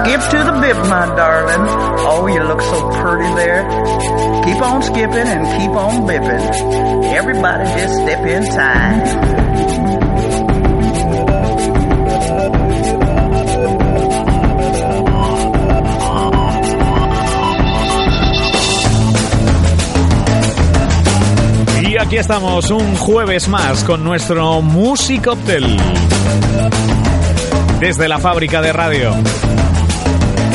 Skip 0.00 0.20
to 0.30 0.38
the 0.44 0.58
bip, 0.62 0.76
my 0.88 1.06
darling. 1.14 1.66
Oh, 2.08 2.26
you 2.26 2.42
look 2.42 2.60
so 2.62 2.88
pretty 3.02 3.34
there. 3.34 3.62
Keep 4.44 4.62
on 4.62 4.82
skipping 4.82 5.28
and 5.28 5.46
keep 5.60 5.70
on 5.72 6.06
bipping. 6.08 7.04
Everybody 7.12 7.64
just 7.78 7.94
step 7.96 8.26
in 8.26 8.42
time. 8.44 9.50
Y 21.82 21.98
aquí 21.98 22.16
estamos 22.16 22.70
un 22.70 22.96
jueves 22.96 23.48
más 23.48 23.84
con 23.84 24.02
nuestro 24.02 24.62
Musicoptel. 24.62 25.76
Desde 27.80 28.08
la 28.08 28.18
fábrica 28.18 28.62
de 28.62 28.72
radio. 28.72 29.14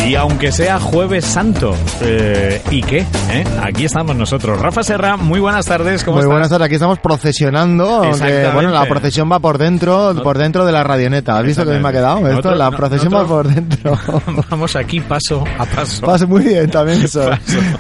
Y 0.05 0.14
aunque 0.14 0.52
sea 0.52 0.80
jueves 0.80 1.26
santo, 1.26 1.76
eh, 2.02 2.62
¿y 2.70 2.84
qué? 2.84 3.00
¿Eh? 3.32 3.44
Aquí 3.64 3.86
estamos 3.86 4.16
nosotros. 4.16 4.62
Rafa 4.62 4.84
Serra, 4.84 5.18
muy 5.18 5.40
buenas 5.40 5.66
tardes, 5.66 6.04
¿cómo 6.04 6.18
Muy 6.18 6.22
estás? 6.22 6.31
buenas 6.31 6.50
tardes, 6.50 6.66
aquí 6.68 6.76
estamos 6.76 7.00
procesionando, 7.00 8.04
aunque 8.04 8.48
bueno, 8.54 8.70
la 8.70 8.86
procesión 8.86 9.31
va 9.31 9.40
por 9.40 9.58
dentro, 9.58 10.14
por 10.22 10.38
dentro 10.38 10.64
de 10.64 10.72
la 10.72 10.84
radioneta. 10.84 11.40
¿Has 11.40 11.44
visto 11.45 11.66
que 11.66 11.80
me 11.80 11.90
ha 11.90 11.91
quedado 11.91 12.28
esto? 12.28 12.54
La 12.54 12.70
no- 12.70 12.78
procesión 12.78 13.12
va 13.16 13.26
por 13.26 13.48
dentro. 13.48 13.98
Vamos 14.52 14.76
aquí 14.76 15.00
paso 15.00 15.44
a 15.58 15.66
paso. 15.66 16.06
Pasa 16.06 16.28
muy 16.28 16.44
bien 16.44 16.70
también 16.70 17.02
eso. 17.02 17.28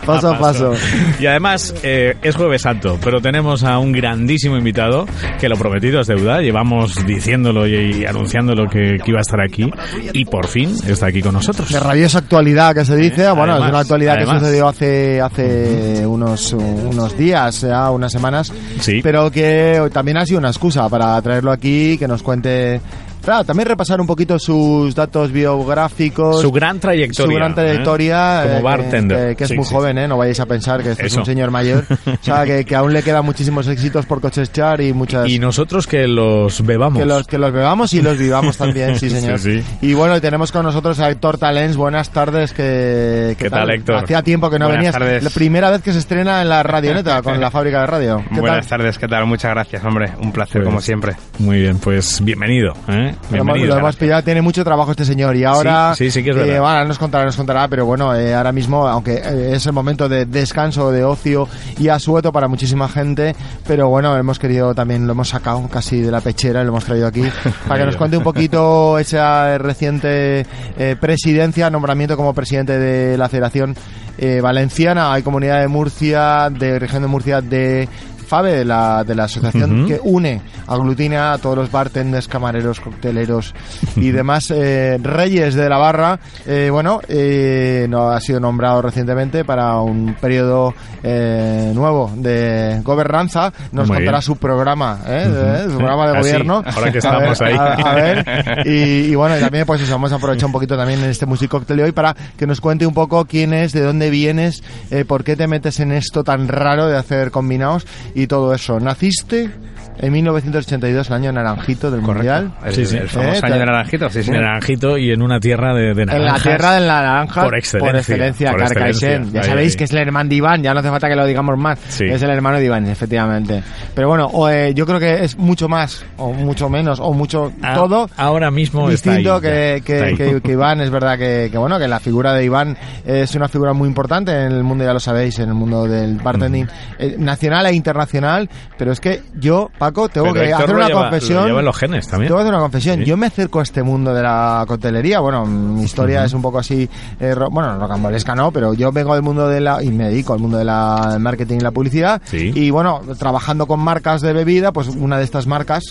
Paso 0.03 0.33
a 0.33 0.39
paso. 0.39 0.73
Y 1.19 1.27
además 1.27 1.75
eh, 1.83 2.17
es 2.23 2.35
jueves 2.35 2.63
santo, 2.63 2.97
pero 3.03 3.21
tenemos 3.21 3.63
a 3.63 3.77
un 3.77 3.91
grandísimo 3.91 4.57
invitado 4.57 5.05
que 5.39 5.47
lo 5.47 5.57
prometido 5.57 6.01
es 6.01 6.07
deuda. 6.07 6.41
Llevamos 6.41 7.05
diciéndolo 7.05 7.67
y, 7.67 8.01
y 8.01 8.05
anunciándolo 8.07 8.67
que, 8.67 8.97
que 8.97 9.11
iba 9.11 9.19
a 9.19 9.21
estar 9.21 9.39
aquí 9.41 9.71
y 10.11 10.25
por 10.25 10.47
fin 10.47 10.75
está 10.87 11.05
aquí 11.05 11.21
con 11.21 11.33
nosotros. 11.35 11.69
De 11.69 11.79
rabiosa 11.79 12.14
actualidad 12.15 12.73
que 12.73 12.85
se 12.85 12.95
dice, 12.95 13.29
bueno, 13.31 13.53
Además, 13.53 13.61
es 13.61 13.69
una 13.69 13.79
actualidad 13.79 14.15
además. 14.15 14.33
que 14.35 14.39
sucedió 14.39 14.67
hace 14.67 15.21
hace 15.21 16.05
unos 16.07 16.53
unos 16.53 17.17
días, 17.17 17.61
ya 17.61 17.89
unas 17.91 18.11
semanas, 18.11 18.51
Sí. 18.79 19.01
pero 19.03 19.29
que 19.31 19.89
también 19.93 20.17
ha 20.17 20.25
sido 20.25 20.39
una 20.39 20.49
excusa 20.49 20.87
para 20.89 21.21
traerlo 21.21 21.51
aquí, 21.51 21.97
que 21.97 22.07
nos 22.07 22.23
cuente, 22.23 22.81
claro, 23.25 23.43
también 23.43 23.67
repasar 23.67 23.99
un 23.99 24.07
poquito 24.07 24.39
sus 24.39 24.95
datos 24.95 25.31
biográficos, 25.31 26.41
Su 26.41 26.51
gran 26.51 26.79
trayectoria. 26.79 27.31
su 27.33 27.35
gran 27.37 27.55
trayectoria, 27.55 28.43
¿eh? 28.43 28.45
eh, 28.45 28.47
Como 28.47 28.57
que- 28.57 28.63
bartender. 28.63 29.29
que, 29.29 29.35
que 29.35 29.43
es 29.43 29.49
Sí, 29.49 29.55
muy 29.55 29.65
sí, 29.65 29.73
joven, 29.73 29.97
¿eh? 29.97 30.07
no 30.07 30.17
vayáis 30.17 30.39
a 30.39 30.45
pensar 30.45 30.81
que 30.83 30.91
este 30.91 31.07
es 31.07 31.15
un 31.15 31.25
señor 31.25 31.51
mayor, 31.51 31.83
o 32.05 32.17
sea, 32.21 32.45
que, 32.45 32.63
que 32.65 32.75
aún 32.75 32.93
le 32.93 33.03
quedan 33.03 33.25
muchísimos 33.25 33.67
éxitos 33.67 34.05
por 34.05 34.21
cosechar 34.21 34.81
y 34.81 34.93
muchas 34.93 35.27
Y 35.29 35.39
nosotros 35.39 35.87
que 35.87 36.07
los 36.07 36.65
bebamos. 36.65 36.99
que 36.99 37.05
los 37.05 37.27
que 37.27 37.37
los 37.37 37.51
bebamos 37.51 37.93
y 37.93 38.01
los 38.01 38.17
vivamos 38.17 38.57
también, 38.57 38.97
sí 38.99 39.09
señor. 39.09 39.39
sí. 39.39 39.63
Y 39.81 39.93
bueno, 39.93 40.19
tenemos 40.21 40.51
con 40.51 40.63
nosotros 40.65 40.99
a 40.99 41.09
Héctor 41.09 41.37
Talens. 41.37 41.75
Buenas 41.77 42.09
tardes, 42.11 42.53
que 42.53 43.35
¿Qué 43.37 43.49
tal, 43.49 43.69
Héctor? 43.71 44.03
Hacía 44.03 44.21
tiempo 44.21 44.49
que 44.49 44.59
no 44.59 44.65
Buenas 44.65 44.79
venías. 44.79 44.93
tardes. 44.93 45.23
La 45.23 45.29
primera 45.29 45.71
vez 45.71 45.81
que 45.81 45.91
se 45.93 45.99
estrena 45.99 46.41
en 46.41 46.49
la 46.49 46.63
radioneta 46.63 47.21
con 47.23 47.39
la 47.39 47.51
fábrica 47.51 47.81
de 47.81 47.87
radio. 47.87 48.23
¿Qué 48.33 48.39
Buenas 48.39 48.67
tal? 48.67 48.79
tardes, 48.79 48.97
¿qué 48.99 49.07
tal? 49.07 49.25
Muchas 49.25 49.51
gracias, 49.51 49.83
hombre. 49.83 50.11
Un 50.21 50.31
placer, 50.31 50.61
Pues, 50.61 50.65
como 50.65 50.81
siempre. 50.81 51.13
Muy 51.39 51.59
bien, 51.61 51.77
pues 51.79 52.21
bienvenido. 52.23 52.73
¿eh? 52.87 53.14
Lo 53.31 53.37
hemos, 53.37 53.45
Bienvenido. 53.55 53.75
lo 53.75 53.79
hemos 53.81 53.95
pillado, 53.95 54.23
tiene 54.23 54.41
mucho 54.41 54.63
trabajo 54.63 54.91
este 54.91 55.03
señor 55.03 55.35
y 55.35 55.43
ahora 55.43 55.95
Sí, 55.95 56.05
sí, 56.05 56.11
sí 56.19 56.23
que 56.23 56.29
es 56.29 56.35
eh, 56.35 56.39
verdad. 56.39 56.53
bueno, 56.59 56.67
ahora 56.67 56.85
nos 56.85 56.99
contará, 56.99 57.25
nos 57.25 57.35
contará, 57.35 57.67
pero 57.67 57.85
bueno, 57.85 58.13
eh, 58.15 58.35
ahora 58.35 58.51
mismo, 58.51 58.87
aunque 58.87 59.15
eh, 59.15 59.53
es 59.55 59.65
el 59.65 59.73
momento 59.73 60.07
de 60.07 60.25
descanso, 60.25 60.91
de 60.91 61.03
ocio 61.03 61.47
y 61.79 61.87
asueto 61.89 62.31
para 62.31 62.47
muchísima 62.47 62.87
gente, 62.87 63.35
pero 63.67 63.89
bueno, 63.89 64.15
hemos 64.15 64.37
querido 64.37 64.75
también, 64.75 65.07
lo 65.07 65.13
hemos 65.13 65.29
sacado 65.29 65.67
casi 65.69 66.01
de 66.01 66.11
la 66.11 66.21
pechera 66.21 66.61
y 66.61 66.65
lo 66.65 66.69
hemos 66.69 66.85
traído 66.85 67.07
aquí 67.07 67.23
para 67.67 67.79
que 67.79 67.85
nos 67.87 67.95
cuente 67.95 68.17
un 68.17 68.23
poquito 68.23 68.99
esa 68.99 69.57
reciente 69.57 70.45
eh, 70.77 70.95
presidencia, 70.99 71.69
nombramiento 71.71 72.15
como 72.15 72.33
presidente 72.33 72.77
de 72.77 73.17
la 73.17 73.27
Federación 73.27 73.75
eh, 74.17 74.39
Valenciana, 74.41 75.11
hay 75.11 75.23
Comunidad 75.23 75.59
de 75.59 75.67
Murcia, 75.67 76.49
de 76.49 76.79
Región 76.79 77.01
de 77.01 77.07
Murcia, 77.07 77.41
de 77.41 77.89
FABE, 78.25 78.51
de 78.51 78.65
la, 78.65 79.03
de 79.03 79.15
la 79.15 79.23
asociación 79.25 79.87
que 79.87 79.99
une, 80.03 80.41
aglutina 80.67 81.33
a 81.33 81.37
todos 81.37 81.55
los 81.57 81.71
bartenders, 81.71 82.27
camareros, 82.27 82.79
cocteleros 82.79 83.53
y 83.95 84.11
demás 84.11 84.51
eh, 84.51 84.97
reyes 85.01 85.55
de 85.55 85.69
la 85.69 85.77
barra. 85.77 86.19
Eh, 86.45 86.69
bueno, 86.71 86.99
eh, 87.07 87.85
no, 87.89 88.09
ha 88.09 88.19
sido 88.19 88.39
nombrado 88.39 88.81
recientemente 88.81 89.45
para 89.45 89.79
un 89.81 90.15
periodo 90.19 90.73
eh, 91.03 91.71
nuevo 91.73 92.11
de 92.15 92.81
gobernanza. 92.83 93.51
Nos 93.71 93.87
Muy 93.87 93.97
contará 93.97 94.17
bien. 94.17 94.21
su 94.23 94.37
programa, 94.37 94.99
¿eh? 95.07 95.25
Eh, 95.27 95.63
su 95.69 95.77
programa 95.77 96.07
de 96.11 96.17
Ah, 96.17 96.19
gobierno. 96.21 96.63
ahora 96.65 96.91
que 96.91 96.97
A 96.97 96.99
estamos 96.99 97.39
ver, 97.39 97.47
ahí. 97.49 97.55
A, 97.57 97.73
a 97.73 97.95
ver. 97.95 98.25
Y, 98.65 99.11
y 99.11 99.15
bueno, 99.15 99.37
y 99.37 99.39
también 99.41 99.65
pues 99.65 99.81
eso, 99.81 99.91
vamos 99.91 100.11
a 100.11 100.15
aprovechar 100.15 100.47
un 100.47 100.51
poquito 100.51 100.75
también 100.77 101.03
en 101.03 101.09
este 101.09 101.25
Music 101.25 101.49
Cocktail 101.51 101.77
de 101.77 101.83
hoy 101.85 101.91
para 101.91 102.15
que 102.37 102.47
nos 102.47 102.61
cuente 102.61 102.85
un 102.87 102.93
poco 102.93 103.25
quién 103.25 103.53
es, 103.53 103.73
de 103.73 103.81
dónde 103.81 104.09
vienes, 104.09 104.63
eh, 104.91 105.05
por 105.05 105.23
qué 105.23 105.35
te 105.35 105.47
metes 105.47 105.79
en 105.79 105.91
esto 105.91 106.23
tan 106.23 106.47
raro 106.47 106.87
de 106.87 106.97
hacer 106.97 107.31
combinados 107.31 107.85
y 108.15 108.25
todo 108.25 108.53
eso. 108.53 108.79
Naciste 108.79 109.51
en 109.97 110.11
1982, 110.11 111.07
el 111.09 111.13
año 111.15 111.31
naranjito 111.31 111.89
del 111.91 112.01
Mundial. 112.01 112.51
El, 112.65 112.73
Sí, 112.73 112.85
sí. 112.85 112.97
el 112.97 113.07
famoso 113.09 113.35
Eh, 113.37 113.39
año 113.43 113.59
de 113.59 113.65
naranjito, 113.65 114.09
sí, 114.09 114.23
sí. 114.23 114.31
Naranjito 114.31 114.97
y 114.97 115.11
en 115.11 115.21
una 115.21 115.39
tierra 115.39 115.73
de, 115.73 115.93
de 115.93 116.03
En 116.03 116.25
la 116.25 116.35
tierra 116.39 116.73
de 116.73 116.81
la 116.81 117.01
naranja, 117.01 117.43
Por 117.43 117.55
excelencia, 117.57 117.89
por 117.91 117.99
excelencia, 117.99 118.51
por 118.51 118.61
excelencia. 118.61 119.21
Ya 119.31 119.41
Ahí, 119.41 119.47
sabéis 119.47 119.71
ahí. 119.73 119.77
que 119.77 119.83
es 119.85 119.91
el 119.91 119.97
hermano 119.99 120.29
de 120.29 120.35
Iván, 120.35 120.61
ya 120.63 120.73
no 120.73 120.79
hace 120.81 120.89
falta 120.89 121.07
que 121.07 121.15
lo 121.15 121.25
digamos 121.25 121.57
más. 121.57 121.79
Sí. 121.87 122.05
Es 122.05 122.21
el 122.21 122.29
hermano 122.29 122.57
de 122.59 122.65
Iván, 122.65 122.85
efectivamente. 122.87 123.63
Pero 123.93 124.09
bueno, 124.09 124.25
o, 124.33 124.49
eh, 124.49 124.73
yo 124.73 124.85
creo 124.85 124.99
que 124.99 125.23
es 125.23 125.37
mucho 125.37 125.67
más, 125.69 126.05
o 126.17 126.33
mucho 126.33 126.69
menos, 126.69 126.99
o 126.99 127.13
mucho 127.13 127.51
Ah, 127.61 127.73
todo 127.73 128.09
ahora 128.17 128.51
mismo 128.51 128.89
está 128.89 129.11
distinto 129.11 129.35
ahí, 129.35 129.41
que, 129.41 129.75
ya, 129.79 129.85
que, 129.85 129.93
está 129.93 130.05
ahí. 130.05 130.15
que- 130.15 130.41
que 130.41 130.51
Iván. 130.51 130.81
Es 130.81 130.89
verdad 130.89 131.17
que, 131.17 131.49
que, 131.51 131.57
bueno, 131.57 131.79
que 131.79 131.87
la 131.87 131.99
figura 131.99 132.33
de 132.33 132.43
Iván 132.43 132.77
es 133.05 133.33
una 133.35 133.47
figura 133.47 133.73
muy 133.73 133.87
importante 133.87 134.31
en 134.31 134.51
el 134.51 134.63
mundo, 134.63 134.83
ya 134.83 134.93
lo 134.93 134.99
sabéis, 134.99 135.39
en 135.39 135.49
el 135.49 135.55
mundo 135.55 135.87
del 135.87 136.15
bartending 136.17 136.67
eh, 136.99 137.15
nacional 137.17 137.65
e 137.67 137.73
internacional. 137.73 138.49
Pero 138.77 138.91
es 138.91 138.99
que 138.99 139.21
yo, 139.39 139.69
Paco, 139.85 140.09
tengo 140.09 140.27
Pero 140.33 140.41
que 140.41 140.49
Héctor 140.49 140.63
hacer 140.63 140.75
una 140.75 140.87
lleva- 140.87 141.01
confesión. 141.01 141.45
Lleva 141.45 141.61
los 141.61 141.77
genes 141.77 142.07
también. 142.07 142.33
Hacer 142.33 142.47
una 142.47 142.59
confesión. 142.59 142.99
Sí. 142.99 143.05
Yo 143.05 143.17
me 143.17 143.27
acerco 143.27 143.59
a 143.59 143.63
este 143.63 143.83
mundo 143.83 144.13
de 144.13 144.23
la 144.23 144.63
coctelería. 144.67 145.19
Bueno, 145.19 145.45
mi 145.45 145.83
historia 145.83 146.23
es 146.25 146.33
un 146.33 146.41
poco 146.41 146.59
así, 146.59 146.89
eh, 147.19 147.35
ro- 147.35 147.49
bueno, 147.51 147.77
rocambolesca 147.77 148.33
no, 148.35 148.51
pero 148.51 148.73
yo 148.73 148.91
vengo 148.91 149.13
del 149.13 149.23
mundo 149.23 149.47
de 149.47 149.61
la, 149.61 149.83
y 149.83 149.91
me 149.91 150.05
dedico 150.09 150.33
al 150.33 150.39
mundo 150.39 150.57
de 150.57 150.65
la 150.65 151.09
del 151.11 151.19
marketing 151.19 151.57
y 151.57 151.61
la 151.61 151.71
publicidad. 151.71 152.21
Sí. 152.25 152.51
Y 152.55 152.69
bueno, 152.71 153.01
trabajando 153.19 153.67
con 153.67 153.79
marcas 153.79 154.21
de 154.21 154.33
bebida, 154.33 154.71
pues 154.71 154.87
una 154.87 155.17
de 155.17 155.23
estas 155.23 155.47
marcas 155.47 155.83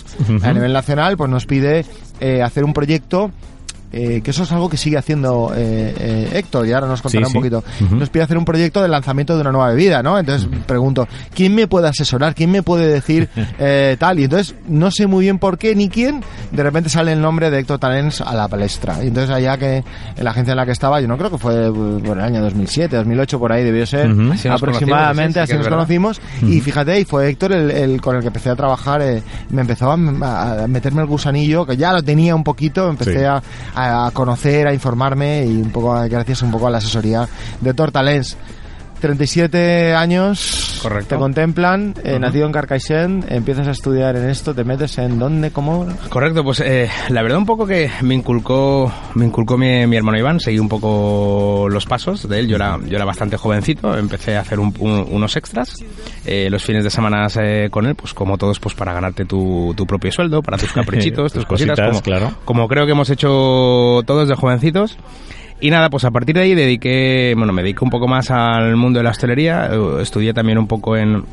a 0.42 0.52
nivel 0.52 0.72
nacional, 0.72 1.16
pues 1.16 1.30
nos 1.30 1.46
pide 1.46 1.84
eh, 2.20 2.42
hacer 2.42 2.64
un 2.64 2.72
proyecto. 2.72 3.30
Eh, 3.94 4.20
que 4.22 4.30
eso 4.30 4.42
es 4.42 4.52
algo 4.52 4.68
que 4.68 4.76
sigue 4.76 4.98
haciendo 4.98 5.52
eh, 5.56 5.94
eh, 5.98 6.28
Héctor 6.34 6.66
y 6.66 6.72
ahora 6.72 6.86
nos 6.88 7.00
contará 7.02 7.26
Sí, 7.26 7.30
sí. 7.32 7.36
un 7.38 7.42
poquito. 7.42 7.64
Ujú. 7.84 7.96
Nos 7.96 8.10
pide 8.10 8.22
hacer 8.24 8.36
un 8.38 8.44
proyecto 8.44 8.82
de 8.82 8.88
lanzamiento 8.88 9.34
de 9.34 9.40
una 9.42 9.52
nueva 9.52 9.68
bebida, 9.68 10.02
¿no? 10.02 10.18
Entonces 10.18 10.48
pregunto, 10.66 11.06
¿quién 11.34 11.54
me 11.54 11.66
puede 11.66 11.88
asesorar? 11.88 12.34
¿Quién 12.34 12.50
me 12.50 12.62
puede 12.62 12.86
decir 12.88 13.28
eh, 13.58 13.96
tal? 13.98 14.18
Y 14.20 14.24
entonces 14.24 14.54
no 14.68 14.90
sé 14.90 15.06
muy 15.06 15.24
bien 15.24 15.38
por 15.38 15.58
qué 15.58 15.74
ni 15.74 15.88
quién, 15.88 16.22
de 16.50 16.62
repente 16.62 16.88
sale 16.90 17.12
el 17.12 17.20
nombre 17.20 17.50
de 17.50 17.58
Héctor 17.60 17.78
Talens 17.78 18.20
a 18.20 18.34
la 18.34 18.48
palestra. 18.48 19.02
Y 19.04 19.08
entonces 19.08 19.30
allá 19.30 19.56
que 19.58 19.84
en 20.16 20.24
la 20.24 20.30
agencia 20.30 20.52
en 20.52 20.56
la 20.56 20.66
que 20.66 20.72
estaba, 20.72 21.00
yo 21.00 21.08
no 21.08 21.16
creo 21.16 21.30
que 21.30 21.38
fue 21.38 21.70
uh, 21.70 22.00
por 22.02 22.18
el 22.18 22.24
año 22.24 22.42
2007, 22.42 22.96
2008, 22.96 23.38
por 23.38 23.52
ahí 23.52 23.64
debió 23.64 23.86
ser 23.86 24.10
Ujú. 24.12 24.32
Así 24.32 24.48
nos 24.48 24.56
aproximadamente, 24.60 25.34
conocimos, 25.34 25.34
sí, 25.34 25.34
sí 25.34 25.40
así 25.40 25.52
nos 25.52 25.60
es 25.60 25.64
verdad. 25.64 25.76
conocimos. 25.76 26.20
Y 26.42 26.60
fíjate, 26.60 27.00
y 27.00 27.04
fue 27.04 27.28
Héctor 27.28 27.52
el, 27.52 27.70
el 27.70 28.00
con 28.00 28.16
el 28.16 28.22
que 28.22 28.28
empecé 28.28 28.50
a 28.50 28.56
trabajar, 28.56 29.02
eh, 29.02 29.22
me 29.50 29.60
empezó 29.62 29.90
a, 29.90 29.94
a 29.94 30.66
meterme 30.66 31.02
el 31.02 31.06
gusanillo, 31.08 31.64
que 31.66 31.76
ya 31.76 31.92
lo 31.92 32.02
tenía 32.02 32.34
un 32.34 32.44
poquito, 32.44 32.88
empecé 32.88 33.14
Sí. 33.14 33.24
a, 33.24 33.42
a 33.74 33.83
conocer, 34.12 34.66
a 34.66 34.74
informarme 34.74 35.44
y 35.46 35.60
un 35.60 35.70
poco 35.70 35.94
a- 35.94 36.06
gracias 36.08 36.42
un 36.42 36.50
poco 36.50 36.66
a 36.66 36.70
la 36.70 36.78
asesoría 36.78 37.28
de 37.60 37.74
Tortalens. 37.74 38.36
37 39.00 39.94
años 39.94 40.78
Correcto. 40.82 41.14
te 41.14 41.18
contemplan, 41.20 41.94
eh, 42.04 42.18
nacido 42.18 42.46
en 42.46 42.52
Carcaixent, 42.52 43.30
empiezas 43.30 43.68
a 43.68 43.70
estudiar 43.72 44.16
en 44.16 44.28
esto, 44.28 44.54
te 44.54 44.64
metes 44.64 44.98
en 44.98 45.18
dónde, 45.18 45.50
cómo. 45.50 45.86
Correcto, 46.08 46.42
pues 46.42 46.60
eh, 46.60 46.88
la 47.10 47.22
verdad 47.22 47.38
un 47.38 47.46
poco 47.46 47.66
que 47.66 47.90
me 48.02 48.14
inculcó, 48.14 48.92
me 49.14 49.26
inculcó 49.26 49.58
mi, 49.58 49.86
mi 49.86 49.96
hermano 49.96 50.18
Iván, 50.18 50.40
seguí 50.40 50.58
un 50.58 50.68
poco 50.68 51.68
los 51.70 51.86
pasos 51.86 52.28
de 52.28 52.38
él, 52.40 52.48
yo 52.48 52.56
era, 52.56 52.78
yo 52.86 52.96
era 52.96 53.04
bastante 53.04 53.36
jovencito, 53.36 53.96
empecé 53.96 54.36
a 54.36 54.40
hacer 54.40 54.58
un- 54.58 54.74
un- 54.78 55.06
unos 55.10 55.36
extras, 55.36 55.74
eh, 56.24 56.48
los 56.50 56.64
fines 56.64 56.84
de 56.84 56.90
semana 56.90 57.26
eh, 57.40 57.68
con 57.70 57.86
él, 57.86 57.94
pues 57.94 58.14
como 58.14 58.38
todos, 58.38 58.58
pues 58.60 58.74
para 58.74 58.92
ganarte 58.92 59.24
tu, 59.24 59.74
tu 59.76 59.86
propio 59.86 60.10
sueldo, 60.12 60.42
para 60.42 60.56
tus 60.58 60.72
caprichitos, 60.72 61.32
tus 61.32 61.44
cositas, 61.46 61.78
cositas, 61.78 61.90
como, 61.90 62.02
claro. 62.02 62.34
como 62.44 62.68
creo 62.68 62.86
que 62.86 62.92
hemos 62.92 63.10
hecho 63.10 63.28
todos 64.06 64.28
de 64.28 64.34
jovencitos. 64.34 64.96
Y 65.60 65.70
nada, 65.70 65.88
pues 65.88 66.04
a 66.04 66.10
partir 66.10 66.34
de 66.34 66.42
ahí 66.42 66.54
dediqué, 66.54 67.34
bueno, 67.36 67.52
me 67.52 67.62
dediqué 67.62 67.84
un 67.84 67.90
poco 67.90 68.06
más 68.06 68.30
al 68.30 68.76
mundo 68.76 68.98
de 68.98 69.04
la 69.04 69.10
hostelería, 69.10 69.70
eh, 69.72 70.02
estudié 70.02 70.34
también 70.34 70.58
un 70.58 70.66
poco 70.66 70.96
en, 70.96 71.24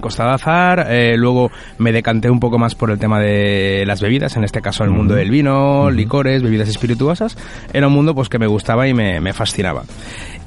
Costa 0.00 0.24
de 0.24 0.30
Azar, 0.30 0.86
eh, 0.88 1.16
luego 1.18 1.50
me 1.78 1.92
decanté 1.92 2.30
un 2.30 2.40
poco 2.40 2.58
más 2.58 2.74
por 2.74 2.90
el 2.90 2.98
tema 2.98 3.20
de 3.20 3.84
las 3.86 4.00
bebidas, 4.00 4.36
en 4.36 4.44
este 4.44 4.62
caso 4.62 4.84
el 4.84 4.90
mundo 4.90 5.14
del 5.14 5.30
vino, 5.30 5.90
licores, 5.90 6.42
bebidas 6.42 6.68
espirituosas, 6.68 7.36
era 7.74 7.88
un 7.88 7.92
mundo 7.92 8.14
pues 8.14 8.28
que 8.30 8.38
me 8.38 8.46
gustaba 8.46 8.88
y 8.88 8.94
me, 8.94 9.20
me 9.20 9.32
fascinaba. 9.34 9.82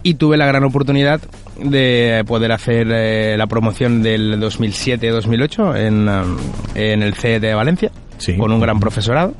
Y 0.01 0.15
tuve 0.15 0.37
la 0.37 0.47
gran 0.47 0.63
oportunidad 0.63 1.21
de 1.63 2.23
poder 2.25 2.51
hacer 2.51 2.87
eh, 2.91 3.35
la 3.37 3.45
promoción 3.47 4.01
del 4.01 4.39
2007-2008 4.41 5.77
en, 5.77 6.09
um, 6.09 6.37
en 6.75 7.03
el 7.03 7.13
CET 7.13 7.41
de 7.41 7.53
Valencia, 7.53 7.91
Sí. 8.17 8.37
con 8.37 8.51
un 8.51 8.59
gran 8.59 8.79
profesorado. 8.79 9.33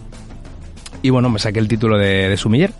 Y 1.01 1.09
bueno, 1.09 1.29
me 1.29 1.39
saqué 1.39 1.59
el 1.59 1.67
título 1.67 1.97
de, 1.97 2.29
de 2.29 2.37
sumiller. 2.37 2.71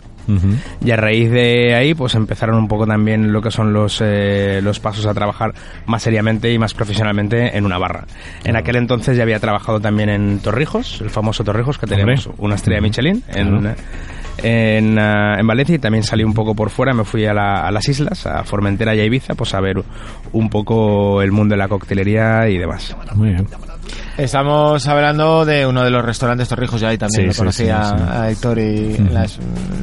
Y 0.84 0.90
a 0.90 0.96
raíz 0.96 1.30
de 1.30 1.74
ahí, 1.74 1.94
pues 1.94 2.14
empezaron 2.14 2.56
un 2.56 2.68
poco 2.68 2.86
también 2.86 3.32
lo 3.32 3.40
que 3.42 3.50
son 3.50 3.72
los, 3.72 4.00
eh, 4.04 4.60
los 4.62 4.80
pasos 4.80 5.06
a 5.06 5.14
trabajar 5.14 5.52
más 5.86 6.02
seriamente 6.02 6.52
y 6.52 6.58
más 6.58 6.74
profesionalmente 6.74 7.56
en 7.56 7.64
una 7.64 7.78
barra. 7.78 8.04
En 8.44 8.56
aquel 8.56 8.76
entonces 8.76 9.16
ya 9.16 9.22
había 9.22 9.38
trabajado 9.40 9.80
también 9.80 10.08
en 10.08 10.38
Torrijos, 10.40 11.00
el 11.00 11.10
famoso 11.10 11.44
Torrijos, 11.44 11.78
que 11.78 11.86
tenemos 11.86 12.28
una 12.38 12.54
estrella 12.56 12.80
Michelin 12.80 13.22
en, 13.28 13.46
en, 14.42 14.98
ah, 14.98 15.36
en 15.38 15.46
Valencia 15.46 15.74
y 15.76 15.78
también 15.78 16.04
salí 16.04 16.22
un 16.24 16.34
poco 16.34 16.54
por 16.54 16.70
fuera, 16.70 16.92
me 16.92 17.04
fui 17.04 17.24
a, 17.24 17.32
la- 17.32 17.66
a 17.66 17.70
las 17.70 17.88
islas, 17.88 18.26
a 18.26 18.44
Formentera 18.44 18.94
y 18.94 19.00
a 19.00 19.04
Ibiza, 19.04 19.34
pues 19.34 19.54
a 19.54 19.60
ver 19.60 19.82
un 20.32 20.50
poco 20.50 21.22
el 21.22 21.32
mundo 21.32 21.54
de 21.54 21.58
la 21.58 21.68
coctelería 21.68 22.48
y 22.48 22.58
demás. 22.58 22.94
Muy 23.14 23.28
bien. 23.30 23.46
Estamos 24.18 24.86
hablando 24.88 25.44
de 25.44 25.66
uno 25.66 25.84
de 25.84 25.90
los 25.90 26.02
restaurantes 26.02 26.48
Torrijos, 26.48 26.80
yo 26.80 26.88
ahí 26.88 26.96
también 26.96 27.20
Sí, 27.20 27.26
lo 27.26 27.32
sí, 27.32 27.38
conocí 27.38 27.64
sí, 27.64 27.70
a, 27.70 28.30
Héctor 28.30 28.58
y 28.58 28.96
las 29.10 29.38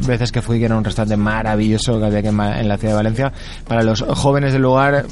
veces 0.07 0.31
que 0.31 0.41
fui, 0.41 0.57
que 0.57 0.65
era 0.65 0.75
un 0.75 0.83
restaurante 0.83 1.15
maravilloso 1.17 1.99
que 1.99 2.05
había 2.05 2.19
aquí 2.19 2.29
en, 2.29 2.67
la 2.67 2.77
ciudad 2.77 2.93
de 2.93 2.97
Valencia, 2.97 3.31
para 3.67 3.83
los 3.83 4.01
jóvenes 4.01 4.53
del 4.53 4.63
lugar, 4.63 5.05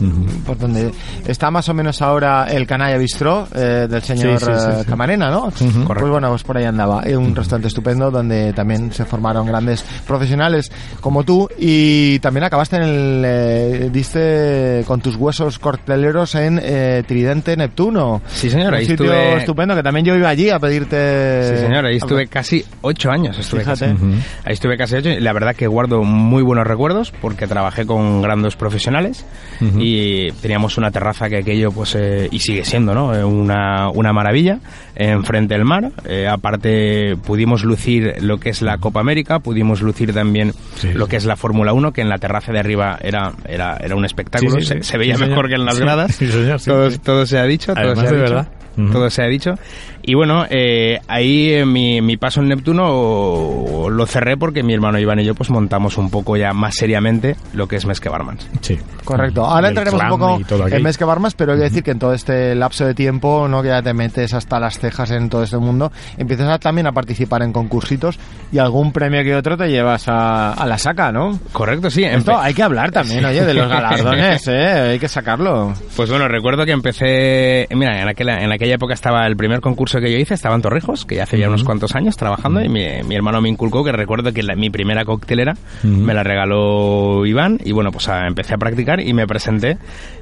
por 0.45 0.57
donde 0.57 0.91
está 1.27 1.51
más 1.51 1.69
o 1.69 1.73
menos 1.75 2.01
ahora 2.01 2.47
el 2.49 2.65
Canalla 2.65 2.97
Bistró 2.97 3.47
eh, 3.53 3.87
del 3.89 4.01
señor 4.01 4.41
eh. 4.41 4.83
Camarena, 4.89 5.29
¿no? 5.29 5.51
Pues 5.51 6.09
bueno, 6.09 6.29
pues 6.29 6.43
por 6.43 6.57
ahí 6.57 6.65
andaba. 6.65 7.03
Un 7.15 7.35
restaurante 7.35 7.67
estupendo 7.67 8.09
donde 8.09 8.53
también 8.53 8.91
se 8.91 9.05
formaron 9.05 9.45
grandes 9.45 9.85
profesionales 10.07 10.71
como 10.99 11.23
tú 11.23 11.47
y 11.59 12.17
también 12.19 12.45
acabaste 12.45 12.77
en 12.77 12.83
el... 12.83 13.23
eh, 13.25 13.89
diste 13.91 14.83
con 14.87 14.99
tus 14.99 15.15
huesos 15.15 15.59
corteleros 15.59 16.35
en 16.35 16.59
eh, 16.63 17.03
Tridente 17.07 17.55
Neptuno. 17.55 18.21
Sí, 18.27 18.49
señor, 18.49 18.73
sitio 19.11 19.23
estuve- 19.27 19.39
estupendo 19.39 19.75
que 19.75 19.83
también 19.83 20.05
yo 20.05 20.15
iba 20.15 20.29
allí 20.29 20.49
a 20.49 20.59
pedirte. 20.59 21.49
Sí, 21.55 21.57
señor, 21.65 21.85
ahí 21.85 21.97
estuve 21.97 22.27
casi 22.27 22.63
ocho 22.81 23.11
años. 23.11 23.37
Estuve 23.37 23.63
casi. 23.63 23.85
Ujú. 23.85 24.13
Ahí 24.45 24.53
estuve 24.53 24.77
casi 24.77 24.95
ocho 24.95 25.09
y 25.09 25.19
la 25.19 25.33
verdad 25.33 25.55
que 25.55 25.67
guardo 25.67 26.03
muy 26.03 26.43
buenos 26.43 26.65
recuerdos 26.67 27.11
porque 27.21 27.47
trabajé 27.47 27.85
con 27.85 28.21
grandes 28.21 28.55
profesionales 28.55 29.25
Ujú. 29.61 29.79
y 29.79 30.31
teníamos 30.41 30.77
una 30.77 30.91
terraza 30.91 31.29
que 31.29 31.37
aquello, 31.37 31.71
pues, 31.71 31.95
eh, 31.95 32.27
y 32.31 32.39
sigue 32.39 32.63
siendo, 32.65 32.93
¿no? 32.93 33.13
Eh, 33.15 33.23
Una, 33.23 33.89
una 33.89 34.13
maravilla 34.13 34.59
enfrente 34.95 35.53
del 35.55 35.65
mar. 35.65 35.91
Eh, 36.05 36.27
aparte, 36.27 37.15
pudimos 37.25 37.63
lucir 37.63 38.15
lo 38.21 38.39
que 38.39 38.49
es 38.49 38.61
la 38.61 38.77
Copa 38.77 38.99
América, 38.99 39.39
pudimos 39.39 39.81
lucir 39.81 40.13
también 40.13 40.53
Sí, 40.75 40.91
lo 40.93 41.07
que 41.07 41.15
es 41.17 41.25
la 41.25 41.35
Fórmula 41.35 41.73
1, 41.73 41.91
que 41.93 42.01
en 42.01 42.09
la 42.09 42.17
terraza 42.17 42.51
de 42.51 42.59
arriba 42.59 42.97
era, 43.01 43.31
era, 43.47 43.77
era 43.77 43.95
un 43.95 44.05
espectáculo, 44.05 44.59
se, 44.61 44.83
se 44.83 44.97
veía 44.97 45.17
mejor 45.17 45.47
que 45.47 45.55
en 45.55 45.65
las 45.65 45.79
gradas. 45.79 46.15
sí, 46.15 46.27
señor, 46.27 46.59
sí, 46.59 46.69
todo, 46.69 46.89
todo 46.99 47.25
se 47.25 47.37
ha 47.39 47.43
dicho, 47.45 47.73
todo 47.73 47.83
Además 47.83 47.99
se 47.99 48.07
ha 48.07 48.11
de 48.11 48.17
dicho. 48.21 48.33
verdad. 48.35 48.47
Ujú. 48.77 48.91
Todo 48.91 49.00
se 49.09 49.21
ha 49.21 49.27
dicho. 49.27 49.55
Y 50.03 50.13
bueno, 50.15 50.45
eh, 50.49 50.99
ahí 51.07 51.63
mi, 51.65 52.01
mi 52.01 52.17
paso 52.17 52.41
en 52.41 52.49
Neptuno 52.49 53.89
lo 53.89 54.05
cerré 54.05 54.37
porque 54.37 54.63
mi 54.63 54.73
hermano 54.73 54.99
Iván 54.99 55.19
y 55.19 55.25
yo 55.25 55.35
pues 55.35 55.49
montamos 55.49 55.97
un 55.97 56.09
poco 56.09 56.37
ya 56.37 56.53
más 56.53 56.75
seriamente 56.75 57.35
lo 57.53 57.67
que 57.67 57.75
es 57.75 57.85
Mesque 57.85 58.09
Barmans. 58.09 58.47
Sí. 58.61 58.77
Correcto. 59.03 59.41
Y 59.41 59.45
Ahora 59.53 59.69
entraremos 59.69 60.01
un 60.01 60.09
poco 60.09 60.67
en. 60.67 60.83
Mesque 60.83 61.05
Barmas, 61.05 61.33
pero 61.35 61.53
hay 61.53 61.57
que 61.59 61.63
decir 61.65 61.83
que 61.83 61.91
en 61.91 61.99
todo 61.99 62.13
este 62.13 62.55
lapso 62.55 62.85
de 62.85 62.93
tiempo, 62.93 63.47
no 63.47 63.61
que 63.61 63.69
ya 63.69 63.81
te 63.81 63.93
metes 63.93 64.33
hasta 64.33 64.59
las 64.59 64.79
cejas 64.79 65.11
en 65.11 65.29
todo 65.29 65.43
este 65.43 65.57
mundo, 65.57 65.91
empiezas 66.17 66.49
a- 66.49 66.59
también 66.59 66.87
a 66.87 66.91
participar 66.91 67.41
en 67.43 67.51
concursitos 67.53 68.19
y 68.51 68.57
algún 68.59 68.91
premio 68.91 69.23
que 69.23 69.35
otro 69.35 69.57
te 69.57 69.69
llevas 69.69 70.07
a, 70.07 70.53
a 70.53 70.65
la 70.65 70.77
saca, 70.77 71.11
¿no? 71.11 71.39
Correcto, 71.51 71.89
sí. 71.89 72.03
Esto 72.03 72.37
hay 72.37 72.53
que 72.53 72.63
hablar 72.63 72.91
también, 72.91 73.23
oye, 73.25 73.43
de 73.43 73.53
los 73.53 73.67
galardones, 73.69 74.47
¿eh? 74.47 74.91
Hay 74.91 74.99
que 74.99 75.07
sacarlo. 75.07 75.73
Pues 75.95 76.09
bueno, 76.09 76.27
recuerdo 76.27 76.65
que 76.65 76.71
empecé, 76.71 77.67
mira, 77.75 78.01
en 78.01 78.07
aquella, 78.09 78.43
en 78.43 78.51
aquella 78.51 78.75
época 78.75 78.93
estaba 78.93 79.25
el 79.27 79.35
primer 79.35 79.61
concurso 79.61 79.90
que 79.99 80.11
yo 80.11 80.17
hice, 80.17 80.33
estaba 80.35 80.55
en 80.55 80.61
Torrijos, 80.61 81.05
que 81.05 81.15
ya 81.15 81.23
hace 81.23 81.37
ya 81.37 81.47
unos 81.49 81.63
cuantos 81.63 81.95
años 81.95 82.15
trabajando, 82.15 82.61
y 82.63 82.69
mi, 82.69 82.85
mi 83.07 83.15
hermano 83.15 83.41
me 83.41 83.49
inculcó 83.49 83.83
que 83.83 83.91
recuerdo 83.91 84.31
que 84.31 84.43
la- 84.43 84.55
mi 84.55 84.69
primera 84.69 85.03
coctelera 85.05 85.53
Ujú. 85.83 85.87
me 85.93 86.13
la 86.13 86.23
regaló 86.23 87.25
Iván, 87.25 87.59
y 87.63 87.71
bueno, 87.71 87.91
pues 87.91 88.07
a- 88.09 88.27
empecé 88.27 88.53
a 88.53 88.57
practicar 88.57 88.99
y 89.01 89.13
me 89.13 89.27
presenté 89.27 89.77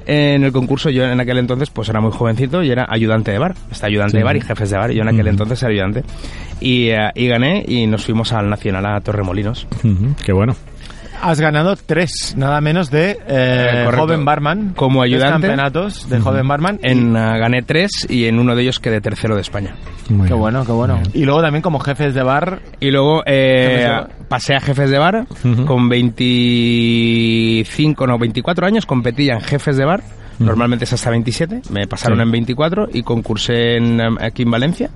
en 0.06 0.42
el 0.44 0.52
concurso. 0.52 0.90
Yo 0.90 1.04
en 1.04 1.20
aquel 1.20 1.38
entonces 1.38 1.70
pues 1.70 1.88
era 1.88 2.00
muy 2.00 2.10
jovencito 2.12 2.62
y 2.62 2.70
era 2.70 2.86
ayudante 2.88 3.30
de 3.30 3.38
bar, 3.38 3.54
está 3.70 3.86
ayudante 3.86 4.12
Sí. 4.12 4.18
de 4.18 4.24
bar 4.24 4.36
y 4.36 4.40
jefes 4.40 4.70
de 4.70 4.76
bar, 4.78 4.90
y 4.90 4.96
yo 4.96 5.02
en 5.02 5.08
aquel 5.08 5.20
Ujú. 5.20 5.28
entonces 5.30 5.62
era 5.62 5.70
ayudante. 5.72 6.02
Y, 6.60 6.88
eh, 6.88 7.10
y 7.14 7.26
gané 7.28 7.64
y 7.66 7.86
nos 7.86 8.04
fuimos 8.04 8.32
al 8.32 8.48
Nacional 8.50 8.86
a 8.86 9.00
Torremolinos. 9.00 9.66
Ujú. 9.84 10.14
Qué 10.24 10.32
bueno. 10.32 10.56
Has 11.22 11.40
ganado 11.40 11.76
tres, 11.76 12.34
nada 12.36 12.60
menos 12.60 12.90
de 12.90 13.18
eh, 13.26 13.82
correcto. 13.84 14.06
joven 14.06 14.24
barman. 14.24 14.72
Como 14.74 15.02
Tres 15.02 15.14
ayudante. 15.14 15.46
campeonatos 15.48 16.08
de 16.08 16.20
joven 16.20 16.48
barman. 16.48 16.78
En, 16.82 17.16
ah, 17.16 17.36
gané 17.38 17.62
tres 17.62 17.90
y 18.08 18.24
en 18.26 18.38
uno 18.38 18.54
de 18.56 18.62
ellos 18.62 18.78
quedé 18.80 19.00
tercero 19.00 19.34
de 19.34 19.42
España. 19.42 19.74
Muy 20.08 20.22
Qué 20.26 20.32
bien. 20.32 20.40
bueno, 20.40 20.64
qué 20.64 20.72
bueno. 20.72 21.00
Y 21.12 21.24
luego 21.24 21.42
también 21.42 21.62
como 21.62 21.78
jefes 21.78 22.14
de 22.14 22.22
bar. 22.22 22.60
Y 22.80 22.90
luego 22.90 23.22
eh, 23.26 23.66
Jefes 23.68 23.84
de 23.84 23.88
bar. 23.90 24.10
pasé 24.28 24.54
a 24.54 24.60
jefes 24.60 24.90
de 24.90 24.98
bar 24.98 25.26
con 25.66 25.88
25, 25.88 28.06
no, 28.06 28.18
24 28.18 28.66
años, 28.66 28.86
competía 28.86 29.34
en 29.34 29.40
jefes 29.42 29.76
de 29.76 29.84
bar. 29.84 30.02
Normalmente 30.40 30.84
es 30.84 30.92
hasta 30.92 31.10
27, 31.10 31.62
me 31.70 31.86
pasaron 31.86 32.18
Sí. 32.18 32.22
en 32.22 32.30
24 32.32 32.88
y 32.92 33.02
concursé 33.02 33.76
en, 33.76 34.00
em, 34.00 34.16
aquí 34.20 34.42
en 34.42 34.50
Valencia, 34.50 34.90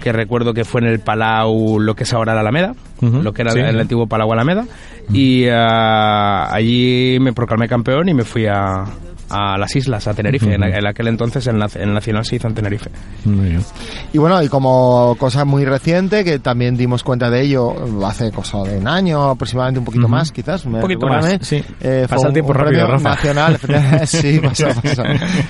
que 0.00 0.12
recuerdo 0.12 0.54
que 0.54 0.64
fue 0.64 0.80
en 0.80 0.86
el 0.88 1.00
Palau, 1.00 1.78
lo 1.78 1.94
que 1.94 2.04
es 2.04 2.12
ahora 2.12 2.34
la 2.34 2.40
Alameda, 2.40 2.74
lo 3.00 3.32
que 3.32 3.42
era 3.42 3.50
Sí. 3.52 3.58
el 3.60 3.78
antiguo 3.78 4.06
Palau 4.06 4.32
Alameda, 4.32 4.64
y 5.12 5.44
ah, 5.50 6.48
allí 6.52 7.18
me 7.20 7.32
proclamé 7.32 7.68
campeón 7.68 8.08
y 8.08 8.14
me 8.14 8.24
fui 8.24 8.46
a, 8.46 8.84
a 9.30 9.56
las 9.58 9.74
islas, 9.76 10.06
a 10.06 10.14
Tenerife. 10.14 10.54
en, 10.54 10.62
en 10.62 10.86
aquel 10.86 11.08
entonces 11.08 11.46
el, 11.46 11.56
el 11.74 11.94
Nacional 11.94 12.24
se 12.24 12.36
hizo 12.36 12.48
en 12.48 12.54
Tenerife. 12.54 12.90
Muy 13.24 13.50
bien. 13.50 13.64
Y 14.12 14.18
bueno, 14.18 14.42
y 14.42 14.48
como 14.48 15.16
cosa 15.18 15.44
muy 15.44 15.64
reciente, 15.64 16.24
que 16.24 16.38
también 16.38 16.76
dimos 16.76 17.02
cuenta 17.02 17.28
de 17.30 17.42
ello 17.42 17.74
hace 18.06 18.30
cosa 18.30 18.58
de 18.62 18.78
un 18.78 18.88
año, 18.88 19.30
aproximadamente 19.30 19.78
un 19.80 19.84
poquito 19.84 20.04
Ujú. 20.06 20.12
más, 20.14 20.32
quizás. 20.32 20.64
Un 20.64 20.80
poquito 20.80 21.06
más, 21.06 21.26
sí. 21.42 21.62
Eh, 21.80 22.06
Pasa 22.08 22.28
el 22.28 22.32
tiempo 22.32 22.52
un 22.52 22.56
rápido, 22.58 22.86
premio 22.86 22.94
Rafa. 22.94 23.08
nacional, 23.10 23.58
sí, 24.06 24.38
pasa, 24.40 24.68
pasa. 24.80 25.02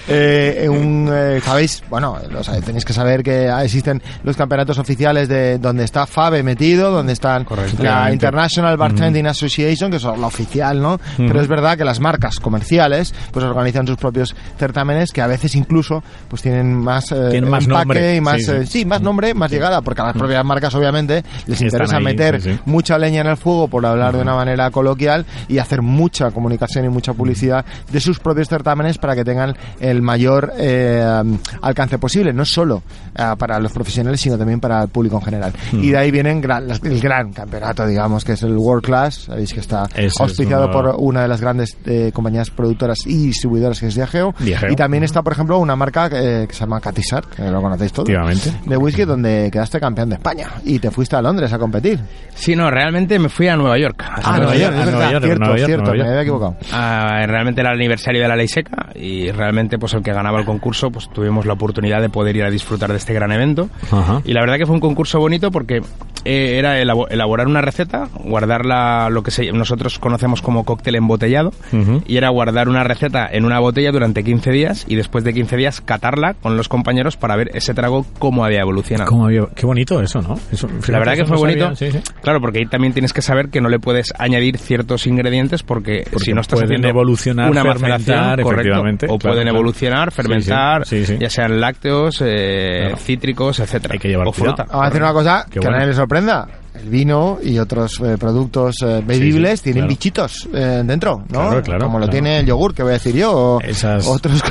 Eh, 0.08 0.66
un, 0.70 1.08
eh, 1.12 1.40
sabéis, 1.44 1.82
bueno, 1.90 2.16
lo 2.30 2.42
sabéis, 2.42 2.64
tenéis 2.64 2.84
que 2.84 2.92
saber 2.92 3.22
que 3.22 3.48
existen 3.62 4.02
los 4.24 4.36
campeonatos 4.36 4.78
oficiales 4.78 5.28
de 5.28 5.58
donde 5.58 5.84
está 5.84 6.06
FABE 6.06 6.42
metido, 6.42 6.90
donde 6.90 7.12
están 7.12 7.44
Correcto. 7.44 7.82
la. 7.82 8.12
International 8.12 8.76
Bartending 8.76 9.26
Association, 9.26 9.90
que 9.90 9.96
es 9.98 10.04
la 10.04 10.12
oficial, 10.26 10.80
¿no? 10.80 10.98
Pero 11.16 11.40
es 11.40 11.48
verdad 11.48 11.76
que 11.76 11.84
las 11.84 12.00
marcas 12.00 12.40
comerciales, 12.40 13.14
pues 13.32 13.44
organizan 13.44 13.65
sus 13.72 13.96
propios 13.96 14.34
certámenes 14.58 15.12
que 15.12 15.20
a 15.22 15.26
veces 15.26 15.54
incluso 15.54 16.02
pues 16.28 16.42
tienen 16.42 16.74
más, 16.74 17.12
eh, 17.12 17.28
Tienen 17.30 17.50
más 17.50 17.64
empaque 17.64 17.84
nombre, 17.84 18.16
y 18.16 18.20
más 18.20 18.36
sí, 18.38 18.44
sí. 18.44 18.50
eh, 18.52 18.66
sí, 18.66 18.84
más 18.84 19.00
nombre, 19.02 19.34
más 19.34 19.50
llegada, 19.50 19.80
porque 19.82 20.00
a 20.02 20.06
las 20.06 20.16
propias 20.16 20.44
marcas 20.44 20.74
obviamente 20.74 21.24
les 21.46 21.60
interesa 21.60 21.96
ahí, 21.98 22.04
meter 22.04 22.60
mucha 22.64 22.98
leña 22.98 23.20
en 23.22 23.26
el 23.28 23.36
fuego, 23.36 23.68
por 23.68 23.84
hablar 23.86 24.14
de 24.16 24.22
una 24.22 24.34
manera 24.34 24.70
coloquial, 24.70 25.24
y 25.48 25.58
hacer 25.58 25.82
mucha 25.82 26.30
comunicación 26.30 26.84
y 26.84 26.88
mucha 26.88 27.12
publicidad 27.12 27.64
de 27.90 28.00
sus 28.00 28.18
propios 28.18 28.48
certámenes 28.48 28.98
para 28.98 29.14
que 29.14 29.24
tengan 29.24 29.56
el 29.80 30.02
mayor 30.02 30.52
eh, 30.58 31.22
alcance 31.62 31.98
posible, 31.98 32.32
no 32.32 32.44
solo 32.44 32.82
eh, 33.16 33.24
para 33.38 33.58
los 33.58 33.72
profesionales, 33.72 34.20
sino 34.20 34.36
también 34.38 34.60
para 34.60 34.82
el 34.82 34.88
público 34.88 35.16
en 35.16 35.22
general. 35.22 35.52
Y 35.72 35.90
de 35.90 35.98
ahí 35.98 36.10
vienen 36.10 36.40
gran- 36.40 36.68
las- 36.68 36.82
el 36.82 37.00
gran 37.00 37.32
campeonato, 37.32 37.86
digamos, 37.86 38.24
que 38.24 38.32
es 38.32 38.42
el 38.42 38.56
World 38.56 38.84
Class, 38.84 39.24
sabéis 39.26 39.52
que 39.52 39.60
está 39.60 39.84
Ese 39.94 40.06
es 40.06 40.20
auspiciado 40.20 40.64
uno- 40.64 40.72
por 40.72 40.96
una 40.98 41.22
de 41.22 41.28
las 41.28 41.40
grandes 41.40 41.76
eh, 41.86 42.10
compañías 42.14 42.50
productoras 42.50 42.98
y 43.06 43.26
distribuidoras 43.26 43.55
que 43.80 43.86
es 43.86 43.94
Diageo. 43.94 44.34
Diageo. 44.38 44.70
Y 44.72 44.76
también 44.76 45.02
está, 45.04 45.22
por 45.22 45.32
ejemplo, 45.32 45.58
una 45.58 45.76
marca 45.76 46.08
eh, 46.12 46.46
que 46.48 46.54
se 46.54 46.60
llama 46.60 46.80
Catisar, 46.80 47.24
que 47.26 47.42
lo 47.50 47.60
conocéis 47.60 47.92
todos 47.92 48.08
Efectivamente. 48.08 48.52
de 48.68 48.76
whisky 48.76 49.04
donde 49.04 49.48
quedaste 49.52 49.80
campeón 49.80 50.08
de 50.10 50.16
España 50.16 50.48
y 50.64 50.78
te 50.78 50.90
fuiste 50.90 51.16
a 51.16 51.22
Londres 51.22 51.52
a 51.52 51.58
competir. 51.58 52.00
Sí, 52.34 52.54
no, 52.54 52.70
realmente 52.70 53.18
me 53.18 53.28
fui 53.28 53.48
a 53.48 53.56
Nueva 53.56 53.78
York. 53.78 54.02
Ah, 54.06 54.36
Nueva 54.38 54.56
York, 54.56 54.74
a 54.76 54.82
es 54.84 54.90
Nueva 54.92 55.10
York, 55.12 55.24
cierto, 55.24 55.38
Nueva 55.44 55.56
York, 55.58 55.66
cierto, 55.66 55.82
Nueva 55.84 55.92
me 55.92 55.98
York. 55.98 56.08
había 56.10 56.22
equivocado. 56.22 56.56
Ah, 56.72 57.24
realmente 57.26 57.60
era 57.60 57.70
el 57.70 57.76
aniversario 57.76 58.22
de 58.22 58.28
la 58.28 58.36
ley 58.36 58.48
seca 58.48 58.88
y 58.94 59.30
realmente 59.30 59.78
pues 59.78 59.94
el 59.94 60.02
que 60.02 60.12
ganaba 60.12 60.38
el 60.38 60.44
concurso 60.44 60.90
pues 60.90 61.08
tuvimos 61.10 61.46
la 61.46 61.54
oportunidad 61.54 62.00
de 62.00 62.08
poder 62.08 62.36
ir 62.36 62.44
a 62.44 62.50
disfrutar 62.50 62.90
de 62.90 62.96
este 62.98 63.12
gran 63.14 63.32
evento 63.32 63.68
Ajá. 63.90 64.20
y 64.24 64.32
la 64.32 64.40
verdad 64.40 64.56
que 64.58 64.66
fue 64.66 64.74
un 64.74 64.80
concurso 64.80 65.18
bonito 65.18 65.50
porque 65.50 65.82
eh, 66.24 66.58
era 66.58 66.78
elabo- 66.80 67.06
elaborar 67.10 67.46
una 67.46 67.60
receta 67.62 68.08
guardarla 68.40 69.08
lo 69.10 69.22
que 69.22 69.30
se- 69.30 69.50
nosotros 69.52 69.98
conocemos 69.98 70.42
como 70.42 70.64
cóctel 70.64 70.96
embotellado 70.96 71.52
Ujú. 71.72 72.02
y 72.06 72.16
era 72.18 72.28
guardar 72.28 72.68
una 72.68 72.84
receta 72.84 73.26
en 73.30 73.44
una 73.46 73.58
botella 73.60 73.90
durante 73.92 74.22
15 74.24 74.50
días 74.50 74.84
y 74.88 74.96
después 74.96 75.24
de 75.24 75.32
15 75.32 75.56
días 75.56 75.80
catarla 75.80 76.34
con 76.34 76.56
los 76.56 76.68
compañeros 76.68 77.16
para 77.16 77.36
ver 77.36 77.50
ese 77.54 77.72
trago 77.74 78.04
cómo 78.18 78.44
había 78.44 78.60
evolucionado 78.60 79.08
¿Cómo 79.10 79.26
había- 79.26 79.46
Qué 79.54 79.64
bonito 79.66 80.00
eso, 80.02 80.20
¿no? 80.20 80.34
Eso- 80.52 80.68
la 80.88 80.98
verdad 80.98 81.14
que 81.14 81.24
fue 81.24 81.36
no 81.36 81.42
sabía, 81.42 81.64
bonito. 81.66 81.76
sí, 81.76 81.90
sí. 81.92 82.00
Claro, 82.22 82.40
porque 82.40 82.58
ahí 82.60 82.66
también 82.66 82.92
tienes 82.92 83.12
que 83.12 83.22
saber 83.22 83.48
que 83.48 83.60
no 83.60 83.68
le 83.68 83.78
puedes 83.78 84.12
añadir 84.18 84.58
ciertos 84.58 85.06
ingredientes 85.06 85.62
porque, 85.62 86.04
Porque 86.10 86.24
si 86.24 86.32
no 86.32 86.40
estás 86.40 86.58
pueden 86.58 86.72
haciendo 86.72 86.88
evolucionar, 86.88 87.50
una 87.50 87.62
fermentar, 87.62 88.42
correcto, 88.42 88.60
efectivamente, 88.60 89.06
o 89.06 89.18
claro, 89.18 89.34
pueden 89.34 89.42
claro. 89.44 89.56
evolucionar, 89.58 90.12
fermentar, 90.12 90.86
sí, 90.86 91.04
sí, 91.04 91.14
sí. 91.14 91.18
ya 91.20 91.30
sean 91.30 91.60
lácteos, 91.60 92.22
eh, 92.24 92.78
Claro. 92.82 92.96
cítricos, 92.96 93.60
etcétera, 93.60 93.92
Hay 93.94 93.98
que 93.98 94.08
llevar 94.08 94.26
o 94.28 94.32
fruta. 94.32 94.64
Vamos 94.68 94.82
a 94.82 94.86
decir 94.86 95.02
una 95.02 95.12
cosa 95.12 95.44
Qué 95.46 95.52
que 95.52 95.58
a 95.58 95.60
bueno. 95.62 95.76
nadie 95.76 95.88
le 95.88 95.94
sorprenda. 95.94 96.46
El 96.82 96.88
vino 96.88 97.38
y 97.42 97.58
otros 97.58 98.00
eh, 98.04 98.16
productos 98.18 98.76
eh, 98.82 99.02
bebibles 99.06 99.60
sí, 99.60 99.64
tienen 99.64 99.82
claro. 99.82 99.88
bichitos 99.88 100.48
eh, 100.54 100.82
dentro, 100.84 101.18
¿no? 101.28 101.48
Claro, 101.48 101.62
claro, 101.62 101.80
Como 101.86 101.98
lo 101.98 102.06
claro. 102.06 102.12
tiene 102.12 102.38
el 102.40 102.46
yogur, 102.46 102.74
que 102.74 102.82
voy 102.82 102.90
a 102.90 102.94
decir 102.94 103.14
yo, 103.14 103.32
o 103.32 103.60
Esas- 103.60 104.06
otros 104.06 104.42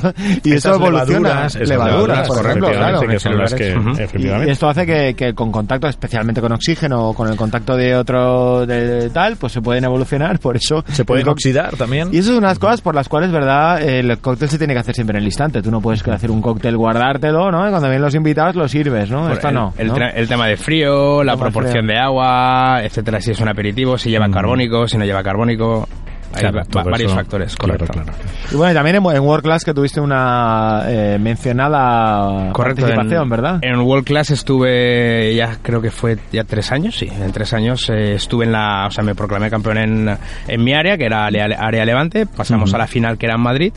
y 0.43 0.53
Esas 0.53 0.65
eso 0.65 0.75
evoluciona. 0.75 1.29
levaduras, 1.29 1.55
levaduras, 1.55 2.27
por 2.27 2.45
ejemplo, 2.45 2.67
claro. 2.71 3.01
efectivamente, 3.01 3.13
que 3.13 3.19
son 3.19 3.37
las 3.37 3.53
que, 3.53 3.75
Ujú. 3.77 3.89
efectivamente. 4.01 4.47
Y 4.49 4.51
esto 4.51 4.69
hace 4.69 4.85
que, 4.85 5.13
que 5.15 5.33
con 5.33 5.51
contacto, 5.51 5.87
especialmente 5.87 6.41
con 6.41 6.51
oxígeno 6.51 7.09
o 7.09 7.13
con 7.13 7.27
el 7.29 7.35
contacto 7.35 7.75
de 7.75 7.95
otro 7.95 8.65
de 8.65 9.09
tal, 9.09 9.35
pues 9.37 9.53
se 9.53 9.61
pueden 9.61 9.83
evolucionar, 9.83 10.39
por 10.39 10.55
eso... 10.57 10.83
Se 10.91 11.05
pueden 11.05 11.27
oxidar 11.27 11.75
también. 11.75 12.09
Y 12.13 12.17
eso 12.19 12.31
es 12.31 12.37
unas 12.37 12.59
cosas 12.59 12.81
por 12.81 12.95
las 12.95 13.07
cuales, 13.09 13.31
¿verdad? 13.31 13.81
El 13.81 14.17
cóctel 14.19 14.49
se 14.49 14.57
tiene 14.57 14.73
que 14.73 14.79
hacer 14.79 14.95
siempre 14.95 15.17
en 15.17 15.21
el 15.23 15.27
instante. 15.27 15.61
Tú 15.61 15.71
no 15.71 15.81
puedes 15.81 16.05
hacer 16.07 16.31
un 16.31 16.41
cóctel, 16.41 16.77
guardártelo, 16.77 17.51
¿no? 17.51 17.65
Y 17.67 17.69
cuando 17.69 17.87
vienen 17.87 18.01
los 18.01 18.15
invitados 18.15 18.55
lo 18.55 18.67
sirves, 18.67 19.09
¿no? 19.09 19.31
Esto 19.31 19.49
el, 19.49 19.53
no. 19.53 19.73
el, 19.77 19.87
¿no? 19.87 19.95
tra- 19.95 20.11
el 20.15 20.27
tema 20.27 20.47
de 20.47 20.57
frío, 20.57 21.23
la 21.23 21.35
proporción 21.37 21.85
frío. 21.85 21.93
de 21.95 21.99
agua, 21.99 22.14
etcétera, 22.23 23.19
si 23.21 23.31
es 23.31 23.39
un 23.39 23.47
aperitivo, 23.49 23.97
si 23.97 24.09
lleva 24.09 24.29
carbónico, 24.29 24.87
si 24.87 24.97
no 24.97 25.05
lleva 25.05 25.23
carbónico. 25.23 25.87
Hay 26.33 26.41
Claro, 26.41 26.63
varios 26.83 27.11
eso, 27.11 27.15
factores, 27.15 27.55
claro, 27.55 27.77
correcto. 27.85 27.93
claro. 28.03 28.17
Y 28.51 28.55
bueno, 28.55 28.71
y 28.71 28.75
también 28.75 28.95
en, 28.97 29.05
en 29.15 29.21
World 29.21 29.43
Class 29.43 29.63
que 29.63 29.73
tuviste 29.73 30.01
una 30.01 30.81
eh, 30.85 31.17
mencionada 31.17 32.51
Correcto, 32.51 32.81
participación, 32.81 33.23
en, 33.23 33.29
¿verdad? 33.29 33.59
En 33.61 33.79
World 33.79 34.05
Class 34.05 34.31
estuve 34.31 35.33
ya 35.33 35.57
creo 35.61 35.81
que 35.81 35.91
fue 35.91 36.17
ya 36.33 36.43
tres 36.43 36.73
años, 36.73 36.97
sí, 36.97 37.07
en 37.07 37.31
tres 37.31 37.53
años 37.53 37.89
eh, 37.89 38.15
estuve 38.15 38.43
en 38.45 38.51
la, 38.51 38.87
o 38.87 38.91
sea, 38.91 39.01
me 39.03 39.15
proclamé 39.15 39.49
campeón 39.49 39.77
en, 39.77 40.17
en 40.47 40.63
mi 40.63 40.73
área, 40.73 40.97
que 40.97 41.05
era 41.05 41.25
área, 41.25 41.45
área 41.57 41.85
Levante, 41.85 42.25
pasamos 42.25 42.73
a 42.73 42.79
la 42.79 42.87
final 42.87 43.17
que 43.17 43.27
era 43.27 43.35
en 43.35 43.41
Madrid 43.41 43.73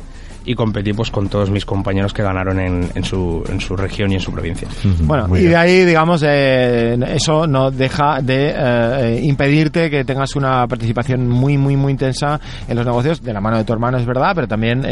y 0.51 0.55
competí 0.55 0.93
pues 0.93 1.11
con 1.11 1.29
todos 1.29 1.51
mis 1.51 1.65
compañeros 1.65 2.13
que 2.13 2.23
ganaron 2.23 2.59
en, 2.59 2.89
en 2.95 3.05
su, 3.05 3.45
en 3.49 3.61
su 3.61 3.77
región 3.77 4.11
y 4.13 4.15
en 4.15 4.21
su 4.21 4.33
provincia. 4.33 4.67
Bueno, 5.03 5.29
Muy 5.29 5.39
y 5.41 5.43
bien. 5.43 5.53
de 5.53 5.57
ahí, 5.59 5.85
digamos, 5.85 6.25
eh, 6.27 6.99
eso 7.15 7.47
no 7.47 7.71
deja 7.71 8.21
de 8.23 8.55
eh, 8.57 9.21
impedirte 9.23 9.91
que 9.91 10.05
tengas 10.05 10.35
una 10.37 10.67
participación 10.67 11.29
muy, 11.29 11.59
muy, 11.59 11.77
muy 11.77 11.93
intensa 11.93 12.41
en 12.67 12.77
los 12.77 12.87
negocios, 12.87 13.23
de 13.23 13.33
la 13.33 13.41
mano 13.41 13.59
de 13.59 13.65
tu 13.65 13.73
hermano, 13.73 13.99
es 13.99 14.07
verdad, 14.07 14.33
pero 14.35 14.49
también 14.49 14.85
eh, 14.85 14.89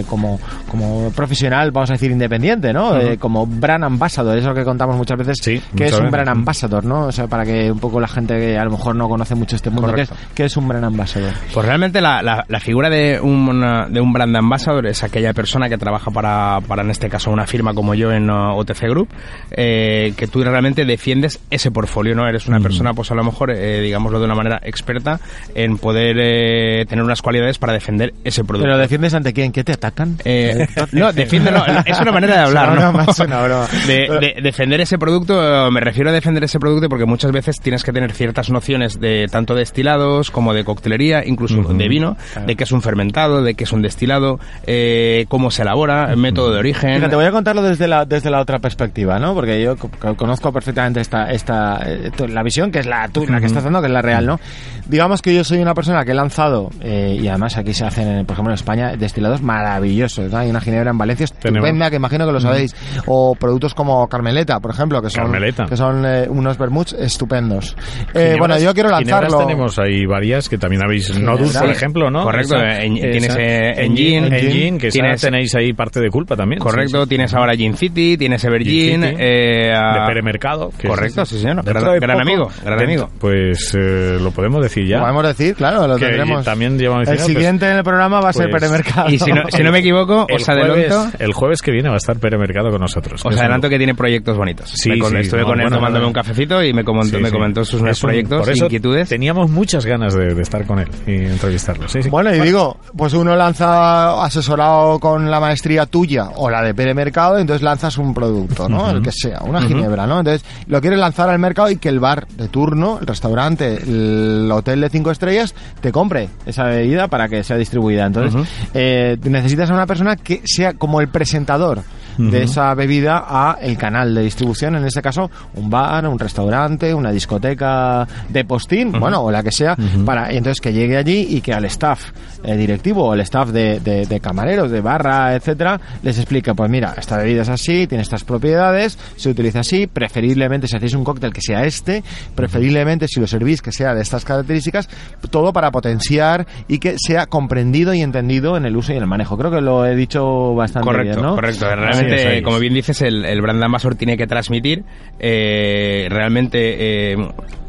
eh, 0.00 0.04
como, 0.08 0.40
como 0.68 1.10
profesional, 1.14 1.70
vamos 1.70 1.90
a 1.90 1.94
decir, 1.94 2.10
independiente, 2.10 2.72
¿no? 2.72 2.96
Eh, 2.98 3.16
como 3.18 3.46
brand 3.46 3.84
ambassador, 3.84 4.36
eso 4.38 4.52
que 4.54 4.64
contamos 4.64 4.96
muchas 4.96 5.18
veces, 5.18 5.36
Sí, 5.40 5.60
que 5.76 5.86
es 5.86 5.98
un 5.98 6.10
brand 6.10 6.28
ambassador, 6.28 6.84
¿no? 6.84 7.06
O 7.06 7.12
sea, 7.12 7.26
para 7.28 7.44
que 7.44 7.70
un 7.70 7.78
poco 7.78 8.00
la 8.00 8.08
gente 8.08 8.38
que 8.38 8.58
a 8.58 8.64
lo 8.64 8.72
mejor 8.72 8.96
no 8.96 9.08
conoce 9.08 9.34
mucho 9.34 9.54
este 9.56 9.70
mundo, 9.70 9.92
¿qué 9.94 10.02
es, 10.02 10.10
es 10.50 10.56
un 10.56 10.66
brand 10.66 10.84
ambassador? 10.84 11.32
Pues 11.54 11.64
realmente 11.64 12.00
la, 12.00 12.22
la- 12.22 12.44
la 12.48 12.60
figura 12.60 12.90
de 12.90 13.20
un, 13.20 13.60
de 13.92 14.00
un 14.00 14.12
brand 14.12 14.34
ambassador 14.36 14.79
es 14.86 15.02
aquella 15.02 15.32
persona 15.32 15.68
que 15.68 15.78
trabaja 15.78 16.10
para, 16.10 16.60
para 16.66 16.82
en 16.82 16.90
este 16.90 17.08
caso, 17.08 17.30
una 17.30 17.46
firma 17.46 17.74
como 17.74 17.94
yo 17.94 18.12
en 18.12 18.30
uh, 18.30 18.56
OTC 18.56 18.82
Group, 18.88 19.08
eh, 19.50 20.12
que 20.16 20.26
tú 20.26 20.42
realmente 20.42 20.84
defiendes 20.84 21.40
ese 21.50 21.70
portfolio, 21.70 22.14
¿no? 22.14 22.26
Eres 22.28 22.46
una 22.48 22.60
persona, 22.60 22.94
pues 22.94 23.10
a 23.10 23.14
lo 23.14 23.24
mejor, 23.24 23.50
eh, 23.50 23.80
digámoslo 23.80 24.18
de 24.18 24.24
una 24.26 24.34
manera 24.34 24.60
experta 24.62 25.20
en 25.54 25.78
poder 25.78 26.16
eh, 26.20 26.84
tener 26.86 27.04
unas 27.04 27.22
cualidades 27.22 27.58
para 27.58 27.72
defender 27.72 28.12
ese 28.24 28.44
producto. 28.44 28.66
¿Pero 28.68 28.78
defiendes 28.78 29.14
ante 29.14 29.32
quién? 29.32 29.52
¿Qué 29.52 29.64
te 29.64 29.72
atacan? 29.72 30.16
No, 30.92 31.12
defiende, 31.12 31.50
no, 31.50 31.64
es 31.84 31.98
una 32.00 32.12
manera 32.12 32.34
de 32.36 32.40
hablar, 32.40 32.74
¿no? 32.74 32.90
una 33.24 33.42
broma. 33.42 33.66
De, 33.86 34.08
de- 34.20 34.42
defender 34.42 34.80
ese 34.80 34.98
producto, 34.98 35.70
me 35.70 35.80
refiero 35.80 36.10
a 36.10 36.12
defender 36.12 36.44
ese 36.44 36.58
producto 36.58 36.88
porque 36.88 37.04
muchas 37.04 37.32
veces 37.32 37.56
tienes 37.60 37.82
que 37.84 37.92
tener 37.92 38.12
ciertas 38.12 38.50
nociones 38.50 38.98
de 39.00 39.26
tanto 39.30 39.54
de 39.54 39.60
destilados 39.60 40.30
como 40.30 40.52
de 40.54 40.64
coctelería, 40.64 41.24
incluso 41.24 41.62
de 41.62 41.88
vino, 41.88 42.16
de 42.46 42.56
qué 42.56 42.64
es 42.64 42.72
un 42.72 42.82
fermentado, 42.82 43.42
de 43.42 43.54
qué 43.54 43.64
es 43.64 43.72
un 43.72 43.82
destilado, 43.82 44.40
eh, 44.72 45.26
cómo 45.28 45.50
se 45.50 45.62
elabora, 45.62 46.14
método 46.14 46.52
de 46.52 46.58
origen. 46.60 46.94
Fíjate, 46.94 47.16
voy 47.16 47.24
a 47.24 47.32
contarlo 47.32 47.60
desde 47.60 47.88
la, 47.88 48.04
desde 48.04 48.30
la 48.30 48.40
otra 48.40 48.60
perspectiva, 48.60 49.18
¿no? 49.18 49.34
Porque 49.34 49.60
yo 49.60 49.76
co- 49.76 49.90
co- 49.98 50.14
conozco 50.16 50.52
perfectamente 50.52 51.00
esta, 51.00 51.28
esta, 51.32 51.80
eh, 51.84 52.10
la 52.28 52.44
visión 52.44 52.70
que 52.70 52.78
es 52.78 52.86
la 52.86 53.08
tuya, 53.08 53.32
la 53.32 53.40
que 53.40 53.46
estás 53.46 53.64
dando, 53.64 53.80
que 53.80 53.88
es 53.88 53.92
la 53.92 54.00
real, 54.02 54.26
¿no? 54.26 54.38
Digamos 54.86 55.22
que 55.22 55.34
yo 55.34 55.42
soy 55.42 55.58
una 55.58 55.74
persona 55.74 56.04
que 56.04 56.12
he 56.12 56.14
lanzado, 56.14 56.70
eh, 56.82 57.18
y 57.20 57.26
además 57.26 57.56
aquí 57.56 57.74
se 57.74 57.84
hacen, 57.84 58.24
por 58.26 58.34
ejemplo, 58.34 58.52
en 58.52 58.54
España, 58.54 58.96
destilados 58.96 59.42
maravillosos, 59.42 60.30
¿no? 60.30 60.38
Hay 60.38 60.50
una 60.50 60.60
ginebra 60.60 60.90
en 60.92 60.98
Valencia 60.98 61.26
Tenemos. 61.26 61.64
estupenda, 61.66 61.90
que 61.90 61.96
imagino 61.96 62.26
que 62.26 62.32
lo 62.32 62.40
sabéis. 62.40 62.74
O 63.06 63.34
productos 63.34 63.74
como 63.74 64.06
Carmeleta, 64.08 64.60
por 64.60 64.70
ejemplo, 64.72 65.02
que 65.02 65.10
son, 65.10 65.24
Carmeleta. 65.24 65.66
Que 65.66 65.76
son 65.76 66.04
eh, 66.06 66.26
unos 66.28 66.56
vermuts 66.58 66.92
estupendos. 66.92 67.76
Eh, 68.14 68.34
Ginebras- 68.34 68.38
bueno, 68.38 68.58
yo 68.58 68.74
quiero 68.74 68.90
lanzarlo. 68.90 69.38
tenemos 69.38 69.78
ahí 69.78 70.06
varias 70.06 70.48
que 70.48 70.58
también 70.58 70.82
habéis 70.84 71.18
Nodus, 71.18 71.56
por 71.56 71.70
ejemplo, 71.70 72.10
¿no? 72.10 72.22
Correcto, 72.22 72.56
en- 72.60 72.94
tienes, 72.94 73.36
eh, 73.38 73.72
Engine, 73.84 74.26
Engine, 74.26 74.49
Que 74.78 74.88
esa 74.88 74.94
tienes- 75.00 75.20
tenéis 75.20 75.54
ahí 75.54 75.72
parte 75.72 76.00
de 76.00 76.08
culpa 76.10 76.36
también. 76.36 76.60
Correcto, 76.60 76.98
Sí, 76.98 77.04
sí. 77.04 77.08
tienes 77.08 77.34
ahora 77.34 77.54
Gin 77.54 77.76
City, 77.76 78.16
tienes 78.16 78.42
Evergin, 78.44 78.70
Gin 78.70 79.02
City, 79.02 79.16
eh, 79.18 79.72
a- 79.74 80.00
de 80.00 80.06
Pere 80.06 80.22
Mercado. 80.22 80.70
que 80.78 80.88
Correcto, 80.88 81.24
sí, 81.24 81.38
señor. 81.38 81.62
Gran- 81.64 81.98
gran 82.00 82.20
amigo, 82.20 82.50
gran 82.64 82.78
dentro- 82.78 82.84
amigo. 83.04 83.10
Pues 83.18 83.74
eh, 83.78 84.18
lo 84.20 84.30
podemos 84.30 84.62
decir 84.62 84.86
ya. 84.86 85.00
Podemos 85.00 85.22
decir, 85.24 85.54
claro, 85.54 85.86
lo 85.86 85.96
Que 85.96 86.06
tendremos. 86.06 86.44
también 86.44 86.78
llevamos 86.78 87.08
el 87.08 87.12
diciendo, 87.14 87.24
pues, 87.34 87.36
siguiente 87.36 87.70
en 87.70 87.76
el 87.78 87.84
programa 87.84 88.20
va 88.20 88.30
a 88.30 88.32
ser 88.32 88.50
pues, 88.50 88.60
Pere 88.62 88.72
Mercado. 88.72 89.08
Y 89.10 89.18
si 89.18 89.32
no, 89.32 89.42
si 89.48 89.62
no 89.62 89.72
me 89.72 89.78
equivoco, 89.78 90.26
el 90.28 90.36
os 90.36 90.48
adelanto, 90.48 90.74
jueves, 90.74 91.16
el 91.20 91.32
jueves 91.32 91.62
que 91.62 91.70
viene 91.70 91.88
va 91.88 91.94
a 91.94 91.98
estar 91.98 92.18
Pere 92.18 92.38
Mercado 92.38 92.70
con 92.70 92.80
nosotros. 92.80 93.20
os 93.24 93.36
adelanto 93.38 93.68
que 93.68 93.78
tiene 93.78 93.94
proyectos 93.94 94.36
bonitos. 94.36 94.70
Sí, 94.70 94.98
con- 94.98 95.16
estuve 95.16 95.40
no, 95.40 95.46
con 95.46 95.58
él 95.60 95.64
bueno, 95.66 95.76
tomándome 95.76 96.06
un 96.06 96.12
cafecito 96.12 96.62
y 96.62 96.72
me 96.72 96.84
comentó, 96.84 97.18
me 97.20 97.30
sus 97.64 97.80
nuevos 97.80 98.00
proyectos, 98.00 98.40
por 98.40 98.50
eso 98.50 98.64
inquietudes. 98.66 99.08
Teníamos 99.08 99.50
muchas 99.50 99.84
ganas 99.86 100.14
de, 100.14 100.34
de 100.34 100.42
estar 100.42 100.64
con 100.66 100.78
él 100.78 100.88
y 101.06 101.14
entrevistarlo. 101.26 101.86
Bueno, 102.10 102.34
y 102.34 102.40
digo, 102.40 102.78
pues 102.96 103.12
uno 103.14 103.36
lanza 103.36 104.22
asesorado 104.40 104.98
con 104.98 105.30
la 105.30 105.38
maestría 105.38 105.86
tuya 105.86 106.30
o 106.34 106.50
la 106.50 106.62
de 106.62 106.74
Pere 106.74 106.94
Mercado, 106.94 107.38
entonces 107.38 107.62
lanzas 107.62 107.98
un 107.98 108.14
producto, 108.14 108.68
¿no? 108.68 108.90
El 108.90 109.02
que 109.02 109.12
sea, 109.12 109.40
una 109.42 109.60
ginebra, 109.60 110.06
¿no? 110.06 110.18
Entonces 110.18 110.44
lo 110.66 110.80
quieres 110.80 110.98
lanzar 110.98 111.28
al 111.28 111.38
mercado 111.38 111.70
y 111.70 111.76
que 111.76 111.88
el 111.88 112.00
bar 112.00 112.26
de 112.28 112.48
turno, 112.48 112.98
el 113.00 113.06
restaurante, 113.06 113.76
el 113.82 114.50
hotel 114.50 114.80
de 114.80 114.88
cinco 114.88 115.10
estrellas, 115.10 115.54
te 115.80 115.92
compre 115.92 116.30
esa 116.46 116.64
bebida 116.64 117.08
para 117.08 117.28
que 117.28 117.44
sea 117.44 117.56
distribuida. 117.56 118.06
Entonces 118.06 118.48
eh, 118.74 119.18
necesitas 119.22 119.70
a 119.70 119.74
una 119.74 119.86
persona 119.86 120.16
que 120.16 120.42
sea 120.44 120.72
como 120.72 121.00
el 121.00 121.08
presentador 121.08 121.82
de 122.30 122.42
esa 122.42 122.74
bebida 122.74 123.24
a 123.26 123.58
el 123.60 123.76
canal 123.78 124.14
de 124.14 124.22
distribución, 124.22 124.74
en 124.76 124.84
este 124.84 125.00
caso 125.00 125.30
un 125.54 125.70
bar, 125.70 126.06
un 126.06 126.18
restaurante, 126.18 126.92
una 126.92 127.10
discoteca 127.12 128.06
de 128.28 128.44
postín, 128.44 128.92
bueno, 128.92 129.22
o 129.22 129.30
la 129.30 129.42
que 129.42 129.52
sea, 129.52 129.76
para 130.04 130.30
entonces 130.30 130.60
que 130.60 130.72
llegue 130.72 130.96
allí 130.96 131.26
y 131.30 131.40
que 131.40 131.52
al 131.52 131.64
staff 131.66 132.10
eh, 132.44 132.56
directivo 132.56 133.04
o 133.08 133.12
al 133.12 133.20
staff 133.20 133.50
de, 133.50 133.80
de- 133.80 134.06
de 134.06 134.20
camareros, 134.20 134.70
de 134.70 134.80
barra, 134.80 135.34
etcétera, 135.34 135.80
les 136.02 136.18
explique, 136.18 136.54
pues 136.54 136.70
mira, 136.70 136.94
esta 136.96 137.16
bebida 137.18 137.42
es 137.42 137.48
así, 137.48 137.86
tiene 137.86 138.02
estas 138.02 138.24
propiedades, 138.24 138.98
se 139.16 139.28
utiliza 139.30 139.60
así, 139.60 139.86
preferiblemente 139.86 140.66
si 140.66 140.76
hacéis 140.76 140.94
un 140.94 141.04
cóctel 141.04 141.32
que 141.32 141.40
sea 141.40 141.64
este, 141.64 142.02
preferiblemente 142.34 143.06
si 143.08 143.20
lo 143.20 143.26
servís 143.26 143.62
que 143.62 143.72
sea 143.72 143.94
de 143.94 144.02
estas 144.02 144.24
características, 144.24 144.88
todo 145.30 145.52
para 145.52 145.70
potenciar 145.70 146.46
y 146.68 146.78
que 146.78 146.96
sea 146.98 147.26
comprendido 147.26 147.94
y 147.94 148.00
entendido 148.02 148.56
en 148.56 148.64
el 148.64 148.76
uso 148.76 148.92
y 148.92 148.96
en 148.96 149.02
el 149.02 149.08
manejo. 149.08 149.36
Creo 149.36 149.50
que 149.50 149.60
lo 149.60 149.84
he 149.86 149.94
dicho 149.94 150.54
bastante 150.54 150.86
Correcto, 150.86 151.16
bien, 151.16 151.22
¿no? 151.26 151.34
correcto. 151.34 151.66
Realmente, 151.66 152.09
es. 152.14 152.42
como 152.42 152.58
bien 152.58 152.74
dices, 152.74 153.00
el, 153.02 153.24
el 153.24 153.40
brand 153.40 153.62
ambassador 153.62 153.96
tiene 153.96 154.16
que 154.16 154.26
transmitir 154.26 154.84
eh, 155.18 156.06
realmente 156.10 157.12
eh, 157.12 157.16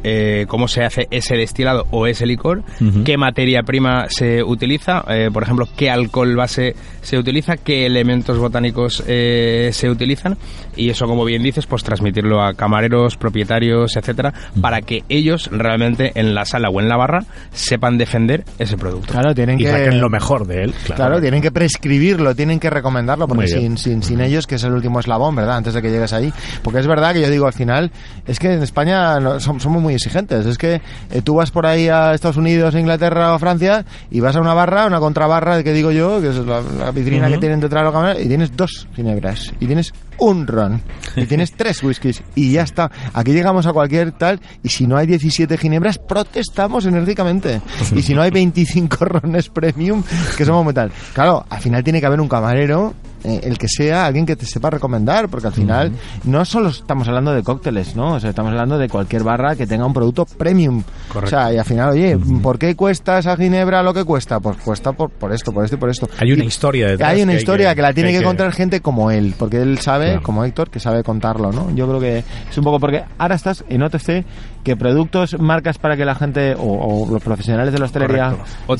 eh, 0.04 0.46
cómo 0.48 0.68
se 0.68 0.84
hace 0.84 1.06
ese 1.10 1.36
destilado 1.36 1.86
o 1.90 2.06
ese 2.06 2.26
licor, 2.26 2.62
qué 3.04 3.16
materia 3.16 3.62
prima 3.62 4.06
se 4.08 4.42
utiliza, 4.42 5.04
eh, 5.08 5.30
por 5.32 5.42
ejemplo, 5.42 5.68
qué 5.76 5.90
alcohol 5.90 6.34
base 6.36 6.74
se 7.02 7.18
utiliza, 7.18 7.56
qué 7.56 7.86
elementos 7.86 8.38
botánicos 8.38 9.02
eh, 9.06 9.70
se 9.72 9.88
utilizan 9.90 10.36
y 10.76 10.90
eso, 10.90 11.06
como 11.06 11.24
bien 11.24 11.42
dices, 11.42 11.66
pues 11.66 11.82
transmitirlo 11.84 12.42
a 12.42 12.54
camareros, 12.54 13.16
propietarios, 13.16 13.96
etcétera, 13.96 14.32
para 14.60 14.80
que 14.82 15.02
ellos 15.08 15.48
realmente 15.52 16.12
en 16.14 16.34
la 16.34 16.44
sala 16.44 16.68
o 16.70 16.80
en 16.80 16.88
la 16.88 16.96
barra 16.96 17.24
sepan 17.52 17.98
defender 17.98 18.44
ese 18.58 18.76
producto. 18.76 19.12
Claro, 19.12 19.34
tienen 19.34 19.60
y 19.60 19.64
que 19.64 19.70
saquen 19.70 20.00
lo 20.00 20.08
mejor 20.10 20.46
de 20.46 20.64
él. 20.64 20.72
Claro, 20.84 21.02
Claro, 21.02 21.20
tienen 21.20 21.42
que 21.42 21.50
prescribirlo, 21.50 22.34
tienen 22.34 22.60
que 22.60 22.70
recomendarlo, 22.70 23.26
porque 23.28 23.46
sin, 23.60 23.76
sin, 23.78 24.02
sin 24.02 24.20
ellos, 24.20 24.46
que 24.46 24.54
es 24.54 24.64
el 24.64 24.72
último 24.72 25.00
eslabón, 25.00 25.34
¿verdad? 25.34 25.56
Antes 25.56 25.74
de 25.74 25.82
que 25.82 25.90
llegues 25.90 26.12
ahí. 26.12 26.32
Porque 26.62 26.78
es 26.78 26.86
verdad 26.86 27.12
que 27.12 27.20
yo 27.20 27.28
digo, 27.30 27.46
al 27.46 27.52
final, 27.52 27.90
es 28.26 28.38
que 28.38 28.52
en 28.52 28.62
España 28.62 29.18
no- 29.20 29.40
somos 29.40 29.66
muy 29.66 29.91
exigentes. 29.92 30.46
Es 30.46 30.58
que 30.58 30.80
eh, 31.10 31.22
tú 31.22 31.34
vas 31.34 31.50
por 31.50 31.66
ahí 31.66 31.88
a 31.88 32.14
Estados 32.14 32.36
Unidos, 32.36 32.74
Inglaterra 32.74 33.34
o 33.34 33.38
Francia, 33.38 33.84
y 34.10 34.20
vas 34.20 34.36
a 34.36 34.40
una 34.40 34.54
barra, 34.54 34.86
una 34.86 35.00
contrabarra, 35.00 35.62
que 35.62 35.72
digo 35.72 35.90
yo, 35.90 36.20
que 36.20 36.28
es 36.28 36.36
la, 36.36 36.60
la 36.60 36.90
vitrina 36.90 37.28
que 37.28 37.38
tienen 37.38 37.60
detrás 37.60 37.82
de 37.82 37.86
la 37.86 37.92
cámara, 37.92 38.20
y 38.20 38.28
tienes 38.28 38.56
dos 38.56 38.88
ginebras, 38.94 39.52
y 39.60 39.66
tienes 39.66 39.92
un 40.18 40.46
ron, 40.46 40.80
y 41.16 41.26
tienes 41.26 41.52
tres 41.56 41.82
whiskies, 41.82 42.22
y 42.34 42.52
ya 42.52 42.62
está. 42.62 42.90
Aquí 43.12 43.32
llegamos 43.32 43.66
a 43.66 43.72
cualquier 43.72 44.12
tal, 44.12 44.40
y 44.62 44.68
si 44.68 44.86
no 44.86 44.96
hay 44.96 45.06
17 45.06 45.56
ginebras, 45.58 45.98
protestamos 45.98 46.86
enérgicamente. 46.86 47.60
Y 47.94 48.02
si 48.02 48.14
no 48.14 48.22
hay 48.22 48.30
25 48.30 48.96
rones 49.04 49.48
premium, 49.48 50.02
que 50.36 50.44
somos 50.44 50.64
muy 50.64 50.74
tal. 50.74 50.90
Claro, 51.12 51.44
al 51.48 51.60
final 51.60 51.82
tiene 51.82 52.00
que 52.00 52.06
haber 52.06 52.20
un 52.20 52.28
camarero 52.28 52.94
eh, 53.24 53.40
el 53.44 53.58
que 53.58 53.68
sea, 53.68 54.06
alguien 54.06 54.26
que 54.26 54.36
te 54.36 54.46
sepa 54.46 54.70
recomendar, 54.70 55.28
porque 55.28 55.46
al 55.48 55.52
final 55.52 55.92
no 56.24 56.44
solo 56.44 56.68
estamos 56.68 57.06
hablando 57.08 57.32
de 57.32 57.42
cócteles, 57.42 57.94
¿no? 57.96 58.14
O 58.14 58.20
sea, 58.20 58.30
estamos 58.30 58.50
hablando 58.52 58.78
de 58.78 58.88
cualquier 58.88 59.22
barra 59.22 59.56
que 59.56 59.66
tenga 59.66 59.86
un 59.86 59.92
producto 59.92 60.24
premium. 60.26 60.82
O 61.14 61.26
sea, 61.26 61.52
y 61.52 61.58
al 61.58 61.64
final, 61.64 61.90
oye, 61.90 62.18
¿por 62.42 62.58
qué 62.58 62.74
cuesta 62.76 63.18
esa 63.18 63.36
ginebra 63.36 63.82
lo 63.82 63.92
que 63.94 64.04
cuesta? 64.04 64.40
Pues 64.40 64.56
cuesta 64.58 64.92
por, 64.92 65.10
por 65.10 65.32
esto, 65.32 65.52
por 65.52 65.64
esto 65.64 65.76
y 65.76 65.78
por 65.78 65.90
esto. 65.90 66.08
Hay 66.18 66.32
una 66.32 66.44
Y- 66.44 66.46
historia 66.48 66.88
detrás. 66.88 67.10
hay 67.10 67.22
una 67.22 67.32
que 67.32 67.38
historia 67.38 67.74
que, 67.74 67.82
la 67.82 67.92
tiene 67.92 68.12
que, 68.12 68.22
contar 68.22 68.52
gente 68.52 68.80
como 68.80 69.10
él, 69.10 69.34
porque 69.38 69.60
él 69.62 69.78
sabe, 69.78 70.06
Claro. 70.06 70.22
como 70.22 70.44
Héctor, 70.44 70.70
que 70.70 70.80
sabe 70.80 71.02
contarlo, 71.02 71.52
¿no? 71.52 71.74
Yo 71.74 71.86
creo 71.88 72.00
que 72.00 72.18
es 72.50 72.58
un 72.58 72.64
poco 72.64 72.80
porque 72.80 73.04
ahora 73.18 73.34
estás 73.34 73.64
en 73.68 73.82
OTC, 73.82 74.24
que 74.62 74.76
productos, 74.76 75.38
marcas 75.40 75.78
para 75.78 75.96
que 75.96 76.04
la 76.04 76.14
gente 76.14 76.54
o, 76.54 76.62
o 76.62 77.10
los 77.12 77.22
profesionales 77.22 77.72
de 77.72 77.78
la 77.78 77.86
hostelería 77.86 78.28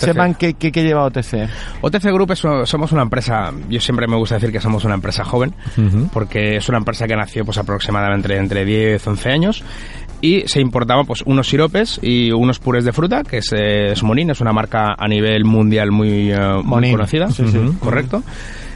sepan 0.07 0.35
qué, 0.35 0.55
qué, 0.55 0.71
qué 0.73 0.83
lleva 0.83 1.05
OTC. 1.05 1.49
OTC 1.81 2.05
Group 2.12 2.33
es- 2.33 2.69
somos 2.69 2.93
una 2.93 3.03
empresa, 3.03 3.51
yo 3.69 3.81
siempre 3.81 4.07
me 4.07 4.17
gusta 4.17 4.37
decir 4.37 4.53
que 4.53 4.61
somos 4.61 4.85
una 4.85 4.95
empresa 4.95 5.25
joven, 5.25 5.55
porque 6.12 6.57
es 6.57 6.69
una 6.69 6.79
empresa 6.79 7.07
que 7.07 7.17
nació 7.17 7.45
pues 7.45 7.59
aproximadamente 7.59 8.37
entre 8.37 8.65
10 8.65 9.07
11 9.07 9.29
años 9.31 9.65
y 10.21 10.43
se 10.47 10.61
importaban 10.61 11.05
pues 11.05 11.23
unos 11.27 11.49
siropes 11.49 11.99
y 12.01 12.31
unos 12.31 12.61
purés 12.61 12.85
de 12.85 12.93
fruta, 12.93 13.23
que 13.25 13.39
es, 13.39 13.53
eh, 13.53 13.91
es 13.93 14.03
Monin, 14.05 14.31
es 14.31 14.41
una 14.41 14.53
marca 14.53 14.95
a 14.97 15.09
nivel 15.09 15.45
mundial 15.45 15.91
muy, 15.91 16.31
eh, 16.33 16.39
muy 16.62 16.65
conocida, 16.93 17.29
sí, 17.31 17.45
sí. 17.49 17.59
Ujú, 17.59 17.79
correcto. 17.81 18.23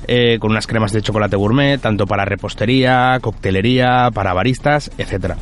Eh, 0.08 0.38
con 0.38 0.52
unas 0.52 0.66
cremas 0.68 0.92
de 0.92 1.02
chocolate 1.02 1.34
gourmet, 1.36 1.80
tanto 1.80 2.06
para 2.06 2.24
repostería, 2.24 3.18
coctelería, 3.20 4.08
para 4.14 4.32
baristas, 4.34 4.90
etcétera. 4.98 5.36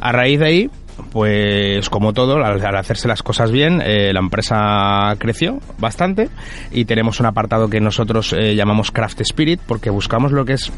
A 0.00 0.12
raíz 0.12 0.38
de 0.38 0.46
ahí, 0.46 0.70
pues 1.12 1.88
como 1.90 2.12
todo, 2.12 2.36
al, 2.36 2.76
hacerse 2.76 3.08
las 3.08 3.22
cosas 3.22 3.50
bien, 3.50 3.80
eh, 3.84 4.12
la 4.12 4.20
empresa 4.20 5.14
creció 5.18 5.60
bastante 5.78 6.28
y 6.70 6.84
tenemos 6.84 7.20
un 7.20 7.26
apartado 7.26 7.68
que 7.68 7.80
nosotros 7.80 8.32
eh, 8.32 8.54
llamamos 8.54 8.90
Craft 8.90 9.20
Spirit 9.22 9.60
porque 9.66 9.90
buscamos 9.90 10.32
lo 10.32 10.44
que 10.44 10.54
es 10.54 10.72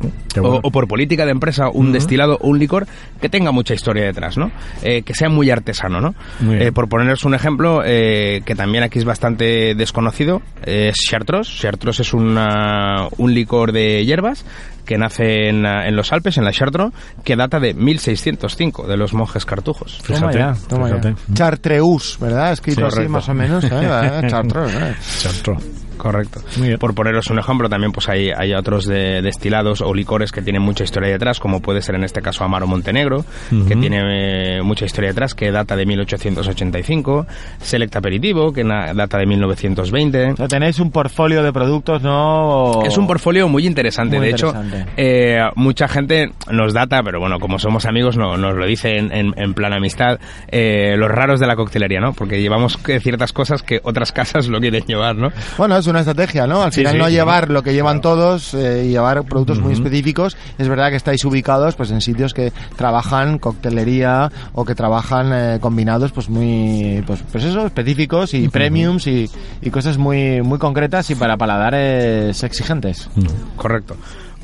bueno. 0.00 0.56
o, 0.56 0.60
o 0.62 0.70
por 0.70 0.86
política 0.88 1.24
de 1.24 1.30
empresa 1.32 1.68
un 1.72 1.92
destilado 1.92 2.38
o 2.40 2.48
un 2.48 2.58
licor 2.58 2.86
que 3.20 3.28
tenga 3.28 3.50
mucha 3.52 3.74
historia 3.74 4.04
detrás, 4.04 4.36
¿no? 4.36 4.50
Eh, 4.82 5.02
que 5.02 5.14
sea 5.14 5.28
muy 5.28 5.50
artesano, 5.50 6.00
¿no? 6.00 6.14
Muy. 6.40 6.56
Eh, 6.62 6.72
por 6.72 6.88
poneros 6.88 7.24
un 7.24 7.34
ejemplo 7.34 7.82
eh, 7.84 8.42
que 8.44 8.54
también 8.54 8.84
aquí 8.84 8.98
es 8.98 9.04
bastante 9.04 9.74
desconocido, 9.74 10.42
es 10.64 10.96
Chartreuse. 11.10 11.52
Chartreuse 11.60 12.02
es 12.02 12.12
una- 12.14 13.08
un 13.16 13.34
licor 13.34 13.72
de 13.72 14.04
hierbas 14.04 14.44
que 14.84 14.98
nace 14.98 15.48
en, 15.48 15.66
en 15.66 15.96
los 15.96 16.12
Alpes, 16.12 16.38
en 16.38 16.44
la 16.44 16.52
Chartreux, 16.52 16.92
que 17.24 17.34
data 17.34 17.58
de 17.58 17.74
1605, 17.74 18.86
de 18.86 18.96
los 18.96 19.14
monjes 19.14 19.44
cartujos. 19.44 19.98
Toma 20.06 20.18
Fíjate, 20.30 20.38
ya, 20.38 20.54
toma 20.68 20.88
ya. 20.88 20.96
fíjate. 20.98 21.14
Chartreuse, 21.34 22.18
¿verdad? 22.20 22.52
Escrito 22.52 22.82
Sí, 22.82 22.86
así 22.86 22.94
correcto. 22.94 23.12
más 23.12 23.28
o 23.28 23.34
menos. 23.34 23.64
Chartreuse, 24.28 24.76
¿eh? 24.78 24.94
Chartro. 25.18 25.56
Correcto. 25.96 26.40
Muy 26.58 26.68
bien. 26.68 26.78
Por 26.78 26.94
poneros 26.94 27.26
un 27.30 27.38
ejemplo, 27.38 27.68
también 27.68 27.92
pues 27.92 28.08
hay, 28.08 28.30
hay 28.30 28.54
otros 28.54 28.84
de, 28.86 29.22
destilados 29.22 29.80
o 29.80 29.92
licores 29.94 30.32
que 30.32 30.42
tienen 30.42 30.62
mucha 30.62 30.84
historia 30.84 31.10
detrás, 31.10 31.40
como 31.40 31.60
puede 31.60 31.82
ser 31.82 31.94
en 31.94 32.04
este 32.04 32.22
caso 32.22 32.44
Amaro 32.44 32.66
Montenegro, 32.66 33.24
que 33.50 33.56
Ujú. 33.74 33.80
tiene 33.80 34.58
eh, 34.58 34.62
mucha 34.62 34.84
historia 34.84 35.10
detrás, 35.10 35.34
que 35.34 35.50
data 35.50 35.76
de 35.76 35.86
1885, 35.86 37.26
Select 37.60 37.96
Aperitivo, 37.96 38.52
que 38.52 38.64
na- 38.64 38.92
data 38.94 39.18
de 39.18 39.26
1920. 39.26 40.32
O 40.32 40.36
sea, 40.36 40.48
tenéis 40.48 40.78
un 40.80 40.90
portfolio 40.90 41.42
de 41.42 41.52
productos, 41.52 42.02
¿no? 42.02 42.82
Es 42.84 42.96
un 42.98 43.06
portfolio 43.06 43.48
muy 43.48 43.66
interesante. 43.66 44.16
Muy 44.16 44.26
de 44.26 44.30
interesante. 44.32 44.78
hecho, 44.80 44.90
eh, 44.96 45.40
mucha 45.56 45.88
gente 45.88 46.30
nos 46.50 46.72
data, 46.72 47.02
pero 47.02 47.20
bueno, 47.20 47.38
como 47.40 47.58
somos 47.58 47.86
amigos, 47.86 48.16
no, 48.16 48.36
nos 48.36 48.54
lo 48.54 48.66
dice 48.66 48.96
en, 48.98 49.12
en- 49.12 49.34
en 49.36 49.54
plan 49.54 49.72
amistad, 49.72 50.18
eh, 50.48 50.94
los 50.96 51.10
raros 51.10 51.40
de 51.40 51.46
la 51.46 51.56
coctelería, 51.56 52.00
¿no? 52.00 52.12
Porque 52.12 52.40
llevamos 52.40 52.76
que 52.76 53.00
ciertas 53.00 53.32
cosas 53.32 53.62
que 53.62 53.80
otras 53.82 54.12
casas 54.16 54.48
lo 54.48 54.60
quieren 54.60 54.84
llevar, 54.86 55.16
¿no? 55.16 55.30
Bueno, 55.58 55.76
es 55.76 55.85
una 55.86 56.00
estrategia, 56.00 56.46
¿no? 56.46 56.62
Al 56.62 56.72
final 56.72 56.92
sí, 56.92 56.98
no 56.98 57.08
llevar 57.08 57.50
lo 57.50 57.62
que 57.62 57.72
llevan 57.72 58.00
todos 58.00 58.54
eh, 58.54 58.84
y 58.86 58.90
llevar 58.90 59.24
productos 59.24 59.60
muy 59.60 59.72
específicos. 59.72 60.36
Es 60.58 60.68
verdad 60.68 60.90
que 60.90 60.96
estáis 60.96 61.24
ubicados 61.24 61.76
pues 61.76 61.90
en 61.90 62.00
sitios 62.00 62.34
que 62.34 62.52
trabajan 62.76 63.38
coctelería 63.38 64.30
o 64.52 64.64
que 64.64 64.74
trabajan 64.74 65.32
eh, 65.32 65.58
combinados 65.60 66.12
pues 66.12 66.28
muy 66.28 67.02
pues, 67.06 67.22
pues 67.30 67.44
eso, 67.44 67.66
específicos 67.66 68.34
y 68.34 68.48
premiums 68.48 69.06
y, 69.06 69.30
y 69.62 69.70
cosas 69.70 69.98
muy 69.98 70.42
muy 70.42 70.58
concretas 70.58 71.10
y 71.10 71.14
para 71.14 71.36
paladares 71.36 72.42
exigentes. 72.42 73.08
Correcto. 73.56 73.96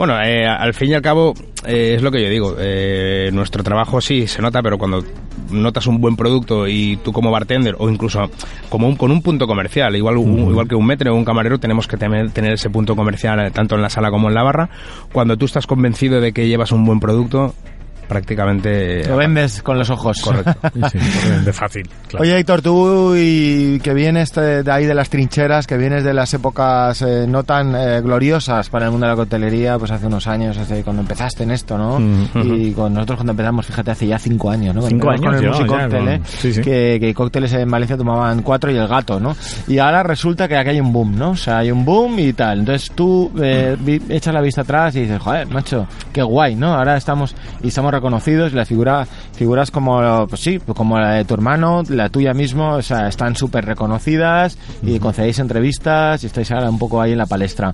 Bueno, 0.03 0.21
eh, 0.21 0.45
al 0.45 0.75
fin 0.75 0.91
y 0.91 0.95
al 0.95 1.01
cabo, 1.01 1.33
eh, 1.65 1.93
es 1.95 2.03
lo 2.03 2.11
que 2.11 2.21
yo 2.21 2.29
digo. 2.29 2.57
eh, 2.59 3.31
nuestro 3.33 3.63
trabajo 3.63 4.01
sí 4.01 4.27
se 4.27 4.43
nota, 4.43 4.61
pero 4.61 4.77
cuando 4.77 5.05
notas 5.53 5.87
un 5.87 6.01
buen 6.01 6.17
producto 6.17 6.67
y 6.67 6.97
tú 7.05 7.13
como 7.13 7.31
bartender 7.31 7.77
o 7.79 7.89
incluso 7.89 8.29
como 8.69 8.89
un, 8.89 8.97
con 8.97 9.13
un 9.13 9.23
punto 9.23 9.47
comercial, 9.47 9.95
igual, 9.95 10.17
un- 10.17 10.51
igual 10.51 10.67
que 10.67 10.75
un 10.75 10.85
metro 10.87 11.13
o 11.15 11.17
un 11.17 11.25
camarero, 11.25 11.61
tenemos 11.61 11.87
que 11.87 11.97
tener, 11.97 12.33
tener 12.33 12.55
ese 12.55 12.69
punto 12.69 12.97
comercial 12.97 13.39
eh, 13.47 13.53
tanto 13.53 13.77
en 13.77 13.83
la 13.83 13.91
sala 13.91 14.11
como 14.11 14.27
en 14.27 14.35
la 14.35 14.43
barra. 14.43 14.71
Cuando 15.13 15.37
tú 15.37 15.45
estás 15.45 15.69
convencido 15.69 16.21
de 16.21 16.33
que 16.33 16.49
llevas 16.49 16.73
un 16.73 16.85
buen 16.85 16.99
producto, 16.99 17.55
prácticamente... 18.13 19.07
Lo 19.09 19.17
vendes 19.17 19.63
con 19.63 19.79
los 19.79 19.89
ojos. 19.91 20.21
Correcto. 20.23 20.53
Sí, 20.93 20.99
de 21.45 21.53
fácil. 21.53 21.89
claro. 22.09 22.23
Oye, 22.23 22.39
Héctor, 22.39 22.61
tú 22.63 23.15
y 23.17 23.79
que 23.83 23.95
vienes 23.95 24.33
de, 24.33 24.65
ahí 24.71 24.85
de 24.85 24.95
las 24.95 25.09
trincheras, 25.09 25.67
que 25.67 25.77
vienes 25.77 26.03
de 26.05 26.13
las 26.13 26.33
épocas 26.35 27.01
eh, 27.03 27.25
no 27.29 27.45
tan 27.45 27.75
eh, 27.75 28.01
gloriosas 28.01 28.69
para 28.69 28.87
el 28.87 28.91
mundo 28.91 29.07
de 29.07 29.13
la 29.13 29.17
coctelería, 29.17 29.79
pues 29.79 29.91
hace 29.91 30.07
unos 30.07 30.27
años, 30.27 30.57
hace, 30.59 30.83
cuando 30.83 31.03
empezaste 31.03 31.45
en 31.45 31.53
esto, 31.53 31.79
¿no? 31.79 31.99
Mm, 32.01 32.27
Y 32.55 32.73
con 32.73 32.93
nosotros 32.95 33.19
cuando 33.19 33.33
empezamos, 33.33 33.67
fíjate, 33.67 33.91
hace 33.93 34.07
ya 34.07 34.19
cinco 34.19 34.51
años, 34.51 34.75
¿no? 34.75 34.83
Cinco 34.83 35.11
años 35.11 35.23
con 35.25 35.35
el 35.35 35.41
ya, 35.41 35.47
ya, 35.47 35.57
Musicóctel, 35.59 35.91
con- 36.01 36.09
¿eh? 36.09 36.21
sí, 36.25 36.53
sí. 36.53 36.61
Que, 36.61 36.99
que 37.01 37.15
cócteles 37.15 37.53
en 37.55 37.71
Valencia 37.71 37.97
tomaban 37.97 38.43
cuatro 38.43 38.71
y 38.71 38.77
el 38.77 38.89
gato, 38.89 39.21
¿no? 39.21 39.37
Y 39.69 39.79
ahora 39.79 40.03
resulta 40.03 40.49
que 40.49 40.57
aquí 40.57 40.71
hay 40.71 40.81
un 40.81 40.93
boom, 40.93 41.17
¿no? 41.17 41.31
O 41.31 41.37
sea, 41.37 41.59
hay 41.59 41.71
un 41.71 41.85
boom 41.85 42.19
y 42.19 42.33
tal. 42.33 42.61
Entonces 42.61 42.91
tú 42.95 43.31
eh, 43.41 43.77
echas 44.09 44.35
la 44.35 44.41
vista 44.41 44.63
atrás 44.63 44.95
y 44.97 45.01
dices, 45.03 45.21
joder, 45.21 45.47
macho, 45.49 45.87
qué 46.13 46.23
guay, 46.23 46.55
¿no? 46.57 46.75
Ahora 46.75 46.97
estamos 46.97 47.35
y 47.63 47.69
estamos 47.69 47.93
reconocidos 48.03 48.53
y 48.53 48.57
la 48.57 48.65
figura, 48.65 49.07
figuras 49.33 49.71
como, 49.71 50.27
pues 50.27 50.41
sí, 50.41 50.59
como 50.59 50.99
la 50.99 51.13
de 51.13 51.25
tu 51.25 51.35
hermano, 51.35 51.83
la 51.89 52.09
tuya 52.09 52.35
mismo, 52.35 52.75
o 52.75 52.83
sea, 52.83 53.07
están 53.07 53.37
súper 53.37 53.65
reconocidas 53.65 54.59
y 54.83 54.99
concedéis 54.99 55.39
entrevistas 55.39 56.25
y 56.25 56.27
estáis 56.27 56.51
ahora 56.51 56.69
un 56.69 56.79
poco 56.79 57.01
ahí 57.01 57.13
en 57.13 57.19
la 57.19 57.27
palestra. 57.27 57.73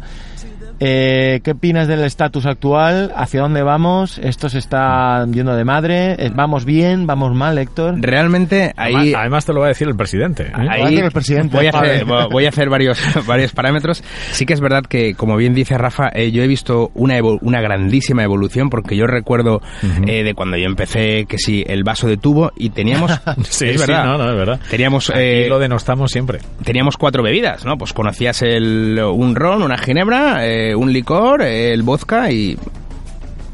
Eh, 0.80 1.40
¿Qué 1.42 1.50
opinas 1.52 1.88
del 1.88 2.04
estatus 2.04 2.46
actual? 2.46 3.12
¿Hacia 3.16 3.40
dónde 3.40 3.62
vamos? 3.62 4.18
¿Esto 4.18 4.48
se 4.48 4.58
está 4.58 5.26
yendo 5.26 5.56
de 5.56 5.64
madre? 5.64 6.12
Eh, 6.18 6.30
¿Vamos 6.32 6.64
bien? 6.64 7.06
¿Vamos 7.06 7.34
mal, 7.34 7.58
Héctor? 7.58 7.96
Realmente 8.00 8.72
ahí... 8.76 8.94
Además, 8.94 9.14
además 9.20 9.46
te 9.46 9.52
lo 9.54 9.60
va 9.60 9.66
a 9.66 9.68
decir 9.70 9.88
el 9.88 9.96
presidente. 9.96 10.44
¿eh? 10.44 10.52
Ahí- 10.54 10.96
el 10.98 11.10
presidente. 11.10 11.56
voy 11.56 11.66
a 11.66 11.70
hacer, 11.70 12.04
voy 12.04 12.46
a 12.46 12.48
hacer 12.48 12.68
varios, 12.68 13.00
varios 13.26 13.52
parámetros. 13.52 14.04
Sí 14.30 14.46
que 14.46 14.54
es 14.54 14.60
verdad 14.60 14.84
que, 14.84 15.14
como 15.14 15.36
bien 15.36 15.52
dice 15.54 15.76
Rafa, 15.76 16.10
eh, 16.14 16.30
yo 16.30 16.42
he 16.42 16.46
visto 16.46 16.90
una, 16.94 17.16
una 17.40 17.60
grandísima 17.60 18.22
evolución 18.22 18.70
porque 18.70 18.96
yo 18.96 19.06
recuerdo 19.06 19.60
eh, 20.06 20.22
de 20.22 20.34
cuando 20.34 20.56
yo 20.56 20.66
empecé 20.66 21.26
que 21.26 21.38
sí, 21.38 21.64
el 21.66 21.82
vaso 21.82 22.06
de 22.06 22.16
tubo 22.18 22.52
y 22.56 22.70
teníamos... 22.70 23.10
Sí, 23.48 23.66
es 23.70 23.80
sí, 23.80 23.86
verdad. 23.86 24.04
no, 24.04 24.18
no, 24.18 24.30
es 24.30 24.36
verdad. 24.36 24.60
Teníamos... 24.70 25.10
Eh, 25.14 25.46
lo 25.48 25.58
denostamos 25.58 26.12
siempre. 26.12 26.38
teníamos 26.64 26.96
cuatro 26.96 27.22
bebidas, 27.22 27.64
¿no? 27.64 27.76
Pues 27.76 27.92
conocías 27.92 28.42
el, 28.42 29.00
un 29.12 29.34
ron, 29.34 29.62
una 29.62 29.76
ginebra, 29.78 30.46
eh, 30.46 30.67
un 30.74 30.92
licor, 30.92 31.42
eh, 31.42 31.72
el 31.72 31.82
vodka 31.82 32.30
y 32.30 32.58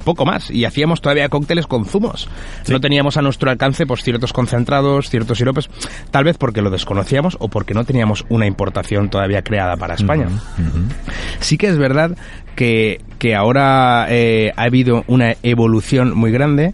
poco 0.05 0.25
más. 0.25 0.51
Y 0.51 0.65
hacíamos 0.65 1.01
todavía 1.01 1.29
cócteles 1.29 1.67
con 1.67 1.85
zumos. 1.87 2.29
No 2.69 2.81
teníamos 2.81 3.17
a 3.17 3.23
nuestro 3.23 3.51
alcance 3.51 3.87
pues 3.87 4.03
ciertos 4.03 4.33
concentrados, 4.33 5.11
ciertos 5.11 5.39
siropes, 5.39 5.69
tal 6.11 6.25
vez 6.25 6.39
porque 6.39 6.63
lo 6.63 6.71
desconocíamos 6.71 7.37
o 7.41 7.49
porque 7.49 7.75
no 7.75 7.85
teníamos 7.85 8.25
una 8.29 8.47
importación 8.47 9.09
todavía 9.09 9.43
creada 9.43 9.77
para 9.77 9.95
España. 9.95 10.29
Sí 11.41 11.59
que 11.59 11.69
es 11.69 11.79
verdad 11.79 12.17
que, 12.55 13.01
que 13.19 13.35
ahora 13.35 14.07
eh, 14.11 14.53
ha 14.57 14.63
habido 14.63 15.05
una 15.09 15.35
evolución 15.43 16.17
muy 16.17 16.31
grande. 16.31 16.73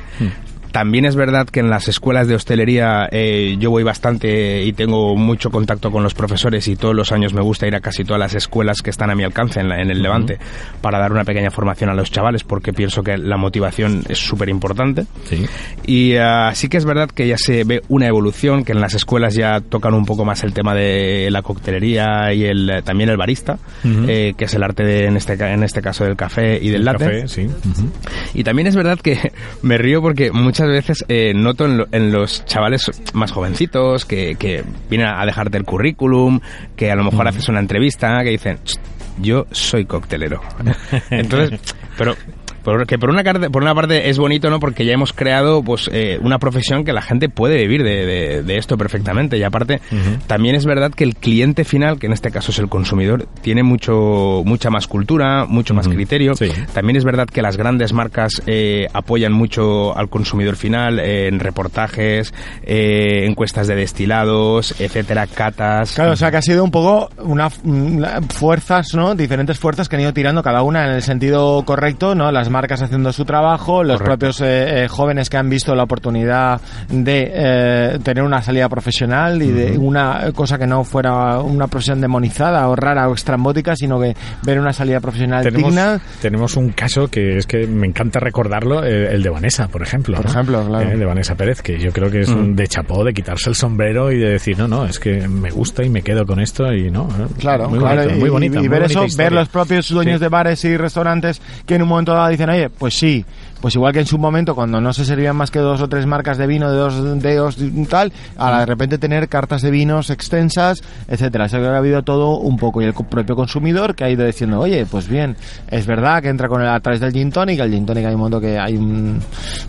También 0.72 1.04
es 1.04 1.16
verdad 1.16 1.46
que 1.48 1.61
en 1.61 1.68
las 1.70 1.88
escuelas 1.88 2.28
de 2.28 2.35
hostelería 2.37 3.09
eh, 3.11 3.56
yo 3.59 3.70
voy 3.70 3.83
bastante 3.83 4.62
y 4.62 4.72
tengo 4.72 5.16
mucho 5.16 5.50
contacto 5.50 5.90
con 5.90 6.02
los 6.02 6.14
profesores 6.14 6.68
y 6.68 6.76
todos 6.76 6.94
los 6.94 7.11
años 7.12 7.35
me 7.35 7.40
gusta 7.42 7.66
ir 7.66 7.74
a 7.74 7.80
casi 7.80 8.04
todas 8.04 8.20
las 8.20 8.35
escuelas 8.35 8.80
que 8.83 8.90
están 8.90 9.11
a 9.11 9.14
mi 9.14 9.24
alcance 9.24 9.61
en, 9.61 9.68
la- 9.68 9.80
en 9.80 9.90
el 9.90 10.00
Levante 10.02 10.38
para 10.80 10.98
dar 10.98 11.11
una 11.12 11.24
pequeña 11.24 11.50
formación 11.50 11.90
a 11.90 11.94
los 11.94 12.11
chavales 12.11 12.44
porque 12.44 12.72
pienso 12.72 13.02
que 13.02 13.18
la 13.18 13.37
motivación 13.37 14.04
es 14.09 14.18
súper 14.18 14.48
importante. 14.48 15.06
Sí. 15.24 15.44
Y 15.87 16.16
ah, 16.16 16.52
sí 16.54 16.68
que 16.68 16.76
es 16.76 16.85
verdad 16.85 17.11
que 17.11 17.26
ya 17.26 17.37
se 17.37 17.64
ve 17.64 17.83
una 17.88 18.06
evolución, 18.06 18.64
que 18.64 18.72
en 18.72 18.80
las 18.80 18.94
escuelas 18.94 19.35
ya 19.35 19.61
tocan 19.61 19.94
un 19.94 20.06
poco 20.06 20.24
más 20.24 20.44
el 20.44 20.52
tema 20.52 20.74
de 20.74 21.28
la 21.30 21.42
coctelería 21.42 22.33
y 22.33 22.44
el, 22.44 22.70
eh, 22.70 22.83
también 22.83 23.11
el 23.11 23.16
barista, 23.16 23.59
eh, 23.85 24.35
que 24.37 24.44
es 24.44 24.54
el 24.54 24.62
arte 24.62 24.85
de, 24.85 25.06
en, 25.06 25.16
este, 25.16 25.33
en 25.33 25.62
este 25.64 25.83
caso 25.83 26.04
del 26.04 26.16
café 26.16 26.59
y 26.62 26.68
del 26.70 26.85
latte. 26.85 27.04
Café, 27.04 27.28
sí. 27.28 27.46
Ujú. 27.46 27.90
Y 28.35 28.44
también 28.44 28.68
es 28.68 28.76
verdad 28.76 28.98
que 29.00 29.33
me 29.62 29.76
río 29.78 30.00
porque 30.00 30.30
muchas 30.30 30.60
veces 30.68 31.05
eh, 31.09 31.33
noto 31.35 31.64
en, 31.66 31.79
lo- 31.79 31.88
en 31.92 32.12
los 32.12 32.44
chavales 32.44 32.90
más 33.14 33.33
jovencitos 33.33 34.05
que, 34.05 34.37
que 34.37 34.64
vienen 34.88 35.09
a 35.09 35.25
dejarte 35.25 35.57
el 35.59 35.64
currículum, 35.64 36.40
que 36.77 36.90
a 36.90 36.96
lo 36.96 37.05
mejor 37.05 37.27
haces 37.29 37.49
una 37.49 37.61
entrevista, 37.61 38.23
que 38.23 38.31
dicen, 38.31 38.59
"Ch, 38.64 38.79
yo 39.20 39.46
soy 39.51 39.85
coctelero. 39.85 40.40
Entonces, 41.11 41.61
pero 41.99 42.14
Porque 42.62 42.99
por 42.99 43.11
una, 43.11 43.23
parte, 43.23 43.51
por 43.51 43.62
una 43.62 43.75
parte 43.75 44.11
es 44.11 44.18
bonito, 44.18 44.51
¿no? 44.51 44.61
Porque 44.61 44.85
ya 44.85 44.92
hemos 44.92 45.12
creado 45.12 45.62
pues 45.62 45.88
eh, 45.92 46.18
una 46.23 46.38
profesión 46.38 46.85
que 46.85 46.92
la 46.92 47.03
gente 47.03 47.29
puede 47.29 47.57
vivir 47.59 47.83
de, 47.83 48.07
de- 48.07 48.42
de 48.42 48.57
esto 48.59 48.77
perfectamente. 48.77 49.38
Y 49.38 49.42
aparte, 49.42 49.81
también 50.27 50.55
es 50.55 50.64
verdad 50.66 50.92
que 50.92 51.05
el 51.05 51.16
cliente 51.16 51.64
final, 51.64 51.99
que 51.99 52.07
en 52.07 52.12
este 52.12 52.31
caso 52.31 52.51
es 52.53 52.59
el 52.59 52.68
consumidor, 52.68 53.27
tiene 53.42 53.62
mucho 53.62 54.42
mucha 54.44 54.70
más 54.70 54.87
cultura, 54.87 55.44
mucho 55.46 55.75
más 55.75 55.88
criterio. 55.88 56.35
Sí. 56.35 56.49
También 56.75 56.96
es 56.96 57.05
verdad 57.05 57.27
que 57.27 57.42
las 57.42 57.57
grandes 57.57 57.92
marcas 57.92 58.42
eh, 58.46 58.87
apoyan 58.92 59.33
mucho 59.33 59.96
al 59.96 60.09
consumidor 60.09 60.57
final 60.57 60.99
eh, 61.01 61.29
en 61.29 61.40
reportajes, 61.40 62.33
eh, 62.62 63.27
encuestas 63.27 63.66
de 63.68 63.77
destilados, 63.77 64.75
etcétera, 64.81 65.27
catas. 65.27 65.94
Claro, 65.94 66.12
o 66.12 66.16
sea 66.16 66.31
que 66.31 66.37
ha 66.38 66.42
sido 66.42 66.64
un 66.64 66.70
poco 66.70 67.11
una, 67.18 67.49
una- 67.64 68.20
fuerzas, 68.29 68.88
¿no? 68.94 69.14
Diferentes 69.14 69.59
fuerzas 69.59 69.88
que 69.88 69.96
han 69.96 70.03
ido 70.03 70.12
tirando 70.12 70.42
cada 70.42 70.62
una 70.62 70.87
en 70.87 70.92
el 70.94 71.03
sentido 71.03 71.62
correcto, 71.64 72.14
¿no? 72.14 72.31
Las 72.33 72.49
marcas 72.50 72.82
haciendo 72.82 73.12
su 73.12 73.24
trabajo, 73.24 73.82
los 73.82 73.98
Correcto. 73.98 74.04
propios 74.18 74.40
eh, 74.42 74.84
eh, 74.84 74.88
jóvenes 74.88 75.30
que 75.30 75.36
han 75.36 75.48
visto 75.48 75.74
la 75.74 75.84
oportunidad 75.84 76.60
de 76.90 77.30
eh, 77.32 77.98
tener 78.02 78.22
una 78.24 78.42
salida 78.42 78.68
profesional 78.68 79.42
y 79.42 79.50
de 79.50 79.78
una 79.78 80.32
cosa 80.34 80.58
que 80.58 80.66
no 80.66 80.84
fuera 80.84 81.38
una 81.40 81.66
profesión 81.68 82.00
demonizada 82.00 82.68
o 82.68 82.76
rara 82.76 83.08
o 83.08 83.14
estrambótica, 83.14 83.74
sino 83.76 84.00
que 84.00 84.14
ver 84.42 84.58
una 84.60 84.72
salida 84.72 85.00
profesional 85.00 85.42
Tenemos, 85.42 85.70
digna. 85.70 86.00
tenemos 86.20 86.56
un 86.56 86.70
caso 86.70 87.08
que 87.08 87.38
es 87.38 87.46
que 87.46 87.66
me 87.66 87.86
encanta 87.86 88.20
recordarlo, 88.20 88.84
eh, 88.84 89.12
el 89.12 89.22
de 89.22 89.30
Vanessa, 89.30 89.68
por 89.68 89.82
ejemplo. 89.82 90.16
Por 90.16 90.26
¿no? 90.26 90.30
ejemplo, 90.32 90.66
claro. 90.66 90.90
Eh, 90.90 90.96
de 90.96 91.04
Vanessa 91.04 91.34
Pérez, 91.34 91.62
que 91.62 91.78
yo 91.78 91.92
creo 91.92 92.10
que 92.10 92.20
es 92.20 92.30
Mm. 92.30 92.38
un 92.38 92.56
de 92.56 92.66
chapó 92.68 93.04
de 93.04 93.12
quitarse 93.12 93.50
el 93.50 93.56
sombrero 93.56 94.12
y 94.12 94.18
de 94.18 94.30
decir, 94.30 94.58
no, 94.58 94.68
no, 94.68 94.84
es 94.84 94.98
que 94.98 95.26
me 95.28 95.50
gusta 95.50 95.84
y 95.84 95.88
me 95.88 96.02
quedo 96.02 96.24
con 96.26 96.40
esto 96.40 96.72
y 96.72 96.90
no. 96.90 97.08
Claro, 97.38 97.68
muy 97.68 97.78
claro, 97.78 98.02
bonito, 98.30 98.56
y, 98.56 98.60
muy 98.60 98.68
ver 98.68 98.82
eso, 98.84 99.04
ver 99.16 99.32
los 99.32 99.48
propios 99.48 99.88
dueños 99.88 100.18
Sí. 100.18 100.24
de 100.24 100.28
bares 100.28 100.64
y 100.64 100.76
restaurantes 100.76 101.40
que 101.66 101.74
en 101.76 101.82
un 101.82 101.88
momento 101.88 102.12
dado 102.12 102.28
dicen, 102.40 102.55
oye, 102.55 102.70
pues 102.70 102.94
sí, 102.94 103.24
pues 103.61 103.74
igual 103.74 103.92
que 103.92 104.00
en 104.00 104.07
su 104.07 104.18
momento 104.18 104.55
cuando 104.55 104.81
no 104.81 104.92
se 104.92 105.05
servían 105.05 105.37
más 105.37 105.50
que 105.50 105.59
dos 105.59 105.81
o 105.81 105.88
tres 105.88 106.07
marcas 106.07 106.38
de 106.38 106.46
vino 106.46 106.70
de 106.70 106.79
dos 106.79 107.22
dedos 107.22 107.59
y 107.59 107.85
tal, 107.87 108.12
a 108.37 108.61
de 108.61 108.66
repente 108.66 108.98
tener 108.98 109.29
cartas 109.29 109.62
de 109.62 109.70
vinos 109.70 110.11
extensas, 110.11 110.83
etcétera. 111.09 111.44
O 111.44 111.48
sea, 111.48 111.61
que 111.61 111.66
ha 111.66 111.76
habido 111.76 112.03
todo 112.03 112.38
un 112.38 112.57
poco 112.57 112.81
y 112.81 112.87
el 112.87 112.94
propio 112.94 113.37
consumidor 113.37 113.94
que 113.94 114.05
ha 114.05 114.11
ido 114.11 114.24
diciendo, 114.24 114.61
oye, 114.61 114.87
pues 114.87 115.09
bien, 115.09 115.37
es 115.70 115.87
verdad 115.87 116.22
que 116.22 116.29
entra 116.29 116.48
con 116.48 116.62
el 116.62 116.68
a 116.68 116.81
través 116.81 117.00
del 117.00 117.12
gin 117.12 117.31
tonic, 117.31 117.61
el 117.61 117.70
gin 117.70 117.87
tonic 117.87 118.07
hay 118.07 118.14
un 118.14 118.20
momento 118.20 118.40
que 118.40 118.59
hay 118.59 118.76
un 118.76 119.20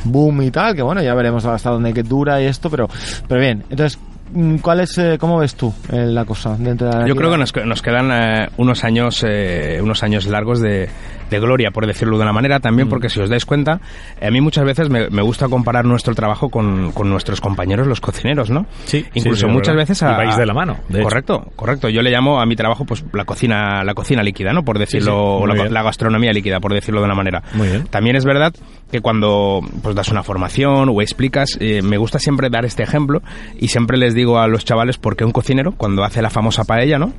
boom 0.05 0.41
y 0.43 0.51
tal, 0.51 0.75
que 0.75 0.81
bueno, 0.81 1.01
ya 1.01 1.13
veremos 1.13 1.45
hasta 1.45 1.69
dónde 1.69 1.93
que 1.93 2.03
dura 2.03 2.41
y 2.41 2.45
esto, 2.45 2.69
pero 2.69 2.88
pero 3.27 3.41
bien. 3.41 3.63
Entonces, 3.69 3.99
mm, 4.34 4.57
¿cuál 4.57 4.81
es 4.81 4.97
eh, 4.97 5.17
cómo 5.19 5.38
ves 5.39 5.55
tú 5.55 5.73
eh, 5.91 6.05
la 6.05 6.25
cosa 6.25 6.55
dentro 6.57 6.89
de 6.89 6.99
la 6.99 7.07
Yo 7.07 7.15
creo 7.15 7.31
que 7.31 7.38
nos, 7.38 7.53
nos 7.65 7.81
quedan 7.81 8.12
eh, 8.12 8.47
unos 8.57 8.84
años 8.84 9.25
eh, 9.27 9.79
unos 9.81 10.03
años 10.03 10.25
largos 10.27 10.62
de, 10.62 10.89
de 11.31 11.39
gloria, 11.39 11.71
por 11.71 11.87
decirlo 11.87 12.17
de 12.17 12.23
una 12.23 12.33
manera, 12.33 12.59
también 12.59 12.89
porque 12.89 13.09
si 13.09 13.19
os 13.19 13.29
dais 13.29 13.45
cuenta, 13.45 13.79
eh, 14.19 14.27
a 14.27 14.31
mí 14.31 14.41
muchas 14.41 14.65
veces 14.65 14.89
me, 14.89 15.09
me 15.09 15.23
gusta 15.23 15.47
comparar 15.47 15.85
nuestro 15.85 16.13
trabajo 16.13 16.49
con, 16.49 16.91
con 16.91 17.09
nuestros 17.09 17.41
compañeros, 17.41 17.87
los 17.87 18.01
cocineros, 18.01 18.51
¿no? 18.51 18.65
Sí, 18.85 19.05
Incluso 19.15 19.47
sí, 19.47 19.47
sí, 19.47 19.51
muchas 19.51 19.75
veces 19.75 20.03
a, 20.03 20.11
Y 20.11 20.17
vais 20.17 20.37
de 20.37 20.45
la 20.45 20.53
mano, 20.53 20.77
de 20.89 20.99
hecho. 20.99 21.03
correcto, 21.05 21.51
correcto. 21.55 21.89
Yo 21.89 22.01
le 22.01 22.11
llamo 22.11 22.39
a 22.39 22.45
mi 22.45 22.55
trabajo 22.55 22.85
pues 22.85 23.03
la 23.13 23.25
cocina 23.25 23.83
la 23.83 23.93
cocina 23.93 24.21
líquida, 24.21 24.51
¿no? 24.53 24.63
Por 24.63 24.77
decirlo, 24.77 25.11
sí, 25.11 25.43
o 25.43 25.47
muy 25.47 25.69
la, 25.69 25.81
gastronomía 25.81 26.31
líquida, 26.33 26.59
por 26.59 26.73
decirlo 26.73 26.99
de 26.99 27.05
una 27.05 27.15
manera. 27.15 27.41
Muy 27.53 27.69
bien. 27.69 27.87
También 27.87 28.15
es 28.17 28.25
verdad 28.25 28.53
que 28.91 28.99
cuando 28.99 29.61
pues 29.81 29.95
das 29.95 30.09
una 30.09 30.21
formación 30.23 30.89
o 30.89 31.01
explicas, 31.01 31.57
eh, 31.61 31.81
me 31.81 31.97
gusta 31.97 32.19
siempre 32.19 32.49
dar 32.49 32.65
este 32.65 32.83
ejemplo 32.83 33.21
y 33.57 33.69
siempre 33.69 33.97
les 33.97 34.13
digo 34.13 34.37
a 34.39 34.47
los 34.47 34.65
chavales 34.65 34.97
por 34.97 35.15
qué 35.15 35.23
un 35.23 35.31
cocinero 35.31 35.71
cuando 35.71 36.03
hace 36.03 36.21
la 36.21 36.29
famosa 36.29 36.65
paella, 36.65 36.99
¿no? 36.99 37.13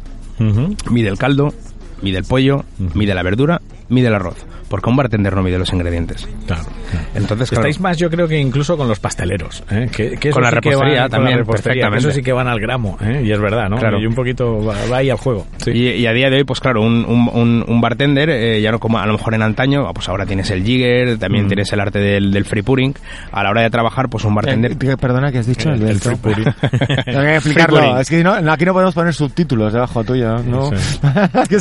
Mide 0.91 1.09
el 1.09 1.19
caldo, 1.19 1.55
mide 2.03 2.19
el 2.19 2.25
pollo, 2.25 2.65
mide 2.95 3.15
la 3.15 3.23
verdura, 3.23 3.61
mide 3.89 4.09
el 4.09 4.15
arroz. 4.15 4.37
Porque 4.73 4.89
un 4.89 4.97
bartender 4.97 5.37
no 5.37 5.43
mide 5.43 5.59
los 5.59 5.71
ingredientes. 5.71 6.27
Claro, 6.47 6.63
claro. 6.91 7.07
Entonces, 7.15 7.51
claro, 7.51 7.69
Estáis 7.69 7.79
más, 7.79 7.99
yo 7.99 8.09
creo 8.09 8.27
que 8.27 8.39
incluso 8.39 8.75
con 8.75 8.89
los 8.89 8.99
pasteleros. 9.01 9.63
¿eh? 9.71 9.87
Que, 9.95 10.13
que 10.13 10.31
eso 10.31 10.35
Con 10.37 10.45
la 10.45 10.49
sí 10.49 10.57
que 10.63 10.71
repostería 10.71 11.01
van- 11.03 11.03
con 11.03 11.11
también, 11.11 11.31
la 11.33 11.37
repostería, 11.43 11.73
perfectamente. 11.83 12.09
Eso 12.09 12.15
sí 12.17 12.23
que 12.23 12.33
van 12.33 12.49
al 12.49 12.59
gramo, 12.59 12.97
¿eh? 13.03 13.21
y 13.23 13.31
es 13.31 13.39
verdad, 13.39 13.69
¿no? 13.69 13.77
Claro. 13.77 14.01
Y 14.01 14.07
un 14.07 14.15
poquito 14.15 14.65
va, 14.65 14.75
va 14.91 14.97
ahí 14.97 15.11
al 15.11 15.19
juego. 15.19 15.47
Sí. 15.59 15.73
Y, 15.73 15.89
y 15.91 16.07
a 16.07 16.13
día 16.15 16.31
de 16.31 16.39
hoy, 16.39 16.45
pues 16.45 16.59
claro, 16.61 16.81
un, 16.81 17.05
un, 17.05 17.29
un- 17.35 17.65
un 17.69 17.81
bartender, 17.83 18.31
eh, 18.31 18.63
ya 18.63 18.73
no 18.73 18.79
como 18.79 18.99
a 18.99 19.05
lo 19.05 19.13
mejor 19.13 19.35
en 19.35 19.43
antaño, 19.43 19.93
pues 19.93 20.09
ahora 20.09 20.25
tienes 20.25 20.51
el 20.51 20.65
jigger, 20.65 21.19
también 21.19 21.45
Mm. 21.45 21.49
tienes 21.49 21.73
el 21.75 21.81
arte 21.81 21.99
del, 21.99 22.33
del 22.33 22.47
free 22.47 22.63
pouring. 22.63 22.95
A 23.31 23.43
la 23.43 23.51
hora 23.51 23.61
de 23.61 23.69
trabajar, 23.69 24.09
pues 24.09 24.25
un 24.25 24.35
bartender... 24.35 24.73
Eh, 24.73 24.97
perdona, 24.99 25.31
que 25.31 25.39
has 25.41 25.47
dicho? 25.47 25.69
El- 25.69 26.01
free 26.01 26.17
pouring. 26.17 26.45
Tengo 27.05 27.21
que 27.21 27.35
explicarlo. 27.37 28.01
Es 28.01 28.09
que 28.09 28.25
no, 28.25 28.33
aquí 28.51 28.65
no 28.65 28.73
podemos 28.73 28.95
poner 28.95 29.13
subtítulos 29.13 29.73
debajo 29.75 30.03
tuyo, 30.03 30.39
¿no? 30.39 30.71
Sí. 30.75 30.99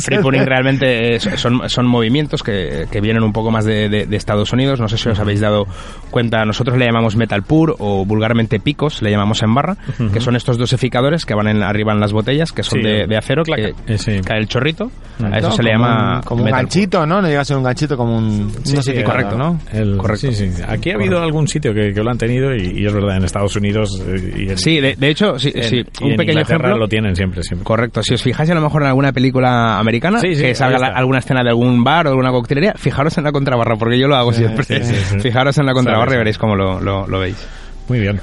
Free 0.00 0.18
pouring 0.18 0.46
realmente 0.46 1.16
es- 1.16 1.28
son, 1.36 1.68
son 1.68 1.86
movimientos 1.86 2.42
que, 2.42 2.86
que 2.90 3.01
vienen 3.02 3.22
un 3.22 3.32
poco 3.34 3.50
más 3.50 3.66
de, 3.66 3.90
de- 3.90 4.06
de 4.06 4.16
Estados 4.16 4.52
Unidos. 4.54 4.80
No 4.80 4.88
sé 4.88 4.96
si 4.96 5.08
os 5.10 5.18
habéis 5.18 5.40
dado 5.40 5.66
cuenta, 6.10 6.44
nosotros 6.46 6.78
le 6.78 6.86
llamamos 6.86 7.16
metal 7.16 7.42
pour 7.42 7.76
o 7.78 8.04
vulgarmente 8.06 8.58
picos, 8.60 9.02
le 9.02 9.10
llamamos 9.10 9.42
en 9.42 9.54
barra, 9.54 9.76
que 10.12 10.20
son 10.20 10.36
estos 10.36 10.56
dosificadores 10.56 11.26
que 11.26 11.34
van 11.34 11.48
en, 11.48 11.62
arriba 11.62 11.92
en 11.92 12.00
las 12.00 12.12
botellas, 12.12 12.52
que 12.52 12.62
son 12.62 12.80
Sí. 12.80 12.86
de, 12.86 13.06
de 13.06 13.16
acero, 13.18 13.42
que 13.44 13.74
Eh, 13.86 13.98
sí. 13.98 14.20
cae 14.24 14.38
el 14.38 14.48
chorrito. 14.48 14.90
A 15.22 15.38
eso 15.38 15.50
se 15.52 15.62
le 15.62 15.72
como 15.72 15.84
llama 15.86 16.16
un- 16.16 16.22
como 16.22 16.40
un 16.40 16.44
metal 16.46 16.60
ganchito, 16.62 17.06
¿no? 17.06 17.20
No 17.22 17.28
llega 17.28 17.40
a 17.42 17.44
ser 17.44 17.56
un 17.56 17.62
ganchito 17.62 17.96
como 17.96 18.16
un 18.16 18.50
Sí, 18.64 18.74
no 18.76 18.82
sí, 18.82 18.92
sé 18.92 19.04
correcto. 19.04 19.36
¿no? 19.36 19.58
El- 19.72 19.96
Correcto. 19.98 20.32
sí, 20.32 20.50
sí. 20.50 20.62
Aquí 20.66 20.90
ha 20.90 20.94
habido 20.94 21.20
algún 21.22 21.46
sitio 21.48 21.72
que, 21.74 21.92
que 21.92 22.02
lo 22.02 22.10
han 22.10 22.18
tenido 22.18 22.54
y, 22.54 22.80
y 22.80 22.86
es 22.86 22.92
verdad, 22.92 23.16
en 23.18 23.24
Estados 23.24 23.54
Unidos 23.56 23.90
eh, 24.06 24.34
y 24.36 24.48
en, 24.50 24.58
Sí, 24.58 24.80
de, 24.80 24.94
de 24.96 25.08
hecho, 25.10 25.38
sí, 25.38 25.52
en- 25.54 25.86
un 26.02 26.16
pequeño 26.16 26.40
ejemplo. 26.40 26.76
lo 26.76 26.88
tienen 26.88 27.14
siempre, 27.16 27.42
siempre. 27.42 27.64
Correcto, 27.64 28.02
si 28.02 28.14
os 28.14 28.22
fijáis 28.22 28.50
a 28.50 28.54
lo 28.54 28.60
mejor 28.62 28.82
en 28.82 28.88
alguna 28.88 29.12
película 29.12 29.78
americana, 29.78 30.18
Sí, 30.20 30.34
sí, 30.34 30.42
que 30.42 30.54
salga 30.54 30.88
alguna 30.88 31.18
escena 31.18 31.42
de 31.42 31.50
algún 31.50 31.82
bar 31.84 32.06
o 32.06 32.10
alguna 32.10 32.30
coctelería, 32.30 32.74
fijaros 32.92 33.16
en 33.16 33.24
la 33.24 33.32
contrabarra, 33.32 33.76
porque 33.76 33.98
yo 33.98 34.06
lo 34.06 34.16
hago 34.16 34.32
siempre. 34.32 34.64
Fijaros 35.22 35.56
en 35.56 35.64
la 35.66 35.72
contrabarra 35.72 36.14
y 36.14 36.18
veréis 36.18 36.36
cómo 36.36 36.54
lo, 36.54 36.78
lo, 36.78 37.06
lo 37.06 37.18
veis. 37.18 37.48
Muy 37.92 38.00
bien. 38.00 38.20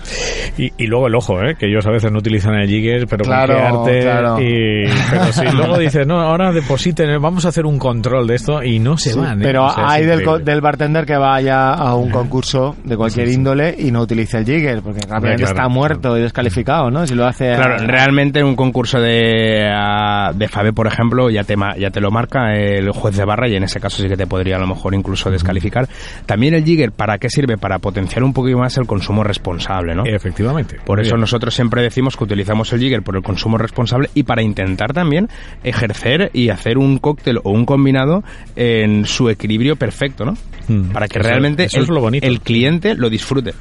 Y, 0.57 0.71
y 0.77 0.87
luego 0.87 1.05
el 1.05 1.13
ojo, 1.15 1.39
¿eh? 1.43 1.55
que 1.57 1.67
ellos 1.67 1.85
a 1.85 1.91
veces 1.91 2.11
no 2.11 2.17
utilizan 2.17 2.55
el 2.55 2.67
jigger, 2.67 3.05
pero 3.07 3.23
Claro, 3.23 3.53
con 3.53 3.85
qué 3.85 3.91
arte. 3.91 4.01
claro. 4.01 4.41
Y, 4.41 4.85
pero 5.11 5.25
sí, 5.31 5.45
luego 5.55 5.77
dices, 5.77 6.07
no, 6.07 6.19
ahora 6.19 6.51
depositen, 6.51 7.21
vamos 7.21 7.45
a 7.45 7.49
hacer 7.49 7.67
un 7.67 7.77
control 7.77 8.25
de 8.25 8.35
esto 8.35 8.63
y 8.63 8.79
no 8.79 8.97
se 8.97 9.11
Sí, 9.11 9.19
van. 9.19 9.39
¿eh? 9.39 9.43
pero 9.43 9.65
O 9.65 9.69
sea, 9.69 9.83
es 9.85 9.91
hay 9.91 10.05
del, 10.05 10.43
del 10.43 10.61
bartender 10.61 11.05
que 11.05 11.15
vaya 11.17 11.71
a 11.73 11.93
un 11.93 12.09
concurso 12.09 12.75
de 12.83 12.97
cualquier 12.97 13.27
Sí, 13.27 13.33
sí. 13.33 13.37
índole 13.39 13.75
y 13.77 13.91
no 13.91 14.01
utilice 14.01 14.39
el 14.39 14.45
jigger, 14.45 14.81
porque 14.81 15.01
claro, 15.01 15.29
está 15.29 15.67
muerto 15.69 16.17
y 16.17 16.21
descalificado, 16.21 16.89
¿no? 16.89 17.05
Si 17.05 17.13
lo 17.13 17.27
hace... 17.27 17.51
a- 17.53 17.77
realmente 17.77 18.39
en 18.39 18.47
un 18.47 18.55
concurso 18.55 18.99
de, 18.99 19.69
a- 19.71 20.31
de 20.33 20.47
FABE, 20.47 20.73
por 20.73 20.87
ejemplo, 20.87 21.29
ya 21.29 21.43
te, 21.43 21.55
ma- 21.55 21.77
ya 21.77 21.91
te 21.91 22.01
lo 22.01 22.09
marca 22.09 22.55
el 22.55 22.89
juez 22.91 23.15
de 23.15 23.23
barra 23.23 23.47
y 23.47 23.55
en 23.55 23.63
ese 23.63 23.79
caso 23.79 24.01
sí 24.01 24.09
que 24.09 24.17
te 24.17 24.25
podría 24.25 24.55
a 24.55 24.59
lo 24.59 24.67
mejor 24.67 24.95
incluso 24.95 25.29
descalificar. 25.29 25.87
También 26.25 26.53
el 26.55 26.63
jigger, 26.63 26.91
¿para 26.91 27.17
qué 27.19 27.29
sirve? 27.29 27.57
Para 27.57 27.77
potenciar 27.79 28.23
un 28.23 28.33
poquito 28.33 28.57
más 28.57 28.77
el 28.77 28.87
consumo 28.87 29.23
responsable, 29.23 29.58
¿no? 29.95 30.03
Efectivamente. 30.05 30.77
Por 30.85 30.99
eso 30.99 31.11
bien. 31.15 31.21
nosotros 31.21 31.53
siempre 31.53 31.81
decimos 31.81 32.15
que 32.17 32.23
utilizamos 32.23 32.71
el 32.73 32.79
jigger 32.79 33.01
por 33.03 33.15
el 33.15 33.23
consumo 33.23 33.57
responsable 33.57 34.09
y 34.13 34.23
para 34.23 34.41
intentar 34.41 34.93
también 34.93 35.27
ejercer 35.63 36.31
y 36.33 36.49
hacer 36.49 36.77
un 36.77 36.97
cóctel 36.99 37.39
o 37.43 37.51
un 37.51 37.65
combinado 37.65 38.23
en 38.55 39.05
su 39.05 39.29
equilibrio 39.29 39.75
perfecto, 39.75 40.25
¿no? 40.25 40.33
Mm. 40.67 40.91
Para 40.91 41.07
que 41.07 41.19
Eso- 41.19 41.27
realmente 41.29 41.63
eso 41.65 41.77
el, 41.77 41.83
es 41.83 41.89
lo 41.89 41.99
bonito. 42.01 42.25
el 42.27 42.41
cliente 42.41 42.95
lo 42.95 43.09
disfrute. 43.09 43.53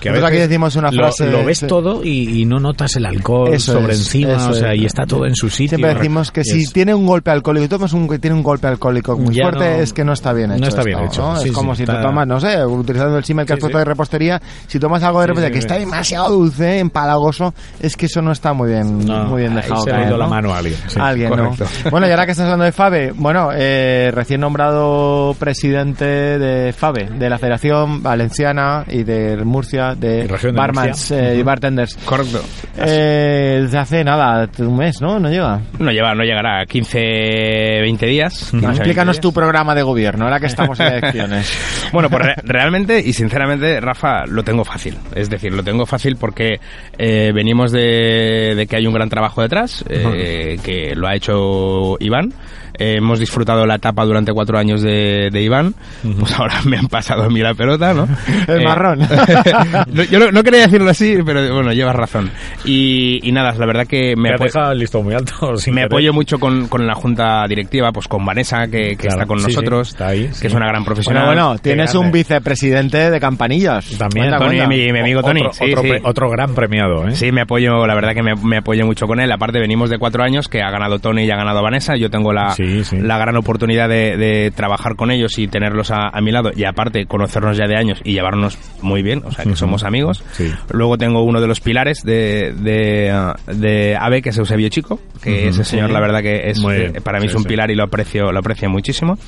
Que 0.00 0.08
a 0.08 0.12
Nosotros 0.12 0.28
aquí 0.28 0.36
veces 0.36 0.48
decimos 0.48 0.76
una 0.76 0.90
lo- 0.90 1.02
frase- 1.04 1.30
Lo, 1.30 1.44
ves 1.44 1.58
sí. 1.58 1.66
todo 1.66 2.04
y, 2.04 2.40
y 2.40 2.44
no 2.46 2.58
notas 2.60 2.96
el 2.96 3.06
alcohol 3.06 3.52
Eso 3.52 3.72
sobre 3.74 3.92
es, 3.94 4.00
encima, 4.00 4.32
eso 4.34 4.50
o 4.50 4.54
sea, 4.54 4.72
es. 4.72 4.80
y 4.80 4.86
está 4.86 5.06
todo 5.06 5.26
en 5.26 5.34
su 5.34 5.48
sitio. 5.50 5.76
Siempre 5.78 5.94
decimos 5.94 6.30
que 6.30 6.44
si 6.44 6.62
es- 6.62 6.72
tiene 6.72 6.94
un 6.94 7.06
golpe 7.06 7.30
alcohólico, 7.30 7.68
tomas 7.68 7.92
un 7.92 8.08
que 8.08 8.18
tiene 8.18 8.36
un 8.36 8.42
golpe 8.42 8.66
alcohólico 8.66 9.16
muy 9.16 9.34
Ya 9.34 9.44
fuerte, 9.44 9.70
no- 9.76 9.82
es 9.82 9.92
que 9.92 10.04
no 10.04 10.12
está 10.12 10.32
bien 10.32 10.50
no 10.50 10.56
hecho. 10.56 10.68
está 10.68 10.82
bien 10.82 10.98
esto, 11.00 11.12
hecho. 11.12 11.22
¿no? 11.32 11.36
Sí, 11.40 11.48
es 11.48 11.54
como 11.54 11.74
si 11.74 11.82
está- 11.82 11.96
te 11.98 12.02
tomas, 12.02 12.26
no 12.26 12.40
sé, 12.40 12.64
utilizando 12.64 13.18
el 13.18 13.24
símil 13.24 13.46
que 13.46 13.52
has 13.54 13.58
puesto 13.58 13.78
de 13.78 13.84
repostería, 13.84 14.40
si 14.66 14.78
tomas 14.78 15.02
algo 15.02 15.20
de 15.20 15.26
repostería 15.28 15.52
que 15.52 15.58
está 15.58 15.78
demasiado 15.78 16.30
dulce, 16.30 16.78
empalagoso, 16.78 17.54
es 17.80 17.96
que 17.96 18.06
eso 18.06 18.22
no 18.22 18.32
está 18.32 18.52
muy 18.52 18.70
bien, 18.70 19.06
No, 19.06 19.24
muy 19.24 19.42
bien 19.42 19.54
dejado. 19.54 19.82
se 19.82 19.92
le 19.92 20.06
ido 20.06 20.16
la 20.16 20.24
¿no? 20.24 20.30
mano 20.30 20.52
a 20.54 20.58
alguien. 20.58 20.76
sí. 20.88 20.98
Alguien, 21.00 21.28
correcto. 21.30 21.64
¿no? 21.84 21.90
Bueno, 21.90 22.06
y 22.06 22.10
ahora 22.10 22.24
que 22.26 22.32
estás 22.32 22.44
hablando 22.44 22.64
de 22.64 22.72
FABE, 22.72 23.12
bueno, 23.16 23.50
eh, 23.54 24.10
recién 24.14 24.40
nombrado 24.40 25.34
presidente 25.38 26.04
de 26.04 26.72
FABE, 26.72 27.10
de 27.18 27.28
la 27.30 27.38
Federación 27.38 28.02
Valenciana 28.02 28.84
y 28.88 29.02
de 29.04 29.36
Murcia, 29.44 29.69
de 29.70 30.26
de 30.26 30.52
barmans 30.52 31.10
eh, 31.10 31.36
y 31.38 31.42
bartenders. 31.42 31.96
Correcto. 32.04 32.42
Eh, 32.78 33.60
desde 33.62 33.78
hace 33.78 34.04
nada, 34.04 34.48
un 34.58 34.76
mes, 34.76 35.00
¿no? 35.00 35.18
No 35.20 35.28
llega. 35.30 35.60
No, 35.78 35.90
lleva, 35.90 36.14
no 36.14 36.22
llegará 36.24 36.60
a 36.62 36.66
15, 36.66 36.98
20 36.98 38.06
días. 38.06 38.32
15, 38.50 38.56
20 38.66 38.70
Explícanos 38.76 39.16
días. 39.16 39.22
tu 39.22 39.32
programa 39.32 39.74
de 39.74 39.82
gobierno, 39.82 40.24
ahora 40.24 40.40
que 40.40 40.46
estamos 40.46 40.78
en 40.80 40.86
elecciones. 40.86 41.58
Bueno, 41.92 42.08
pues 42.08 42.24
re- 42.24 42.34
realmente 42.44 43.00
y 43.04 43.12
sinceramente, 43.12 43.80
Rafa, 43.80 44.24
lo 44.26 44.44
tengo 44.44 44.64
fácil. 44.64 44.96
Es 45.12 45.28
decir, 45.28 45.52
lo 45.52 45.64
tengo 45.64 45.86
fácil 45.86 46.14
porque 46.16 46.60
eh, 46.96 47.32
venimos 47.34 47.72
de, 47.72 48.54
de 48.56 48.66
que 48.68 48.76
hay 48.76 48.86
un 48.86 48.94
gran 48.94 49.08
trabajo 49.08 49.42
detrás, 49.42 49.84
eh, 49.88 50.56
que 50.62 50.94
lo 50.94 51.08
ha 51.08 51.16
hecho 51.16 51.96
Iván. 51.98 52.32
Eh, 52.78 52.94
hemos 52.98 53.18
disfrutado 53.18 53.66
la 53.66 53.74
etapa 53.74 54.04
durante 54.04 54.32
cuatro 54.32 54.56
años 54.56 54.82
de, 54.82 55.30
de 55.32 55.42
Iván. 55.42 55.74
Pues 56.18 56.32
ahora 56.38 56.60
me 56.64 56.78
han 56.78 56.86
pasado 56.86 57.24
a 57.24 57.28
mí 57.28 57.40
la 57.40 57.54
pelota, 57.54 57.92
¿no? 57.92 58.06
El 58.46 58.60
Eh, 58.60 58.64
marrón. 58.64 59.00
No, 59.92 60.02
yo 60.04 60.18
no, 60.18 60.30
no 60.30 60.42
quería 60.42 60.60
decirlo 60.62 60.90
así, 60.90 61.16
pero 61.24 61.54
bueno, 61.54 61.72
llevas 61.72 61.94
razón. 61.96 62.30
Y, 62.64 63.20
y 63.26 63.32
nada, 63.32 63.52
la 63.58 63.66
verdad 63.66 63.86
que 63.86 64.14
me, 64.16 64.22
Me 64.24 64.28
has 64.30 64.40
apo- 64.40 64.44
dejado 64.44 64.72
el 64.72 64.78
listón 64.78 65.04
muy 65.04 65.14
alto. 65.14 65.56
sin 65.56 65.74
me 65.74 65.80
querer. 65.82 65.92
apoyo 65.92 66.12
mucho 66.12 66.38
con, 66.38 66.68
con 66.68 66.86
la 66.86 66.94
junta 66.94 67.44
directiva, 67.48 67.90
pues 67.92 68.08
con 68.08 68.24
Vanessa, 68.24 68.66
que, 68.66 68.90
que 68.90 68.96
Claro, 68.96 69.14
está 69.16 69.26
con 69.26 69.38
sí, 69.38 69.44
sí, 69.46 69.50
nosotros, 69.52 69.88
está 69.88 70.08
ahí, 70.08 70.26
que 70.28 70.34
sí. 70.34 70.46
es 70.46 70.54
una 70.54 70.66
gran 70.66 70.84
profesional. 70.84 71.26
Bueno, 71.26 71.46
bueno, 71.48 71.60
tienes 71.60 71.94
un 71.94 72.10
vicepresidente 72.12 73.10
de 73.10 73.20
campanillas. 73.20 73.96
También, 73.98 74.26
Cuenta, 74.28 74.38
Tony, 74.38 74.56
cuenta. 74.58 74.68
mi, 74.68 74.92
mi 74.92 74.98
amigo 75.00 75.22
Tony. 75.22 75.40
Otro, 75.40 75.52
sí, 75.52 75.64
otro, 75.72 75.82
sí. 75.82 75.88
pre- 75.88 76.00
otro 76.04 76.30
gran 76.30 76.54
premiado, 76.54 77.08
¿eh? 77.08 77.14
Sí, 77.14 77.32
me 77.32 77.42
apoyo, 77.42 77.86
la 77.86 77.94
verdad 77.94 78.12
que 78.14 78.22
me, 78.22 78.34
me 78.36 78.58
apoyo 78.58 78.84
mucho 78.86 79.06
con 79.06 79.20
él. 79.20 79.30
Aparte, 79.32 79.58
venimos 79.60 79.90
de 79.90 79.98
cuatro 79.98 80.22
años 80.22 80.48
que 80.48 80.62
ha 80.62 80.70
ganado 80.70 80.98
Tony 80.98 81.24
y 81.24 81.30
ha 81.30 81.36
ganado 81.36 81.62
Vanessa. 81.62 81.96
Yo 81.96 82.10
tengo 82.10 82.32
la, 82.32 82.50
Sí, 82.50 82.84
sí. 82.84 82.98
la 82.98 83.18
gran 83.18 83.36
oportunidad 83.36 83.88
de, 83.88 84.16
de 84.16 84.50
trabajar 84.50 84.96
con 84.96 85.10
ellos 85.10 85.38
y 85.38 85.48
tenerlos 85.48 85.90
a, 85.90 86.08
a 86.12 86.20
mi 86.20 86.30
lado. 86.30 86.50
Y 86.54 86.64
aparte, 86.64 87.06
conocernos 87.06 87.56
ya 87.56 87.66
de 87.66 87.76
años 87.76 88.00
y 88.04 88.12
llevarnos 88.12 88.58
muy 88.82 89.02
bien, 89.02 89.22
o 89.24 89.30
sea, 89.32 89.44
que 89.50 89.56
somos 89.56 89.84
amigos. 89.84 90.22
Sí. 90.32 90.50
Luego 90.72 90.96
tengo 90.98 91.22
uno 91.22 91.40
de 91.40 91.46
los 91.46 91.60
pilares 91.60 92.02
de, 92.02 92.54
de, 92.58 93.10
ah, 93.10 93.36
de 93.52 93.96
AVE, 93.96 94.22
que 94.22 94.30
es 94.30 94.38
Eusebio 94.38 94.68
Chico, 94.68 95.00
que 95.22 95.48
ese 95.48 95.64
señor, 95.64 95.88
Sí. 95.88 95.92
la 95.92 96.00
verdad 96.00 96.20
que 96.22 96.50
es 96.50 96.58
eh, 96.70 97.00
para 97.02 97.18
mí 97.18 97.24
Sí, 97.26 97.30
es 97.30 97.34
un 97.36 97.42
sí. 97.42 97.48
pilar 97.48 97.70
y 97.70 97.74
lo 97.74 97.84
aprecio, 97.84 98.32
lo 98.32 98.38
aprecio 98.38 98.68
muchísimo. 98.70 99.18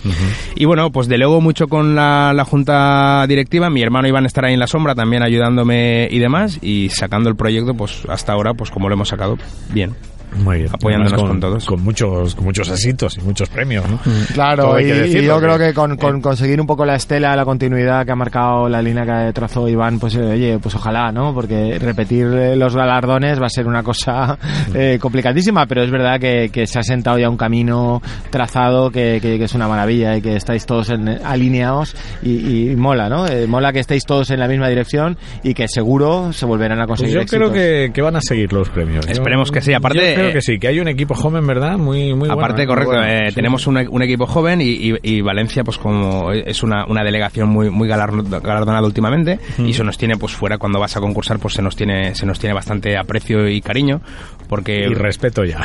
Y 0.55 0.65
bueno, 0.65 0.91
pues 0.91 1.09
delego 1.09 1.41
mucho 1.41 1.69
con 1.69 1.95
la, 1.95 2.33
la 2.35 2.45
junta 2.45 3.25
directiva. 3.29 3.71
Mi 3.71 3.83
hermano 3.83 4.09
Iván 4.09 4.27
estará 4.27 4.49
ahí 4.49 4.55
en 4.55 4.61
la 4.61 4.67
sombra 4.67 4.95
también 4.95 5.23
ayudándome 5.23 6.09
y 6.11 6.19
demás. 6.19 6.59
Y 6.63 6.89
sacando 6.91 7.29
el 7.29 7.37
proyecto, 7.37 7.75
pues 7.75 8.03
hasta 8.09 8.33
ahora, 8.33 8.55
pues 8.55 8.71
como 8.71 8.89
lo 8.89 8.95
hemos 8.95 9.09
sacado, 9.09 9.37
bien. 9.73 9.95
Muy 10.37 10.59
bien. 10.59 10.69
Apoyándonos 10.73 11.23
con 11.23 11.41
todos. 11.41 11.65
Con 11.67 11.83
muchos, 11.83 12.35
con 12.35 12.45
muchos 12.45 12.69
éxitos 12.71 13.19
y 13.19 13.21
muchos 13.21 13.49
premios, 13.49 13.89
¿no? 13.89 13.99
Claro, 14.35 14.65
Todo 14.65 14.75
hay 14.77 14.85
y, 14.91 15.23
yo 15.23 15.39
creo 15.41 15.59
que- 15.59 15.67
que 15.69 15.75
con, 15.75 15.97
con 15.97 16.21
conseguir 16.21 16.61
un 16.61 16.67
poco 16.67 16.85
la 16.85 16.95
estela, 16.97 17.37
la 17.37 17.45
continuidad 17.45 18.05
que 18.07 18.13
ha 18.13 18.17
marcado 18.17 18.69
la 18.69 18.81
línea 18.83 19.05
que 19.27 19.33
trazó 19.33 19.69
Iván, 19.69 19.99
pues 19.99 20.15
eh, 20.17 20.21
oye, 20.23 20.59
pues 20.59 20.75
ojalá, 20.75 21.13
¿no? 21.13 21.35
Porque 21.35 21.79
repetir 21.79 22.27
eh, 22.27 22.57
los 22.57 22.75
galardones 22.75 23.41
va 23.41 23.47
a 23.47 23.51
ser 23.51 23.67
una 23.67 23.83
cosa 23.83 24.39
eh, 24.75 24.99
complicadísima, 25.01 25.67
pero 25.67 25.83
es 25.83 25.91
verdad 25.91 26.19
que, 26.19 26.51
que 26.53 26.67
se 26.67 26.79
ha 26.79 26.83
sentado 26.83 27.19
ya 27.19 27.29
un 27.29 27.37
camino 27.37 28.01
trazado 28.31 28.91
que, 28.91 29.19
que- 29.21 29.39
que 29.39 29.45
es 29.45 29.55
una 29.55 29.69
maravilla 29.69 30.17
y 30.17 30.23
que 30.23 30.37
estáis 30.37 30.65
todos 30.67 30.91
en- 30.91 31.09
alineados 31.25 31.95
y, 32.23 32.71
y 32.73 32.77
mola, 32.77 33.09
¿no? 33.09 33.27
Eh, 33.27 33.47
mola 33.47 33.73
que 33.73 33.81
estéis 33.81 34.05
todos 34.05 34.31
en 34.31 34.41
la 34.41 34.49
misma 34.49 34.69
dirección 34.69 35.17
y 35.43 35.55
que 35.55 35.69
seguro 35.69 36.33
se 36.33 36.47
volverán 36.47 36.81
a 36.81 36.87
Pues 36.87 37.01
conseguir 37.01 37.21
yo 37.21 37.27
creo 37.27 37.49
éxitos. 37.49 37.53
que, 37.53 37.91
que 37.93 38.03
van 38.03 38.17
a 38.17 38.21
seguir 38.21 38.53
los 38.53 38.69
premios. 38.71 39.05
Yo- 39.07 39.13
Esperemos 39.13 39.51
que 39.51 39.61
sí. 39.61 39.73
Aparte, 39.75 40.15
yo 40.17 40.22
creo 40.23 40.31
eh, 40.31 40.33
que 40.35 40.43
sí, 40.43 40.59
que 40.59 40.69
hay 40.69 40.81
un 40.81 40.89
equipo 40.89 41.15
joven, 41.15 41.47
¿verdad? 41.47 41.77
Muy, 41.79 42.15
muy 42.15 42.29
Aparte, 42.31 42.53
bueno, 42.55 42.63
¿eh? 42.65 42.67
correcto, 42.67 42.93
Muy 42.93 43.01
bueno. 43.07 43.13
eh, 43.27 43.29
Sí, 43.31 43.35
tenemos 43.35 43.63
sí. 43.63 43.69
un, 43.71 43.87
un 43.91 44.03
equipo 44.03 44.27
joven 44.27 44.61
y, 44.61 44.65
y- 44.71 44.95
y 45.03 45.21
Valencia, 45.21 45.65
pues 45.65 45.79
como 45.79 46.33
es 46.33 46.63
una, 46.63 46.85
una 46.87 47.03
delegación 47.05 47.49
muy, 47.49 47.71
muy 47.71 47.89
galardo- 47.89 48.41
galardonada 48.41 48.87
últimamente 48.87 49.39
y 49.59 49.73
se 49.73 49.85
nos 49.85 49.99
tiene, 49.99 50.17
pues 50.17 50.33
fuera 50.33 50.59
cuando 50.59 50.79
vas 50.81 50.97
a 50.97 51.01
concursar, 51.01 51.39
pues 51.39 51.55
se 51.55 51.63
nos 51.63 51.77
tiene, 51.77 52.15
se 52.15 52.27
nos 52.27 52.39
tiene 52.39 52.55
bastante 52.55 52.97
aprecio 52.97 53.49
y 53.49 53.61
cariño 53.61 54.01
porque 54.49 54.85
Y 54.89 54.95
respeto 54.95 55.45
ya. 55.45 55.61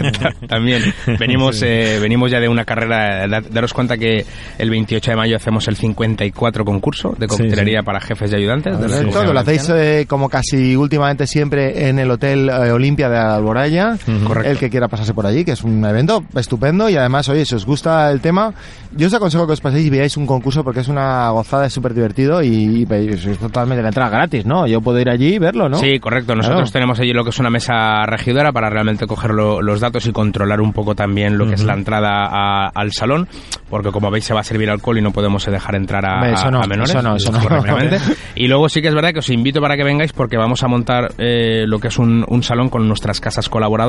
también 0.48 0.82
venimos 1.18 1.62
eh, 1.62 1.98
venimos 2.00 2.30
ya 2.30 2.40
de 2.40 2.48
una 2.48 2.64
carrera 2.64 3.26
da- 3.28 3.40
daros 3.40 3.72
cuenta 3.72 3.96
que 3.96 4.24
el 4.58 4.70
28 4.70 5.10
de 5.12 5.16
mayo 5.16 5.36
hacemos 5.36 5.68
el 5.68 5.76
54 5.76 6.64
concurso 6.64 7.14
de 7.18 7.26
coctelería 7.26 7.80
sí. 7.80 7.86
para 7.86 8.00
jefes 8.00 8.32
y 8.32 8.36
ayudantes 8.36 8.78
de 8.78 8.88
la 8.88 9.22
que 9.26 9.32
lo 9.32 9.40
hacéis 9.40 9.68
eh, 9.70 10.06
como 10.08 10.28
casi 10.28 10.74
últimamente 10.76 11.26
siempre 11.26 11.88
en 11.88 11.98
el 11.98 12.10
Hotel 12.10 12.48
eh, 12.48 12.70
Olimpia 12.72 13.08
de 13.08 13.18
Alboraya. 13.18 13.96
Correcto. 14.26 14.50
El 14.50 14.58
que 14.58 14.70
quiera 14.70 14.88
pasarse 14.88 15.14
por 15.14 15.26
allí, 15.26 15.44
que 15.44 15.52
es 15.52 15.62
un 15.62 15.84
evento 15.84 16.24
estupendo 16.34 16.88
y 16.88 16.96
además, 16.96 17.28
oye, 17.28 17.44
si 17.44 17.54
os 17.54 17.64
gusta 17.66 18.10
el 18.10 18.20
tema, 18.20 18.52
yo 18.96 19.06
os 19.06 19.14
aconsejo 19.14 19.46
que 19.46 19.52
os 19.54 19.60
paséis 19.60 19.86
y 19.86 19.90
veáis 19.90 20.16
un 20.16 20.26
concurso 20.26 20.62
porque 20.64 20.80
es 20.80 20.88
una 20.88 21.30
gozada, 21.30 21.66
es 21.66 21.72
súper 21.72 21.94
divertido 21.94 22.42
y, 22.42 22.86
y 22.88 23.08
es 23.08 23.38
totalmente 23.38 23.82
la 23.82 23.88
entrada 23.88 24.10
gratis, 24.10 24.44
¿no? 24.46 24.66
Yo 24.66 24.80
puedo 24.80 24.98
ir 25.00 25.08
allí 25.08 25.34
y 25.34 25.38
verlo, 25.38 25.68
¿no? 25.68 25.76
Sí, 25.78 25.98
correcto. 25.98 26.34
Nosotros 26.34 26.70
Claro. 26.70 26.72
tenemos 26.72 27.00
allí 27.00 27.12
lo 27.12 27.24
que 27.24 27.30
es 27.30 27.38
una 27.38 27.50
mesa 27.50 28.04
regidora 28.06 28.52
para 28.52 28.68
realmente 28.70 29.06
coger 29.06 29.32
lo- 29.32 29.62
los 29.62 29.80
datos 29.80 30.06
y 30.06 30.12
controlar 30.12 30.60
un 30.60 30.72
poco 30.72 30.94
también 30.94 31.38
lo 31.38 31.46
que 31.46 31.54
es 31.54 31.64
la 31.64 31.74
entrada 31.74 32.26
a- 32.30 32.68
al 32.74 32.92
salón, 32.92 33.28
porque 33.70 33.90
como 33.90 34.10
veis 34.10 34.24
se 34.24 34.34
va 34.34 34.40
a 34.40 34.44
servir 34.44 34.68
alcohol 34.70 34.98
y 34.98 35.02
no 35.02 35.12
podemos 35.12 35.44
dejar 35.46 35.74
entrar 35.76 36.04
a, 36.04 36.30
eso 36.30 36.50
no, 36.50 36.58
a 36.60 36.66
menores. 36.66 36.90
eso 36.90 37.02
no, 37.02 37.16
eso 37.16 37.32
no. 37.32 37.40
correctamente. 37.40 37.98
y 38.34 38.46
luego 38.48 38.68
sí 38.68 38.82
que 38.82 38.88
es 38.88 38.94
verdad 38.94 39.12
que 39.12 39.20
os 39.20 39.30
invito 39.30 39.60
para 39.60 39.76
que 39.76 39.84
vengáis 39.84 40.12
porque 40.12 40.36
vamos 40.36 40.62
a 40.62 40.68
montar 40.68 41.12
eh, 41.18 41.64
lo 41.66 41.78
que 41.78 41.88
es 41.88 41.98
un, 41.98 42.24
un 42.28 42.42
salón 42.42 42.68
con 42.68 42.86
nuestras 42.88 43.20
casas 43.20 43.48
colaboradoras, 43.48 43.82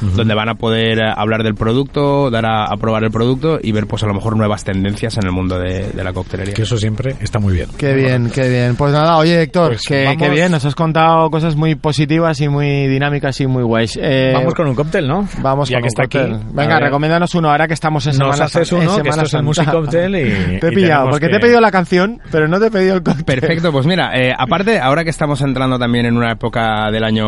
donde 0.00 0.34
van 0.34 0.48
a 0.48 0.54
poder 0.54 0.98
eh, 0.98 1.12
hablar 1.16 1.42
del 1.42 1.54
producto, 1.54 2.30
dar 2.30 2.46
a, 2.46 2.64
a 2.64 2.76
probar 2.76 3.04
el 3.04 3.10
producto 3.10 3.58
y 3.62 3.72
ver 3.72 3.86
pues 3.86 4.02
a 4.02 4.06
lo 4.06 4.14
mejor 4.14 4.36
nuevas 4.36 4.64
tendencias 4.64 5.16
en 5.18 5.26
el 5.26 5.32
mundo 5.32 5.58
de, 5.58 5.90
de 5.92 6.04
la 6.04 6.12
coctelería. 6.12 6.54
que 6.54 6.62
eso 6.62 6.76
siempre 6.76 7.16
está 7.20 7.38
muy 7.38 7.54
bien. 7.54 7.68
Qué 7.76 7.94
bien, 7.94 8.30
qué 8.34 8.48
bien. 8.48 8.76
Pues 8.76 8.92
nada, 8.92 9.16
oye 9.18 9.42
Héctor, 9.42 9.68
Pues 9.72 9.82
que, 9.86 10.04
vamos- 10.04 10.30
bien, 10.30 10.50
nos 10.52 10.64
has 10.64 10.74
contado 10.74 11.30
cosas 11.30 11.56
muy 11.56 11.74
positivas 11.74 12.40
y 12.40 12.48
muy 12.48 12.86
dinámicas 12.88 13.40
y 13.40 13.46
muy 13.46 13.62
guays. 13.62 13.98
Eh, 14.00 14.32
Vamos 14.34 14.54
con 14.54 14.66
un 14.68 14.74
cóctel, 14.74 15.06
¿no? 15.08 15.26
Vamos 15.42 15.68
ya 15.68 15.76
con 15.78 15.82
que 15.82 15.84
un 15.84 15.88
está 15.88 16.02
cóctel. 16.04 16.34
aquí. 16.36 16.44
Venga, 16.52 16.80
recomiéndanos 16.80 17.34
uno 17.34 17.50
ahora 17.50 17.66
que 17.68 17.74
estamos 17.74 18.06
en 18.06 18.10
Nos 18.18 18.34
Semana 18.36 18.44
haces 18.46 18.72
en 18.72 18.78
que 18.80 18.84
Semana 18.86 19.00
esto 19.02 19.10
es 19.10 19.18
el 19.22 19.28
Santa. 19.28 19.42
Music 19.44 19.70
Cocktail 19.70 20.16
y- 20.56 20.60
Te 20.60 20.68
he 20.68 20.72
pillado, 20.72 21.10
porque 21.10 21.26
que- 21.26 21.30
te 21.32 21.36
he 21.36 21.40
pedido 21.40 21.60
la 21.60 21.70
canción, 21.70 22.20
pero 22.30 22.48
no 22.48 22.58
te 22.60 22.66
he 22.66 22.70
pedido 22.70 22.94
el 22.96 23.02
cóctel. 23.02 23.24
Perfecto, 23.24 23.72
pues 23.72 23.86
mira, 23.86 24.10
eh, 24.14 24.32
aparte, 24.38 24.78
ahora 24.80 25.04
que 25.04 25.10
estamos 25.10 25.40
entrando 25.42 25.78
también 25.78 26.06
en 26.06 26.16
una 26.16 26.32
época 26.32 26.90
del 26.90 27.04
año 27.04 27.24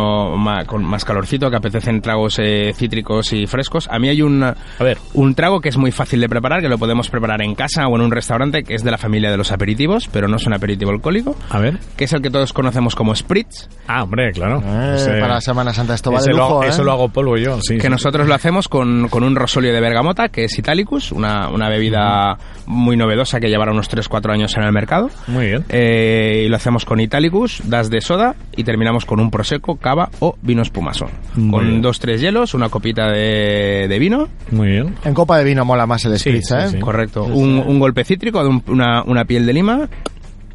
con 0.67 0.85
más 0.85 1.05
calorcito, 1.05 1.51
que 1.51 1.57
apetecen 1.57 2.01
tragos 2.17 2.39
eh, 2.39 2.73
cítricos 2.75 3.33
y 3.35 3.47
frescos, 3.47 3.89
a 3.91 3.99
mí 3.99 4.09
hay 4.09 4.23
un, 4.23 4.43
A 4.43 4.55
ver. 4.81 4.97
un 5.13 5.35
trago 5.35 5.61
que 5.61 5.69
es 5.69 5.77
muy 5.77 5.93
fácil 5.93 6.19
de 6.21 6.29
preparar, 6.31 6.63
que 6.63 6.69
lo 6.69 6.79
podemos 6.79 7.11
preparar 7.11 7.43
en 7.43 7.55
casa 7.55 7.87
o 7.89 7.95
en 7.97 8.01
un 8.03 8.11
restaurante, 8.11 8.63
que 8.63 8.75
es 8.75 8.83
de 8.83 8.91
la 8.91 8.97
familia 8.97 9.31
de 9.31 9.37
los 9.37 9.53
aperitivos, 9.53 10.09
pero 10.11 10.29
no 10.29 10.37
es 10.37 10.47
un 10.47 10.55
aperitivo 10.55 10.91
alcohólico, 10.93 11.37
A 11.51 11.59
ver. 11.59 11.79
que 11.97 12.05
es 12.05 12.13
el 12.15 12.23
que 12.23 12.31
todos 12.31 12.53
conocemos 12.55 12.95
como 12.95 13.15
Spritz, 13.15 13.69
Ah, 13.87 14.03
hombre, 14.03 14.33
claro. 14.33 14.63
Eh, 14.67 14.95
Ese- 14.97 15.21
para 15.21 15.41
Semana 15.41 15.73
Santa 15.75 15.95
esto 15.95 16.11
va 16.11 16.21
de 16.23 16.31
lo, 16.33 16.39
lujo, 16.39 16.65
¿eh? 16.65 16.69
eso 16.69 16.83
lo 16.85 16.93
hago 16.93 17.09
polvo 17.11 17.37
yo, 17.37 17.59
sí. 17.61 17.75
que 17.77 17.83
sí. 17.83 17.89
nosotros 17.89 18.27
lo 18.27 18.35
hacemos 18.35 18.69
con, 18.69 19.09
con 19.09 19.23
un 19.23 19.37
rosolio 19.37 19.73
de 19.75 19.81
bergamota, 19.81 20.29
que 20.31 20.45
es 20.45 20.59
Italicus, 20.59 21.13
una, 21.13 21.49
una 21.51 21.69
bebida 21.69 22.39
muy 22.67 22.97
novedosa 22.97 23.39
que 23.41 23.49
llevará 23.49 23.73
unos 23.73 23.91
3-4 23.91 24.33
años 24.33 24.57
en 24.57 24.63
el 24.65 24.73
mercado. 24.73 25.11
Muy 25.27 25.47
bien. 25.49 25.65
Eh, 25.69 26.45
y 26.47 26.49
lo 26.49 26.57
hacemos 26.57 26.85
con 26.87 26.99
Italicus, 27.01 27.61
das 27.65 27.91
de 27.91 28.01
soda 28.01 28.35
y 28.57 28.65
terminamos 28.65 29.05
con 29.05 29.21
un 29.21 29.31
prosecco, 29.31 29.77
cava 29.77 30.09
o 30.21 30.37
vino 30.43 30.63
espumoso. 30.63 31.07
Muy 31.35 31.51
con 31.51 31.69
bien. 31.69 31.83
dos, 31.83 32.01
tres 32.07 32.21
hielos, 32.21 32.55
una 32.55 32.69
copita 32.71 33.11
de, 33.11 33.87
de 33.89 33.99
vino, 33.99 34.29
Muy 34.51 34.69
bien. 34.69 34.95
En 35.05 35.13
copa 35.13 35.37
de 35.39 35.45
vino 35.45 35.65
mola 35.65 35.87
más 35.87 36.05
el 36.07 36.19
Sí, 36.19 36.31
spritz, 36.31 36.49
sí, 36.49 36.55
¿eh? 36.57 36.69
sí. 36.71 36.79
correcto. 36.79 37.25
Un, 37.25 37.59
un 37.59 37.79
golpe 37.79 38.05
cítrico 38.05 38.43
de 38.43 38.49
un- 38.49 38.63
una, 38.69 39.03
una 39.03 39.25
piel 39.25 39.45
de 39.45 39.53
lima 39.53 39.89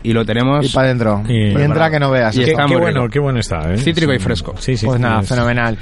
y 0.04 0.14
lo 0.14 0.26
tenemos 0.26 0.66
Y 0.66 0.70
para 0.70 0.88
adentro. 0.88 1.24
Y- 1.28 1.52
Y 1.52 1.62
entra 1.62 1.90
que 1.90 2.00
no 2.00 2.10
veas. 2.12 2.36
Y 2.36 2.44
Qué, 2.44 2.52
está 2.52 2.64
qué 2.66 2.74
muy 2.74 2.82
bueno, 2.82 3.08
qué 3.10 3.20
bueno 3.20 3.40
está, 3.40 3.72
¿eh? 3.72 3.78
Cítrico 3.78 4.12
y 4.14 4.18
Sí. 4.20 4.24
fresco. 4.24 4.56
Sí, 4.60 4.76
sí. 4.78 4.86
Pues 4.86 5.00
nada, 5.00 5.22
Es- 5.22 5.30
fenomenal. 5.30 5.78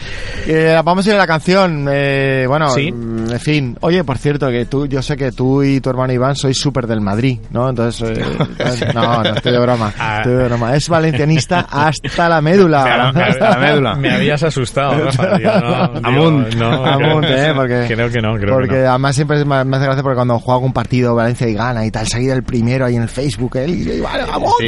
Eh, 0.47 0.79
vamos 0.84 1.05
a 1.05 1.10
ir 1.10 1.15
a 1.15 1.19
la 1.19 1.27
canción. 1.27 1.88
Eh, 1.91 2.45
bueno, 2.47 2.69
Sí. 2.69 2.88
en 2.88 3.39
fin. 3.39 3.77
Oye, 3.82 4.03
por 4.03 4.17
cierto, 4.17 4.49
que 4.49 4.65
tú, 4.65 4.88
yo 4.88 5.01
sé 5.01 5.15
que 5.17 5.32
tú 5.32 5.63
y 5.63 5.79
tu 5.82 5.89
hermano 5.89 6.13
Iván 6.13 6.36
sois 6.36 6.58
súper 6.60 6.88
del 6.88 7.01
Madrid, 7.01 7.39
¿no? 7.51 7.69
Entonces, 7.69 8.10
eh, 8.17 8.23
no, 8.93 9.23
no, 9.23 9.29
estoy 9.36 9.51
de 9.51 9.60
broma. 9.60 9.93
Ah. 9.97 10.17
Estoy 10.17 10.34
de 10.36 10.43
broma. 10.45 10.75
Es 10.75 10.89
valencianista 10.89 11.67
hasta 11.69 12.29
la 12.29 12.41
médula. 12.41 12.84
Claro, 12.84 13.19
Hasta 13.29 13.49
la 13.51 13.58
médula. 13.58 13.95
me 13.95 14.12
habías 14.12 14.43
asustado, 14.43 15.05
Rafa, 15.05 15.38
no, 15.39 15.62
no, 15.62 15.99
Amunt, 16.03 16.47
creo- 16.49 17.23
eh, 17.23 17.51
porque- 17.55 17.86
Creo 17.93 18.10
que 18.10 18.21
no, 18.21 18.36
creo 18.36 18.53
Porque 18.55 18.69
que 18.69 18.82
no. 18.84 18.89
además 18.89 19.15
siempre 19.15 19.43
me 19.45 19.55
hace 19.55 19.86
gracia 19.86 20.03
porque 20.03 20.15
cuando 20.15 20.39
juega 20.39 20.60
un 20.60 20.73
partido 20.73 21.15
Valencia 21.15 21.47
y 21.47 21.53
gana 21.53 21.86
y 21.86 21.91
tal, 21.91 22.08
seguir 22.08 22.32
el 22.32 22.43
primero 22.43 22.86
ahí 22.86 22.95
en 22.95 23.03
el 23.03 23.10
Facebook, 23.10 23.58
él 23.58 23.75
y 23.75 23.86
yo, 23.99 24.08
vale, 24.12 24.24
¡amut, 24.32 24.52
Sí. 24.60 24.67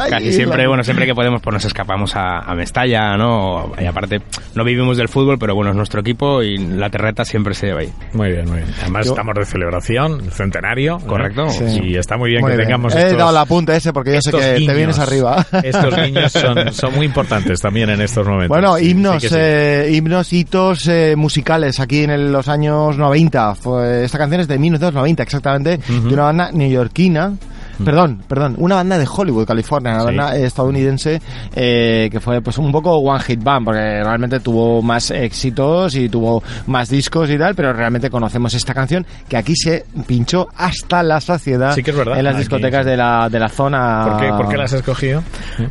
ahí, 0.00 0.10
Casi 0.10 0.32
siempre, 0.32 0.56
claro. 0.56 0.68
bueno, 0.70 0.84
siempre 0.84 1.06
que 1.06 1.14
podemos, 1.14 1.40
pues 1.42 1.54
nos 1.54 1.64
escapamos 1.64 2.14
a, 2.16 2.38
a 2.40 2.54
Mestalla, 2.54 3.16
¿no? 3.16 3.72
Y 3.80 3.84
aparte, 3.86 4.20
no 4.54 4.64
vivimos 4.64 4.96
del 4.96 5.08
fútbol, 5.08 5.38
pero 5.38 5.54
bueno, 5.54 5.70
es 5.70 5.76
nuestro 5.76 6.00
equipo 6.00 6.42
y 6.42 6.56
la 6.58 6.90
terreta 6.90 7.24
siempre 7.24 7.54
se 7.54 7.66
lleva 7.66 7.80
ahí. 7.80 7.92
Muy 8.12 8.30
bien, 8.32 8.46
muy 8.48 8.58
bien. 8.58 8.68
Además 8.82 9.06
Yo- 9.06 9.12
estamos 9.12 9.34
de 9.34 9.44
celebración, 9.44 10.20
el 10.24 10.32
centenario. 10.32 10.98
Correcto. 11.06 11.48
Sí. 11.50 11.64
Y 11.84 11.96
está 11.96 12.16
muy 12.16 12.30
bien 12.30 12.40
Muy 12.42 12.50
que 12.52 12.56
bien. 12.56 12.68
tengamos 12.68 12.94
He 12.94 13.02
estos, 13.02 13.18
dado 13.18 13.30
el 13.30 13.36
apunte 13.36 13.76
ese 13.76 13.92
porque 13.92 14.14
yo 14.14 14.20
sé 14.20 14.30
que 14.32 14.66
te 14.66 14.74
vienes 14.74 14.98
arriba. 14.98 15.44
Estos 15.62 15.96
niños 15.96 16.32
son, 16.32 16.72
son 16.72 16.94
muy 16.94 17.06
importantes 17.06 17.60
también 17.60 17.90
en 17.90 18.00
estos 18.00 18.26
momentos. 18.26 18.48
Bueno, 18.48 18.76
Sí, 18.76 18.90
himnos, 18.90 19.14
sí 19.14 19.20
que 19.20 19.28
sí. 19.28 19.34
eh, 19.38 19.90
himnos, 19.92 20.32
hitos 20.32 20.86
eh, 20.88 21.14
musicales 21.16 21.80
aquí 21.80 22.04
en 22.04 22.10
el- 22.10 22.32
los 22.32 22.48
años 22.48 22.96
90. 22.96 23.54
Fue- 23.54 24.04
esta 24.04 24.18
canción 24.18 24.40
es 24.42 24.48
de 24.48 24.58
1990 24.58 25.22
exactamente, 25.22 25.78
de 25.78 26.14
una 26.14 26.24
banda 26.24 26.50
neoyorquina. 26.52 27.32
Perdón, 27.84 28.22
perdón, 28.28 28.54
una 28.58 28.76
banda 28.76 28.98
de 28.98 29.06
Hollywood, 29.10 29.46
California, 29.46 29.92
una 29.92 30.00
Sí. 30.00 30.06
banda 30.06 30.36
estadounidense 30.36 31.20
eh, 31.54 32.08
que 32.10 32.20
fue 32.20 32.40
pues 32.42 32.58
un 32.58 32.70
poco 32.72 32.96
one 32.96 33.20
hit 33.22 33.42
band, 33.42 33.64
porque 33.64 33.80
realmente 33.80 34.40
tuvo 34.40 34.82
más 34.82 35.10
éxitos 35.10 35.94
y 35.94 36.08
tuvo 36.08 36.42
más 36.66 36.88
discos 36.88 37.30
y 37.30 37.38
tal, 37.38 37.54
pero 37.54 37.72
realmente 37.72 38.10
conocemos 38.10 38.52
esta 38.54 38.74
canción 38.74 39.06
que 39.28 39.36
aquí 39.36 39.54
se 39.56 39.84
pinchó 40.06 40.48
hasta 40.56 41.02
la 41.02 41.20
saciedad 41.20 41.74
Sí 41.74 41.82
que 41.82 41.90
es 41.90 41.96
verdad, 41.96 42.18
en 42.18 42.24
las 42.24 42.34
aquí, 42.34 42.40
discotecas 42.42 42.84
sí. 42.84 42.90
de 42.90 42.96
la, 42.96 43.28
de 43.28 43.38
la 43.38 43.48
zona. 43.48 44.04
¿Por 44.08 44.20
qué, 44.20 44.28
por 44.30 44.48
qué 44.48 44.56
las 44.56 44.72
has 44.72 44.80
escogido? 44.80 45.22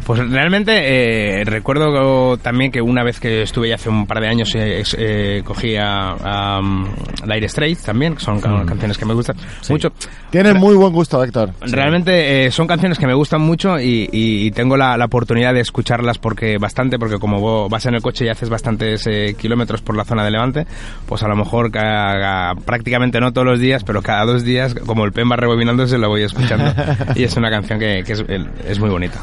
Pues 0.06 0.20
realmente 0.30 1.40
eh, 1.42 1.44
recuerdo 1.46 2.38
también 2.38 2.72
que 2.72 2.82
una 2.82 3.04
vez 3.04 3.20
que 3.20 3.44
estuve 3.44 3.70
ya 3.70 3.76
hace 3.76 3.90
un 3.90 4.06
par 4.08 4.20
de 4.22 4.28
años 4.28 4.54
eh, 4.56 4.84
eh, 4.98 5.42
cogí 5.46 5.76
a, 5.76 6.10
a, 6.12 6.60
um, 6.60 6.88
Dire 7.26 7.48
Straits 7.50 7.84
también, 7.84 8.16
que 8.16 8.22
son 8.24 8.38
Mm. 8.40 8.66
canciones 8.66 8.98
que 8.98 9.06
me 9.06 9.14
gustan 9.14 9.36
Sí. 9.62 9.74
mucho. 9.74 9.90
Tienes 10.32 10.56
muy 10.56 10.76
buen 10.76 10.94
gusto, 10.94 11.24
Héctor. 11.24 11.52
Realmente 11.62 11.99
realmente 12.04 12.46
eh, 12.46 12.52
son 12.52 12.68
canciones 12.68 12.98
que 12.98 13.08
me 13.08 13.14
gustan 13.14 13.42
mucho 13.42 13.80
y, 13.80 14.08
y 14.12 14.52
tengo 14.52 14.78
la, 14.78 14.98
la 14.98 15.06
oportunidad 15.06 15.54
de 15.54 15.60
escucharlas 15.62 16.18
porque 16.18 16.58
bastante, 16.58 16.98
porque 16.98 17.18
como 17.20 17.40
vos 17.40 17.70
vas 17.70 17.86
en 17.86 17.96
el 17.96 18.02
coche 18.02 18.26
y 18.26 18.30
haces 18.30 18.50
bastantes 18.50 19.06
eh, 19.08 19.36
kilómetros 19.38 19.82
por 19.82 19.96
la 19.98 20.06
zona 20.06 20.24
de 20.24 20.32
Levante, 20.32 20.66
pues 21.08 21.24
a 21.24 21.28
lo 21.28 21.36
mejor 21.36 21.72
ca- 21.72 22.54
prácticamente 22.66 23.20
no 23.20 23.34
todos 23.34 23.48
los 23.48 23.60
días, 23.60 23.84
pero 23.84 24.02
cada 24.02 24.26
dos 24.26 24.44
días, 24.44 24.76
como 24.86 25.04
el 25.06 25.12
pen 25.12 25.30
va 25.32 25.36
rebobinándose, 25.36 25.98
lo 25.98 26.10
voy 26.10 26.24
escuchando. 26.24 26.72
y 27.16 27.24
es 27.24 27.36
una 27.36 27.50
canción 27.50 27.80
que, 27.80 28.04
que 28.06 28.14
es, 28.14 28.24
es 28.68 28.80
muy 28.80 28.90
bonita. 28.90 29.20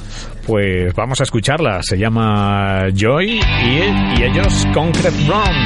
Pues 0.47 0.93
vamos 0.95 1.21
a 1.21 1.23
escucharla. 1.25 1.83
Se 1.83 1.97
llama 1.99 2.87
Joy 2.95 3.41
y, 3.41 4.21
y 4.21 4.23
ellos 4.23 4.67
Concrete 4.75 5.17
Brown. 5.27 5.57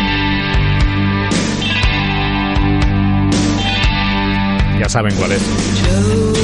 Ya 4.81 4.89
saben 4.89 5.15
cuál 5.17 5.33
es. 5.33 6.40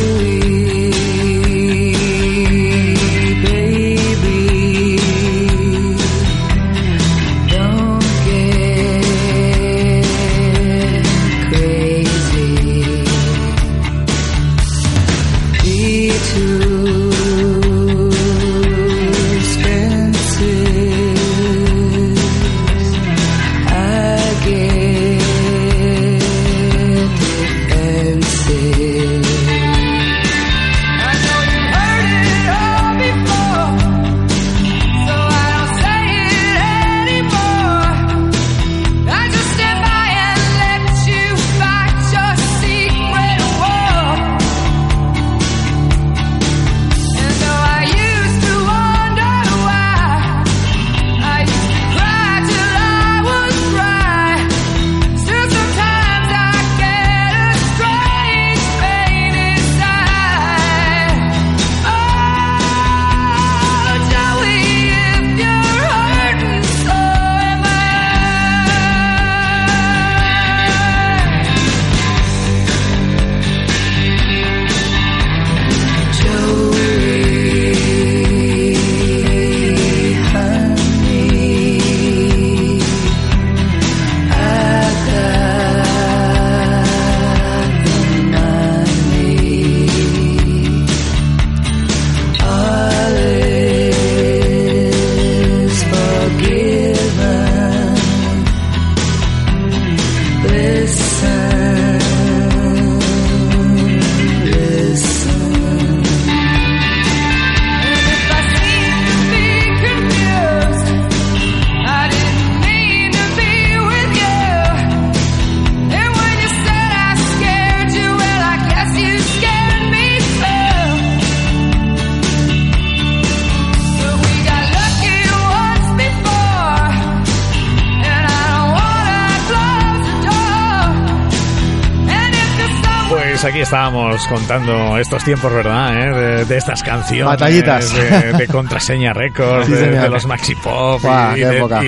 Pues 133.36 133.52
aquí 133.52 133.60
estábamos 133.60 134.26
contando 134.28 134.96
estos 134.96 135.22
tiempos, 135.22 135.52
¿verdad? 135.52 135.94
¿Eh? 135.94 136.14
De, 136.38 136.44
de, 136.46 136.56
estas 136.56 136.82
canciones. 136.82 137.26
Batallitas. 137.26 137.92
De, 137.94 138.32
de 138.32 138.46
contraseña 138.48 139.12
récords, 139.12 139.66
Sí, 139.66 139.72
de, 139.72 140.08
los 140.08 140.24
Maxi 140.24 140.54
Pop 140.54 141.02
y, 141.36 141.40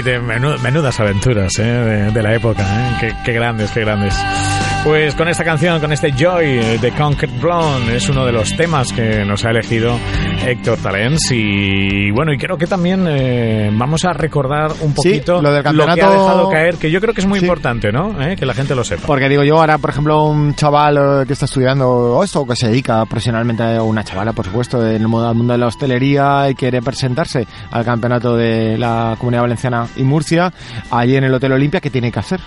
de, 0.03 0.19
y 0.19 0.61
menudas 0.61 1.01
aventuras 1.01 1.59
¿eh? 1.59 1.63
de, 1.63 2.11
de 2.11 2.23
la 2.23 2.35
época. 2.35 2.63
¿eh? 2.63 2.97
Qué, 3.01 3.15
qué 3.25 3.33
grandes, 3.33 3.71
qué 3.71 3.81
grandes. 3.81 4.15
Pues 4.88 5.14
con 5.14 5.29
esta 5.29 5.44
canción, 5.44 5.79
con 5.81 5.92
este 5.92 6.12
Joy 6.12 6.79
de 6.79 6.92
Concrete 6.92 7.38
Blonde, 7.38 7.96
es 7.96 8.09
uno 8.09 8.24
de 8.24 8.33
los 8.33 8.57
temas 8.57 8.90
que 8.90 9.22
nos 9.22 9.44
ha 9.44 9.51
elegido 9.51 9.98
Héctor 10.46 10.79
Talens. 10.79 11.31
Y 11.31 12.11
bueno, 12.11 12.33
y 12.33 12.38
creo 12.38 12.57
que 12.57 12.66
también 12.66 13.05
eh, 13.07 13.68
vamos 13.70 14.07
a 14.07 14.14
recordar 14.14 14.70
un 14.81 14.92
Sí, 14.92 14.94
poquito 14.94 15.42
lo 15.42 15.53
del 15.53 15.62
que 15.62 15.68
ha 15.68 15.72
campeonato- 15.72 16.11
dejado 16.11 16.51
caer, 16.51 16.77
que 16.77 16.90
yo 16.90 17.03
creo 17.03 17.12
que 17.12 17.20
es 17.20 17.27
muy 17.27 17.38
Sí. 17.40 17.44
importante, 17.44 17.92
¿no? 17.92 18.18
¿Eh? 18.22 18.35
Que 18.35 18.46
la 18.46 18.55
gente 18.55 18.74
lo 18.74 18.83
sepa. 18.83 19.07
Porque 19.07 19.29
digo 19.29 19.44
yo, 19.44 19.61
ahora, 19.61 19.77
por 19.77 19.90
ejemplo, 19.90 20.24
un 20.24 20.55
chaval 20.55 20.96
eh, 20.96 21.27
que 21.27 21.35
está 21.35 21.44
estudiando 21.44 22.22
esto, 22.24 22.46
que 22.46 22.57
se 22.57 22.68
dedica 22.68 23.05
profesionalmente, 23.05 23.62
o 23.79 23.85
una 23.85 24.03
chavala, 24.05 24.33
por 24.33 24.46
supuesto, 24.46 24.81
en 24.87 25.03
el 25.03 25.09
mundo, 25.09 25.35
mundo 25.35 25.53
de 25.53 25.59
la 25.59 25.66
hostelería 25.66 26.48
y 26.48 26.55
quiere 26.55 26.81
presentarse 26.81 27.46
al 27.72 27.85
campeonato 27.85 28.37
de 28.37 28.79
la 28.79 29.16
Comunidad 29.18 29.42
Valenciana 29.42 29.87
y 29.96 30.03
Murcia, 30.03 30.51
allí 30.90 31.14
en 31.16 31.24
el 31.24 31.35
Hotel 31.35 31.53
Olimpia, 31.53 31.81
¿qué 31.83 31.90
tiene 31.90 32.11
que 32.11 32.20
hacer? 32.20 32.40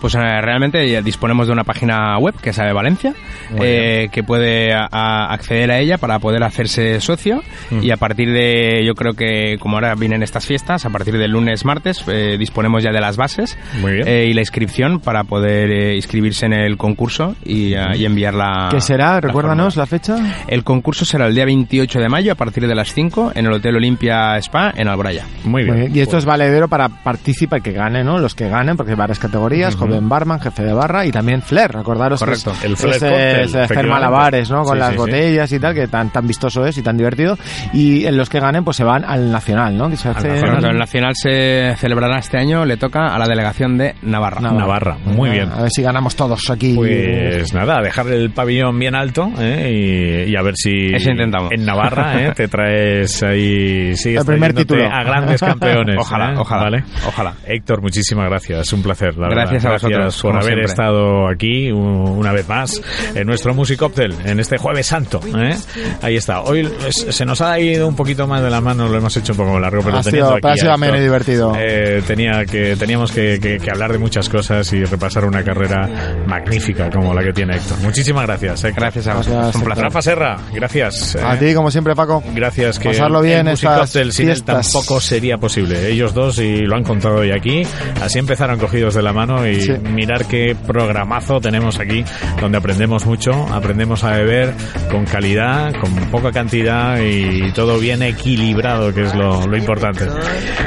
Pues 0.00 0.14
eh, 0.14 0.18
realmente 0.18 0.88
ya 0.90 1.00
disponemos 1.02 1.46
de 1.46 1.52
una 1.52 1.64
página 1.64 2.18
web 2.18 2.34
que 2.40 2.50
es 2.50 2.58
la 2.58 2.66
de 2.66 2.72
Valencia, 2.72 3.14
eh, 3.60 4.08
que 4.12 4.22
puede 4.22 4.72
a- 4.74 4.88
a 4.90 5.32
acceder 5.32 5.70
a 5.70 5.78
ella 5.78 5.98
para 5.98 6.18
poder 6.18 6.42
hacerse 6.42 7.00
socio 7.00 7.42
Mm. 7.70 7.82
y 7.82 7.90
a 7.90 7.96
partir 7.96 8.30
de, 8.32 8.82
yo 8.84 8.94
creo 8.94 9.14
que 9.14 9.56
como 9.58 9.76
ahora 9.76 9.94
vienen 9.94 10.22
estas 10.22 10.46
fiestas, 10.46 10.84
a 10.84 10.90
partir 10.90 11.16
del 11.18 11.30
lunes, 11.30 11.64
martes, 11.64 12.04
eh, 12.08 12.36
disponemos 12.38 12.82
ya 12.82 12.90
de 12.92 13.00
las 13.00 13.16
bases 13.16 13.56
Muy 13.80 13.92
bien. 13.94 14.08
eh, 14.08 14.26
y 14.28 14.34
la 14.34 14.40
inscripción 14.40 15.00
para 15.00 15.24
poder 15.24 15.70
eh, 15.70 15.96
inscribirse 15.96 16.46
en 16.46 16.52
el 16.52 16.76
concurso 16.76 17.34
y, 17.44 17.74
eh, 17.74 17.80
y 17.96 18.04
enviarla. 18.04 18.68
¿Qué 18.70 18.80
será? 18.80 19.14
la 19.14 19.20
Recuérdanos 19.20 19.74
fórmula. 19.74 19.82
la 19.82 19.86
fecha. 19.86 20.44
El 20.48 20.62
concurso 20.64 21.04
será 21.04 21.26
el 21.26 21.34
día 21.34 21.44
28 21.46 21.98
de 22.00 22.08
mayo 22.08 22.32
a 22.32 22.34
partir 22.34 22.66
de 22.66 22.74
las 22.74 22.92
5 22.92 23.32
en 23.34 23.46
el 23.46 23.52
Hotel 23.52 23.76
Olimpia 23.76 24.36
Spa 24.38 24.72
en 24.76 24.88
Alboraya. 24.88 25.24
Muy 25.44 25.62
bien. 25.64 25.74
Muy 25.74 25.82
bien. 25.86 25.96
Y 25.96 26.00
esto 26.00 26.18
es 26.18 26.24
valedero 26.24 26.68
para 26.68 26.88
participar, 26.88 27.62
que 27.62 27.72
gane, 27.72 28.04
¿no? 28.04 28.18
Los 28.18 28.34
que 28.34 28.48
ganen, 28.48 28.76
porque 28.76 28.92
hay 28.92 28.98
varias 28.98 29.18
categorías, 29.18 29.76
joven 29.88 30.08
barman, 30.08 30.40
jefe 30.40 30.62
de 30.62 30.72
barra 30.72 31.06
y 31.06 31.10
también 31.10 31.42
flair, 31.42 31.70
recordaros 31.72 32.20
que 32.20 32.24
Correcto. 32.26 32.52
es- 32.52 32.64
El 32.64 32.76
flair 32.76 32.96
ese- 32.96 33.08
cocktail, 33.08 33.40
ese 33.46 33.60
hacer 33.60 33.86
malabares, 33.86 34.50
¿no? 34.50 34.62
Con 34.62 34.74
Sí, 34.74 34.78
las 34.78 34.88
sí, 34.88 34.92
sí. 34.94 34.98
botellas 34.98 35.52
y 35.52 35.60
tal, 35.60 35.74
que 35.74 35.88
tan, 35.88 36.10
tan 36.10 36.26
vistoso 36.26 36.66
es 36.66 36.76
y 36.78 36.82
tan 36.82 36.96
divertido. 36.96 37.38
Y 37.72 38.04
en 38.06 38.16
los 38.16 38.28
que 38.28 38.40
ganen, 38.40 38.64
pues 38.64 38.76
se 38.76 38.84
van 38.84 39.04
al 39.04 39.30
nacional, 39.30 39.76
¿no? 39.76 39.88
Que 39.88 39.96
se 39.96 40.08
hace... 40.08 40.28
nacional. 40.28 40.40
Correcto, 40.50 40.70
el 40.70 40.78
Nacional 40.78 41.12
se 41.16 41.74
celebrará 41.76 42.18
este 42.18 42.38
año, 42.38 42.64
le 42.64 42.76
toca 42.76 43.14
a 43.14 43.18
la 43.18 43.26
delegación 43.26 43.76
de 43.78 43.94
Navarra. 44.02 44.40
Navarra, 44.40 44.96
muy 45.04 45.30
bien. 45.30 45.50
A 45.52 45.62
ver 45.62 45.70
si 45.70 45.82
ganamos 45.82 46.14
todos 46.16 46.48
aquí. 46.50 46.74
Pues 46.76 47.52
nada, 47.54 47.80
dejar 47.82 48.06
el 48.08 48.30
pabellón 48.30 48.78
bien 48.78 48.94
alto 48.94 49.30
¿eh? 49.38 50.24
y, 50.26 50.30
y 50.32 50.36
a 50.36 50.42
ver 50.42 50.54
si 50.56 50.94
Eso 50.94 51.10
intentamos. 51.10 51.50
en 51.52 51.64
Navarra 51.64 52.22
¿eh? 52.22 52.32
te 52.36 52.48
traes 52.48 53.22
ahí 53.22 53.94
sigues 53.96 54.20
El 54.20 54.26
primer 54.26 54.54
título. 54.54 54.84
a 54.86 55.02
grandes 55.04 55.40
campeones. 55.40 55.96
Ojalá, 56.00 56.32
¿eh? 56.32 56.36
ojalá, 56.38 56.62
¿Vale? 56.64 56.84
ojalá. 57.06 57.34
Héctor, 57.46 57.82
muchísimas 57.82 58.28
gracias, 58.28 58.72
un 58.72 58.82
placer. 58.82 59.16
La 59.16 59.28
Gracias 59.28 59.62
verdad. 59.64 59.72
a 59.72 59.75
vosotros, 59.82 60.22
por 60.22 60.32
haber 60.32 60.44
siempre. 60.44 60.64
estado 60.66 61.28
aquí 61.28 61.70
una 61.70 62.32
vez 62.32 62.48
más 62.48 62.80
en 63.14 63.26
nuestro 63.26 63.54
Music 63.54 63.78
Cocktail, 63.78 64.14
en 64.24 64.40
este 64.40 64.58
Jueves 64.58 64.86
Santo. 64.86 65.20
¿eh? 65.36 65.56
Ahí 66.02 66.16
está. 66.16 66.40
Hoy 66.42 66.68
se 66.90 67.24
nos 67.24 67.40
ha 67.40 67.58
ido 67.60 67.86
un 67.88 67.96
poquito 67.96 68.26
más 68.26 68.42
de 68.42 68.50
la 68.50 68.60
mano, 68.60 68.88
lo 68.88 68.96
hemos 68.98 69.16
hecho 69.16 69.32
un 69.32 69.38
poco 69.38 69.58
largo, 69.60 69.82
pero 69.84 69.98
Ha 69.98 70.02
sido- 70.02 70.34
aquí 70.34 70.46
ha 70.48 70.52
a 70.52 70.56
sido 70.56 70.72
ameno 70.72 70.96
y 70.96 71.00
divertido. 71.00 71.52
eh, 71.58 72.02
tenía 72.06 72.44
que, 72.44 72.76
teníamos 72.76 73.12
que, 73.12 73.38
que- 73.40 73.58
que 73.58 73.70
hablar 73.70 73.92
de 73.92 73.98
muchas 73.98 74.28
cosas 74.28 74.72
y 74.72 74.84
repasar 74.84 75.24
una 75.24 75.42
carrera 75.42 75.88
magnífica 76.26 76.90
como 76.90 77.14
la 77.14 77.22
que 77.22 77.32
tiene 77.32 77.56
Héctor. 77.56 77.78
Muchísimas 77.82 78.26
gracias. 78.26 78.64
Héctor. 78.64 78.82
Gracias 78.82 79.06
a 79.06 79.14
Gracias, 79.14 79.34
vosotros. 79.34 79.54
Un 79.56 79.62
placer. 79.62 79.84
Rafa 79.84 80.02
Serra, 80.02 80.36
gracias. 80.52 81.14
eh. 81.16 81.20
A 81.24 81.38
ti, 81.38 81.54
como 81.54 81.70
siempre, 81.70 81.94
Paco. 81.94 82.22
Gracias 82.34 82.78
que 82.78 82.88
Pasarlo 82.90 83.20
bien 83.22 83.46
el 83.46 83.52
Music 83.52 83.68
Cocktail 83.70 84.12
sin 84.12 84.30
él 84.30 84.42
tampoco 84.42 85.00
sería 85.00 85.38
posible. 85.38 85.88
Ellos 85.88 86.12
dos 86.14 86.38
y 86.38 86.58
lo 86.62 86.76
han 86.76 86.84
contado 86.84 87.16
hoy 87.16 87.30
aquí. 87.32 87.62
Así 88.02 88.18
empezaron 88.18 88.58
cogidos 88.58 88.94
de 88.94 89.02
la 89.02 89.12
mano 89.12 89.46
y, 89.46 89.60
Sí. 89.66 89.72
mirar 89.90 90.26
qué 90.26 90.56
programazo 90.66 91.40
tenemos 91.40 91.78
aquí, 91.78 92.04
donde 92.40 92.58
aprendemos 92.58 93.06
mucho, 93.06 93.32
aprendemos 93.52 94.04
a 94.04 94.10
beber 94.12 94.54
con 94.90 95.04
calidad, 95.04 95.72
con 95.80 95.92
poca 96.10 96.32
cantidad 96.32 96.98
y 97.00 97.52
todo 97.52 97.78
bien 97.78 98.02
equilibrado, 98.02 98.92
que 98.92 99.02
es 99.02 99.14
lo, 99.14 99.46
lo 99.46 99.56
importante. 99.56 100.06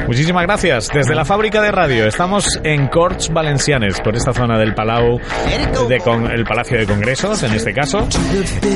Muchísimas 0.06 0.44
gracias. 0.44 0.88
Desde 0.92 1.14
la 1.14 1.24
fábrica 1.24 1.60
de 1.60 1.70
radio, 1.70 2.06
estamos 2.06 2.60
en 2.64 2.88
Corts 2.88 3.30
Valencianes, 3.32 4.00
por 4.00 4.16
esta 4.16 4.32
zona 4.32 4.58
del 4.58 4.74
Palau, 4.74 5.18
de 5.88 5.98
con, 5.98 6.30
el 6.30 6.44
Palacio 6.44 6.78
de 6.78 6.86
Congresos, 6.86 7.42
en 7.42 7.52
este 7.52 7.72
caso, 7.72 8.08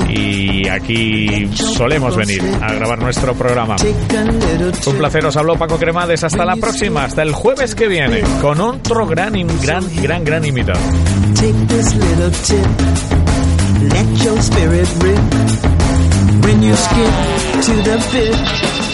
y 0.09 0.69
aquí 0.69 1.51
solemos 1.55 2.17
venir 2.17 2.43
a 2.61 2.73
grabar 2.75 2.99
nuestro 2.99 3.35
programa. 3.35 3.77
Un 4.87 4.97
placer, 4.97 5.25
os 5.27 5.37
habló 5.37 5.57
Paco 5.57 5.79
Cremades. 5.79 6.25
Hasta 6.25 6.45
la 6.45 6.57
próxima, 6.57 7.05
hasta 7.05 7.23
el 7.23 7.33
jueves 7.33 7.75
que 7.75 7.89
viene, 7.89 8.23
con 8.41 8.61
otro 8.61 9.07
gran, 9.07 9.35
gran, 9.63 9.85
gran, 10.23 10.43
gran. 10.43 11.35
Take 11.35 11.57
this 11.67 11.95
little 11.95 12.31
tip. 12.31 12.67
Let 13.95 14.25
your 14.25 14.41
spirit 14.41 14.89
rip. 15.03 15.19
When 16.45 16.63
you 16.63 16.75
skip 16.77 17.15
to 17.65 17.73
the 17.83 18.09
bit. 18.13 18.94